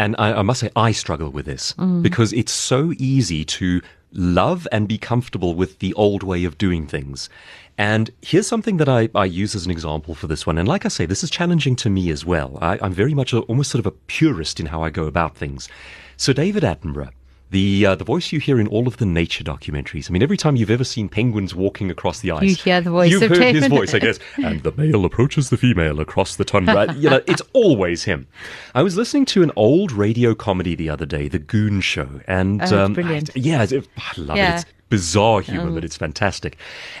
And 0.00 0.16
I, 0.18 0.32
I 0.32 0.42
must 0.42 0.60
say, 0.60 0.70
I 0.74 0.92
struggle 0.92 1.28
with 1.28 1.44
this 1.44 1.74
mm. 1.74 2.02
because 2.02 2.32
it's 2.32 2.52
so 2.52 2.94
easy 2.96 3.44
to 3.44 3.82
love 4.12 4.66
and 4.72 4.88
be 4.88 4.96
comfortable 4.96 5.54
with 5.54 5.78
the 5.80 5.92
old 5.92 6.22
way 6.22 6.44
of 6.44 6.56
doing 6.56 6.86
things. 6.86 7.28
And 7.76 8.10
here's 8.22 8.46
something 8.46 8.78
that 8.78 8.88
I, 8.88 9.10
I 9.14 9.26
use 9.26 9.54
as 9.54 9.66
an 9.66 9.70
example 9.70 10.14
for 10.14 10.26
this 10.26 10.46
one. 10.46 10.56
And 10.56 10.66
like 10.66 10.86
I 10.86 10.88
say, 10.88 11.04
this 11.04 11.22
is 11.22 11.28
challenging 11.28 11.76
to 11.76 11.90
me 11.90 12.10
as 12.10 12.24
well. 12.24 12.56
I, 12.62 12.78
am 12.84 12.94
very 12.94 13.12
much 13.12 13.34
a, 13.34 13.40
almost 13.40 13.70
sort 13.70 13.80
of 13.80 13.86
a 13.86 13.90
purist 13.90 14.58
in 14.58 14.66
how 14.66 14.82
I 14.82 14.88
go 14.88 15.04
about 15.04 15.36
things. 15.36 15.68
So 16.16 16.32
David 16.32 16.62
Attenborough, 16.62 17.12
The 17.50 17.84
uh, 17.86 17.94
the 17.96 18.04
voice 18.04 18.30
you 18.30 18.38
hear 18.38 18.60
in 18.60 18.68
all 18.68 18.86
of 18.86 18.98
the 18.98 19.06
nature 19.06 19.42
documentaries. 19.42 20.08
I 20.08 20.12
mean, 20.12 20.22
every 20.22 20.36
time 20.36 20.54
you've 20.54 20.70
ever 20.70 20.84
seen 20.84 21.08
penguins 21.08 21.52
walking 21.54 21.90
across 21.90 22.20
the 22.20 22.30
ice, 22.30 22.42
you 22.42 22.54
hear 22.54 22.80
the 22.80 22.90
voice 22.90 23.10
You've 23.10 23.22
heard 23.28 23.54
his 23.54 23.66
voice, 23.66 23.92
I 23.92 23.98
guess. 23.98 24.18
and 24.36 24.62
the 24.62 24.72
male 24.76 25.04
approaches 25.04 25.50
the 25.50 25.56
female 25.56 25.98
across 26.00 26.36
the 26.36 26.44
tundra. 26.44 26.94
you 26.94 27.10
know, 27.10 27.20
it's 27.26 27.42
always 27.52 28.04
him. 28.04 28.28
I 28.74 28.82
was 28.84 28.96
listening 28.96 29.24
to 29.26 29.42
an 29.42 29.50
old 29.56 29.90
radio 29.90 30.34
comedy 30.34 30.76
the 30.76 30.88
other 30.90 31.06
day, 31.06 31.26
The 31.26 31.40
Goon 31.40 31.80
Show, 31.80 32.20
and 32.28 32.62
Oh, 32.62 32.84
um, 32.84 32.92
brilliant. 32.94 33.30
yeah, 33.34 33.62
it, 33.64 33.88
I 33.98 34.12
love 34.20 34.36
Yeah. 34.36 34.54
it. 34.54 34.60
It's 34.62 34.72
bizarre 34.88 35.40
humor, 35.40 35.70
but 35.70 35.84
it's 35.84 35.96
fantastic. 35.96 36.56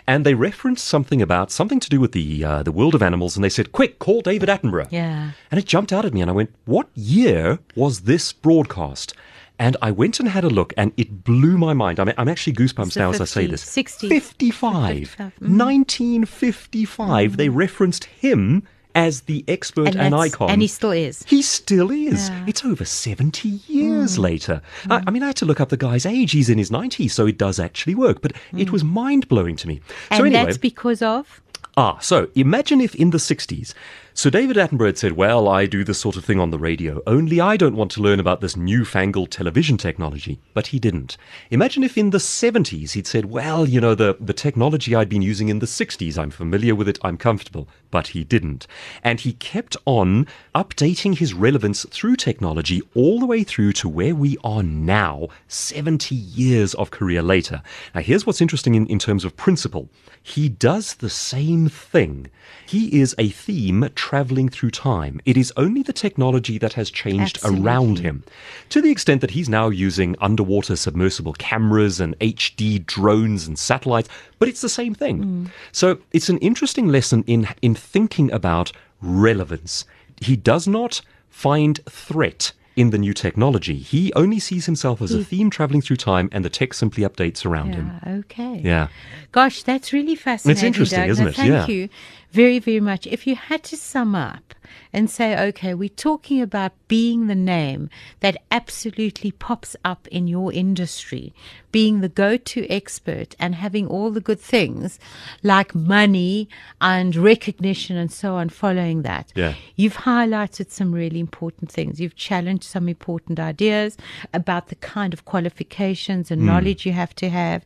And 0.06 0.26
they 0.26 0.34
referenced 0.34 0.84
something 0.84 1.20
about 1.22 1.50
something 1.52 1.78
to 1.80 1.88
do 1.88 2.00
with 2.00 2.12
the 2.12 2.44
uh, 2.44 2.62
the 2.64 2.72
world 2.72 2.94
of 2.96 3.02
animals, 3.02 3.36
and 3.36 3.44
they 3.44 3.48
said, 3.48 3.70
"Quick, 3.72 3.98
call 4.00 4.20
David 4.20 4.48
Attenborough." 4.48 4.88
Yeah. 4.90 5.30
And 5.50 5.58
it 5.60 5.66
jumped 5.66 5.92
out 5.92 6.04
at 6.04 6.12
me, 6.14 6.20
and 6.20 6.30
I 6.30 6.34
went, 6.34 6.52
"What 6.66 6.88
year 6.94 7.58
was 7.76 8.00
this 8.00 8.32
broadcast?" 8.32 9.14
And 9.60 9.76
I 9.82 9.90
went 9.90 10.18
and 10.18 10.28
had 10.28 10.42
a 10.42 10.48
look, 10.48 10.72
and 10.76 10.92
it 10.96 11.22
blew 11.22 11.56
my 11.58 11.72
mind. 11.74 12.00
I'm, 12.00 12.10
I'm 12.18 12.28
actually 12.28 12.54
goosebumps 12.54 12.96
now 12.96 13.10
as 13.10 13.20
I 13.20 13.26
say 13.26 13.46
this. 13.46 13.62
60s. 13.64 14.08
55. 14.08 14.96
55, 15.10 15.32
mm. 15.40 15.58
1955. 15.58 17.36
They 17.36 17.48
referenced 17.48 18.04
him 18.04 18.62
as 18.94 19.20
the 19.22 19.44
expert 19.46 19.88
and, 19.88 20.12
that's- 20.12 20.32
icon. 20.34 20.50
and 20.50 20.60
he 20.62 20.66
still 20.66 20.90
is. 20.90 21.22
He 21.24 21.42
still 21.42 21.90
is. 21.92 22.28
Yeah. 22.28 22.44
It's 22.48 22.64
over 22.64 22.84
70 22.84 23.48
years 23.68 24.16
Hmm. 24.16 24.22
later. 24.22 24.62
I, 24.88 25.02
I 25.06 25.10
mean, 25.12 25.22
I 25.22 25.26
had 25.28 25.36
to 25.36 25.44
look 25.44 25.60
up 25.60 25.68
the 25.68 25.76
guy's 25.76 26.04
age. 26.04 26.32
He's 26.32 26.48
in 26.50 26.58
his 26.58 26.70
90s, 26.70 27.12
so 27.12 27.26
it 27.26 27.38
does 27.38 27.60
actually 27.60 27.94
work. 27.94 28.20
But 28.20 28.32
it 28.56 28.72
was 28.72 28.82
mind 28.82 29.28
blowing 29.28 29.54
to 29.56 29.68
me. 29.68 29.80
And 30.10 30.18
so, 30.18 30.24
anyway. 30.24 30.44
that's 30.44 30.58
because 30.58 31.02
of 31.02 31.40
Ah, 31.76 31.98
so 32.00 32.28
imagine 32.34 32.80
if 32.80 32.96
in 32.96 33.10
the 33.10 33.18
60s, 33.18 33.74
so 34.20 34.28
David 34.28 34.58
Attenborough 34.58 34.84
had 34.84 34.98
said, 34.98 35.12
Well, 35.12 35.48
I 35.48 35.64
do 35.64 35.82
this 35.82 35.98
sort 35.98 36.14
of 36.14 36.26
thing 36.26 36.38
on 36.38 36.50
the 36.50 36.58
radio, 36.58 37.00
only 37.06 37.40
I 37.40 37.56
don't 37.56 37.74
want 37.74 37.90
to 37.92 38.02
learn 38.02 38.20
about 38.20 38.42
this 38.42 38.54
newfangled 38.54 39.30
television 39.30 39.78
technology. 39.78 40.38
But 40.52 40.66
he 40.66 40.78
didn't. 40.78 41.16
Imagine 41.50 41.82
if 41.82 41.96
in 41.96 42.10
the 42.10 42.18
70s 42.18 42.92
he'd 42.92 43.06
said, 43.06 43.24
Well, 43.24 43.66
you 43.66 43.80
know, 43.80 43.94
the, 43.94 44.18
the 44.20 44.34
technology 44.34 44.94
I'd 44.94 45.08
been 45.08 45.22
using 45.22 45.48
in 45.48 45.60
the 45.60 45.66
60s, 45.66 46.18
I'm 46.18 46.28
familiar 46.28 46.74
with 46.74 46.86
it, 46.86 46.98
I'm 47.02 47.16
comfortable. 47.16 47.66
But 47.90 48.08
he 48.08 48.22
didn't. 48.22 48.66
And 49.02 49.20
he 49.20 49.32
kept 49.32 49.74
on 49.86 50.26
updating 50.54 51.16
his 51.16 51.32
relevance 51.32 51.86
through 51.88 52.16
technology 52.16 52.82
all 52.94 53.20
the 53.20 53.26
way 53.26 53.42
through 53.42 53.72
to 53.72 53.88
where 53.88 54.14
we 54.14 54.36
are 54.44 54.62
now, 54.62 55.28
70 55.48 56.14
years 56.14 56.74
of 56.74 56.90
career 56.90 57.22
later. 57.22 57.62
Now, 57.94 58.02
here's 58.02 58.26
what's 58.26 58.42
interesting 58.42 58.74
in, 58.74 58.86
in 58.88 58.98
terms 58.98 59.24
of 59.24 59.34
principle. 59.38 59.88
He 60.22 60.50
does 60.50 60.94
the 60.94 61.08
same 61.08 61.70
thing. 61.70 62.30
He 62.66 63.00
is 63.00 63.14
a 63.18 63.30
theme 63.30 63.88
traveling 64.10 64.48
through 64.48 64.72
time. 64.72 65.20
It 65.24 65.36
is 65.36 65.52
only 65.56 65.84
the 65.84 65.92
technology 65.92 66.58
that 66.58 66.72
has 66.72 66.90
changed 66.90 67.36
Absolutely. 67.36 67.64
around 67.64 67.98
him. 68.00 68.24
To 68.70 68.82
the 68.82 68.90
extent 68.90 69.20
that 69.20 69.30
he's 69.30 69.48
now 69.48 69.68
using 69.68 70.16
underwater 70.20 70.74
submersible 70.74 71.34
cameras 71.34 72.00
and 72.00 72.18
HD 72.18 72.84
drones 72.84 73.46
and 73.46 73.56
satellites, 73.56 74.08
but 74.40 74.48
it's 74.48 74.62
the 74.62 74.68
same 74.68 74.94
thing. 74.96 75.22
Mm. 75.22 75.50
So 75.70 75.98
it's 76.10 76.28
an 76.28 76.38
interesting 76.38 76.88
lesson 76.88 77.22
in 77.28 77.46
in 77.62 77.76
thinking 77.76 78.32
about 78.32 78.72
relevance. 79.00 79.84
He 80.20 80.34
does 80.34 80.66
not 80.66 81.02
find 81.28 81.78
threat 81.88 82.52
in 82.80 82.90
the 82.90 82.98
new 82.98 83.12
technology. 83.12 83.76
He 83.76 84.10
only 84.14 84.38
sees 84.38 84.64
himself 84.64 85.02
as 85.02 85.12
a 85.12 85.22
theme 85.22 85.50
traveling 85.50 85.82
through 85.82 85.96
time 85.96 86.30
and 86.32 86.42
the 86.44 86.48
tech 86.48 86.72
simply 86.72 87.04
updates 87.04 87.44
around 87.44 87.74
him. 87.74 87.86
Yeah, 88.06 88.12
okay. 88.20 88.60
Yeah. 88.64 88.88
Gosh, 89.32 89.62
that's 89.62 89.92
really 89.92 90.16
fascinating. 90.16 90.56
It's 90.56 90.64
interesting, 90.64 91.00
Doug. 91.00 91.10
isn't 91.10 91.28
it? 91.28 91.34
Thank 91.36 91.50
Yeah. 91.50 91.66
you 91.66 91.88
very, 92.32 92.58
very 92.58 92.80
much. 92.80 93.06
If 93.06 93.26
you 93.26 93.36
had 93.36 93.62
to 93.64 93.76
sum 93.76 94.14
up 94.14 94.54
and 94.92 95.10
say, 95.10 95.38
okay, 95.48 95.74
we're 95.74 95.88
talking 95.88 96.40
about 96.40 96.72
being 96.88 97.26
the 97.26 97.34
name 97.34 97.88
that 98.20 98.36
absolutely 98.50 99.30
pops 99.30 99.76
up 99.84 100.08
in 100.08 100.26
your 100.26 100.52
industry, 100.52 101.32
being 101.72 102.00
the 102.00 102.08
go 102.08 102.36
to 102.36 102.66
expert 102.68 103.34
and 103.38 103.54
having 103.54 103.86
all 103.86 104.10
the 104.10 104.20
good 104.20 104.40
things 104.40 104.98
like 105.42 105.74
money 105.74 106.48
and 106.80 107.14
recognition 107.14 107.96
and 107.96 108.10
so 108.12 108.34
on 108.34 108.48
following 108.48 109.02
that. 109.02 109.32
Yeah. 109.34 109.54
You've 109.76 109.98
highlighted 109.98 110.70
some 110.70 110.92
really 110.92 111.20
important 111.20 111.70
things. 111.70 112.00
You've 112.00 112.16
challenged 112.16 112.64
some 112.64 112.88
important 112.88 113.38
ideas 113.38 113.96
about 114.34 114.68
the 114.68 114.74
kind 114.76 115.12
of 115.12 115.24
qualifications 115.24 116.30
and 116.30 116.40
hmm. 116.40 116.46
knowledge 116.48 116.84
you 116.86 116.92
have 116.92 117.14
to 117.16 117.28
have. 117.28 117.64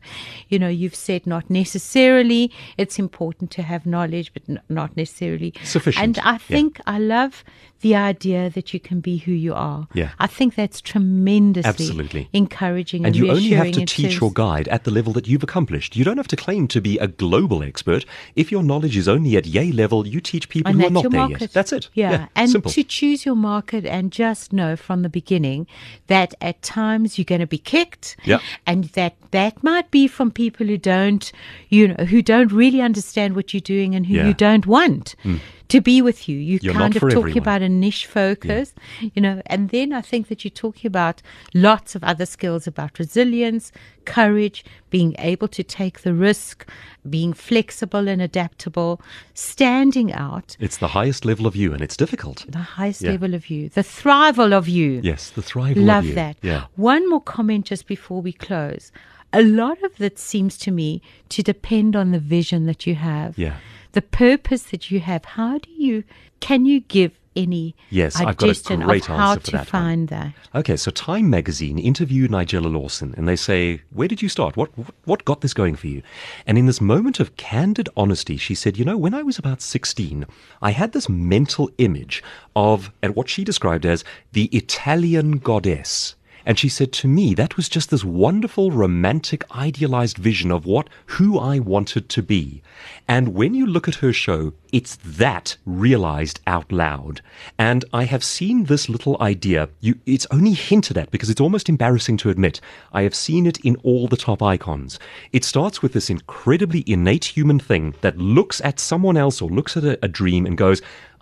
You 0.49 0.59
know, 0.59 0.69
you've 0.69 0.95
said 0.95 1.25
not 1.25 1.49
necessarily 1.49 2.51
it's 2.77 2.99
important 2.99 3.51
to 3.51 3.63
have 3.63 3.85
knowledge, 3.85 4.33
but 4.33 4.43
n- 4.47 4.61
not 4.69 4.95
necessarily 4.95 5.53
Sufficient. 5.63 6.03
And 6.03 6.19
I 6.19 6.33
Yeah. 6.33 6.37
think 6.37 6.79
I 6.95 6.97
love 6.97 7.43
the 7.85 7.95
idea 7.95 8.49
that 8.49 8.67
you 8.73 8.79
can 8.79 8.99
be 8.99 9.15
who 9.25 9.31
you 9.31 9.53
are. 9.53 9.87
Yeah. 9.93 10.09
I 10.17 10.27
think 10.37 10.55
that's 10.55 10.81
tremendously 10.81 11.69
Absolutely. 11.69 12.23
encouraging 12.33 13.05
And 13.05 13.15
and, 13.15 13.15
you 13.15 13.29
only 13.31 13.49
have 13.61 13.71
to 13.73 13.85
teach 13.85 14.21
or 14.23 14.31
guide 14.33 14.67
at 14.69 14.81
the 14.85 14.91
level 14.97 15.13
that 15.13 15.27
you've 15.27 15.43
accomplished. 15.43 15.95
You 15.95 16.03
don't 16.03 16.17
have 16.17 16.27
to 16.29 16.35
claim 16.45 16.67
to 16.69 16.81
be 16.81 16.97
a 16.97 17.07
global 17.07 17.61
expert. 17.61 18.03
If 18.35 18.51
your 18.51 18.63
knowledge 18.63 18.97
is 18.97 19.07
only 19.07 19.37
at 19.37 19.45
yay 19.45 19.71
level, 19.71 20.07
you 20.07 20.19
teach 20.19 20.49
people 20.49 20.71
and 20.71 20.81
who 20.81 20.87
are 20.87 20.95
not 20.97 21.03
there 21.11 21.19
market. 21.21 21.41
yet. 21.41 21.53
That's 21.53 21.71
it. 21.73 21.89
Yeah, 21.93 22.27
and 22.35 22.49
simple. 22.49 22.71
to 22.71 22.83
choose 22.83 23.19
your 23.27 23.35
market 23.35 23.85
and 23.85 24.11
just 24.11 24.51
know 24.51 24.75
from 24.75 25.03
the 25.03 25.09
beginning 25.19 25.67
that 26.07 26.33
at 26.41 26.61
times 26.63 27.17
you're 27.19 27.25
going 27.33 27.41
to 27.41 27.47
be 27.57 27.59
kicked, 27.59 28.17
Yeah. 28.25 28.39
and 28.65 28.85
that 28.99 29.13
that 29.31 29.63
might 29.63 29.91
be 29.91 30.07
from 30.07 30.31
people 30.31 30.65
who 30.65 30.77
don't, 30.77 31.31
you 31.69 31.89
know, 31.89 32.05
who 32.05 32.21
don't 32.23 32.51
really 32.51 32.81
understand 32.81 33.35
what 33.35 33.53
you're 33.53 33.61
doing 33.75 33.93
and 33.95 34.05
who 34.07 34.15
Yeah. 34.15 34.27
you 34.27 34.33
don't 34.33 34.65
want. 34.65 35.15
Hmm. 35.23 35.37
To 35.69 35.81
be 35.81 35.99
with 36.03 36.29
you, 36.29 36.37
you 36.37 36.59
You're 36.61 36.73
kind 36.75 36.95
of 36.95 37.01
talking 37.01 37.17
everyone. 37.17 37.37
about 37.39 37.61
a 37.63 37.69
niche 37.75 38.05
focus, 38.05 38.73
you 39.13 39.21
know, 39.21 39.41
and 39.45 39.69
then 39.69 39.93
I 39.93 40.01
think 40.01 40.27
that 40.29 40.43
you're 40.43 40.51
talking 40.51 40.87
about 40.87 41.21
lots 41.53 41.95
of 41.95 42.03
other 42.03 42.25
skills 42.25 42.65
about 42.67 42.97
resilience, 42.99 43.71
courage, 44.05 44.63
being 44.89 45.15
able 45.19 45.47
to 45.49 45.63
take 45.63 46.01
the 46.01 46.13
risk, 46.13 46.67
being 47.09 47.33
flexible 47.33 48.07
and 48.07 48.21
adaptable, 48.21 49.01
standing 49.33 50.11
out, 50.13 50.57
it's 50.59 50.77
the 50.77 50.87
highest 50.89 51.25
level 51.25 51.45
of 51.47 51.55
you, 51.55 51.73
and 51.73 51.81
it's 51.81 51.97
difficult. 51.97 52.45
the 52.49 52.57
highest 52.79 53.01
Yeah. 53.01 53.11
level 53.11 53.33
of 53.33 53.49
you, 53.49 53.69
the 53.69 53.83
thrival 53.83 54.53
of 54.53 54.67
you. 54.67 55.01
Yes, 55.03 55.29
the 55.29 55.41
thrival. 55.41 55.85
Love 55.85 56.03
of 56.05 56.09
you. 56.09 56.15
that. 56.15 56.37
Yeah. 56.41 56.65
One 56.75 57.09
more 57.09 57.21
comment 57.21 57.65
just 57.65 57.85
before 57.87 58.21
we 58.21 58.31
close. 58.33 58.91
A 59.33 59.43
lot 59.43 59.81
of 59.83 59.95
that 59.97 60.17
seems 60.17 60.57
to 60.59 60.71
me 60.71 61.01
to 61.29 61.43
depend 61.43 61.95
on 61.95 62.11
the 62.11 62.19
vision 62.19 62.65
that 62.67 62.87
you 62.87 62.95
have. 62.95 63.37
Yeah. 63.37 63.55
The 63.91 64.01
purpose 64.01 64.63
that 64.71 64.89
you 64.91 64.99
have. 65.01 65.25
How 65.25 65.57
do 65.57 65.69
you 65.71 66.03
can 66.39 66.65
you 66.65 66.79
give 66.81 67.11
any 67.35 67.75
Yes, 67.89 68.15
I've 68.15 68.37
got 68.37 68.71
a 68.71 68.77
great 68.77 69.09
of 69.09 69.17
how 69.17 69.31
answer 69.31 69.39
for 69.39 69.45
to 69.45 69.51
that 69.51 69.57
one. 69.59 69.65
find 69.65 70.07
that? 70.09 70.33
Okay, 70.53 70.77
so 70.77 70.91
Time 70.91 71.29
magazine 71.29 71.77
interviewed 71.77 72.31
Nigella 72.31 72.71
Lawson 72.71 73.13
and 73.17 73.27
they 73.27 73.35
say, 73.35 73.81
Where 73.91 74.07
did 74.07 74.21
you 74.21 74.29
start? 74.29 74.57
What, 74.57 74.75
what, 74.77 74.93
what 75.05 75.25
got 75.25 75.41
this 75.41 75.53
going 75.53 75.75
for 75.75 75.87
you? 75.87 76.01
And 76.47 76.57
in 76.57 76.65
this 76.65 76.81
moment 76.81 77.19
of 77.19 77.35
candid 77.37 77.89
honesty, 77.97 78.37
she 78.37 78.55
said, 78.55 78.77
You 78.77 78.85
know, 78.85 78.97
when 78.97 79.13
I 79.13 79.23
was 79.23 79.37
about 79.37 79.61
16, 79.61 80.25
I 80.61 80.71
had 80.71 80.91
this 80.91 81.09
mental 81.09 81.69
image 81.77 82.23
of, 82.55 82.91
and 83.01 83.15
what 83.15 83.29
she 83.29 83.43
described 83.43 83.85
as 83.85 84.03
the 84.31 84.45
Italian 84.45 85.39
goddess. 85.39 86.15
And 86.45 86.59
she 86.59 86.69
said 86.69 86.93
to 86.93 87.07
me, 87.07 87.33
that 87.33 87.57
was 87.57 87.67
just 87.67 87.89
this 87.89 88.03
wonderful, 88.03 88.71
romantic, 88.71 89.43
idealized 89.55 90.17
vision 90.17 90.51
of 90.51 90.65
what, 90.65 90.89
who 91.07 91.39
I 91.39 91.59
wanted 91.59 92.07
to 92.09 92.21
be. 92.21 92.61
And 93.07 93.29
when 93.29 93.53
you 93.53 93.65
look 93.65 93.87
at 93.87 93.95
her 93.95 94.13
show, 94.13 94.53
it's 94.71 94.97
that 95.03 95.57
realized 95.65 96.39
out 96.45 96.71
loud. 96.71 97.21
And 97.57 97.83
I 97.93 98.03
have 98.03 98.23
seen 98.23 98.65
this 98.65 98.89
little 98.89 99.17
idea. 99.19 99.69
You, 99.79 99.95
it's 100.05 100.27
only 100.31 100.53
hinted 100.53 100.97
at 100.97 101.11
because 101.11 101.29
it's 101.29 101.41
almost 101.41 101.69
embarrassing 101.69 102.17
to 102.17 102.29
admit. 102.29 102.61
I 102.93 103.01
have 103.03 103.15
seen 103.15 103.47
it 103.47 103.59
in 103.59 103.75
all 103.77 104.07
the 104.07 104.17
top 104.17 104.43
icons. 104.43 104.99
It 105.31 105.43
starts 105.43 105.81
with 105.81 105.93
this 105.93 106.09
incredibly 106.09 106.83
innate 106.85 107.25
human 107.25 107.59
thing 107.59 107.95
that 108.01 108.17
looks 108.17 108.61
at 108.61 108.79
someone 108.79 109.17
else 109.17 109.41
or 109.41 109.49
looks 109.49 109.75
at 109.77 109.83
a, 109.83 109.97
a 110.03 110.07
dream 110.07 110.45
and 110.45 110.57
goes, 110.57 110.81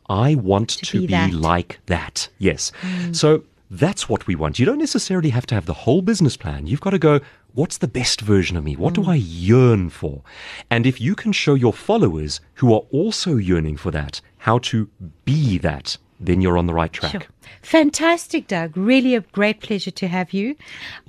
I 0.10 0.36
want 0.36 0.70
to, 0.70 1.02
be 1.02 1.08
be, 1.08 1.14
that." 1.14 1.32
like 1.32 1.80
that. 1.86 2.28
Yes. 2.38 2.72
Mm. 2.82 3.16
So 3.16 3.44
that's 3.74 4.08
what 4.08 4.28
we 4.28 4.36
want. 4.36 4.60
You 4.60 4.68
don't 4.68 4.78
necessarily 4.78 5.30
have 5.32 5.48
to 5.48 5.56
have 5.56 5.66
the 5.66 5.74
whole 5.74 6.04
business 6.04 6.38
plan. 6.38 6.68
You've 6.68 6.82
got 6.82 6.92
to 6.92 7.00
go, 7.00 7.22
what's 7.54 7.80
the 7.80 7.88
best 7.88 8.22
version 8.22 8.56
of 8.56 8.64
me? 8.64 8.76
What 8.76 8.94
do 8.94 9.02
mm. 9.02 9.08
I 9.08 9.16
yearn 9.16 9.90
for? 9.90 10.22
And 10.70 10.86
if 10.86 11.02
you 11.02 11.16
can 11.16 11.32
show 11.32 11.56
your 11.56 11.74
followers 11.74 12.40
who 12.56 12.72
are 12.72 12.84
also 12.92 13.38
yearning 13.38 13.78
for 13.78 13.90
that 13.92 14.22
how 14.38 14.60
to 14.60 14.90
be 15.26 15.58
that, 15.58 15.98
then 16.20 16.40
you're 16.40 16.58
on 16.58 16.68
the 16.68 16.74
right 16.74 16.94
track. 16.94 17.12
Sure. 17.12 17.22
Fantastic, 17.64 18.48
Doug. 18.48 18.78
Really 18.78 19.16
a 19.16 19.22
great 19.22 19.62
pleasure 19.62 19.92
to 19.92 20.08
have 20.08 20.34
you. 20.34 20.56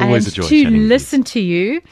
Always 0.00 0.26
and 0.26 0.32
a 0.32 0.36
joy 0.36 0.48
to 0.48 0.56
you. 0.56 0.70
listen 0.70 1.22
to 1.24 1.40
you. 1.40 1.82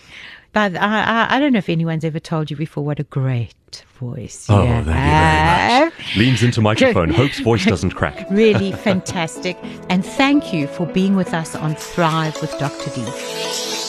But 0.53 0.77
I, 0.77 1.03
I, 1.03 1.37
I 1.37 1.41
don't 1.41 1.53
know 1.53 1.59
if 1.59 1.69
anyone's 1.69 2.05
ever 2.05 2.21
told 2.21 2.51
you 2.51 2.57
before 2.57 2.85
what 2.85 2.99
a 2.99 3.05
great 3.05 3.55
voice 3.99 4.47
Oh, 4.49 4.65
thank 4.67 4.87
you 4.87 4.93
very 4.93 5.91
much. 5.91 5.93
Uh, 6.17 6.19
Leans 6.19 6.43
into 6.43 6.61
microphone. 6.71 7.11
Hope's 7.11 7.41
voice 7.41 7.65
doesn't 7.65 7.93
crack. 7.93 8.27
Really 8.43 8.73
fantastic. 8.73 9.57
And 9.91 10.05
thank 10.05 10.53
you 10.53 10.67
for 10.67 10.87
being 10.87 11.15
with 11.17 11.33
us 11.35 11.55
on 11.55 11.75
Thrive 11.75 12.41
with 12.41 12.57
Dr. 12.59 12.91
D. 12.95 13.03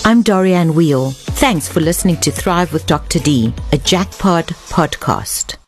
I'm 0.05 0.23
Dorianne 0.23 0.71
Weil. 0.75 1.11
Thanks 1.11 1.67
for 1.67 1.79
listening 1.79 2.17
to 2.21 2.31
Thrive 2.31 2.73
with 2.73 2.85
Dr. 2.85 3.19
D, 3.19 3.53
a 3.71 3.77
Jackpod 3.77 4.47
podcast. 4.69 5.62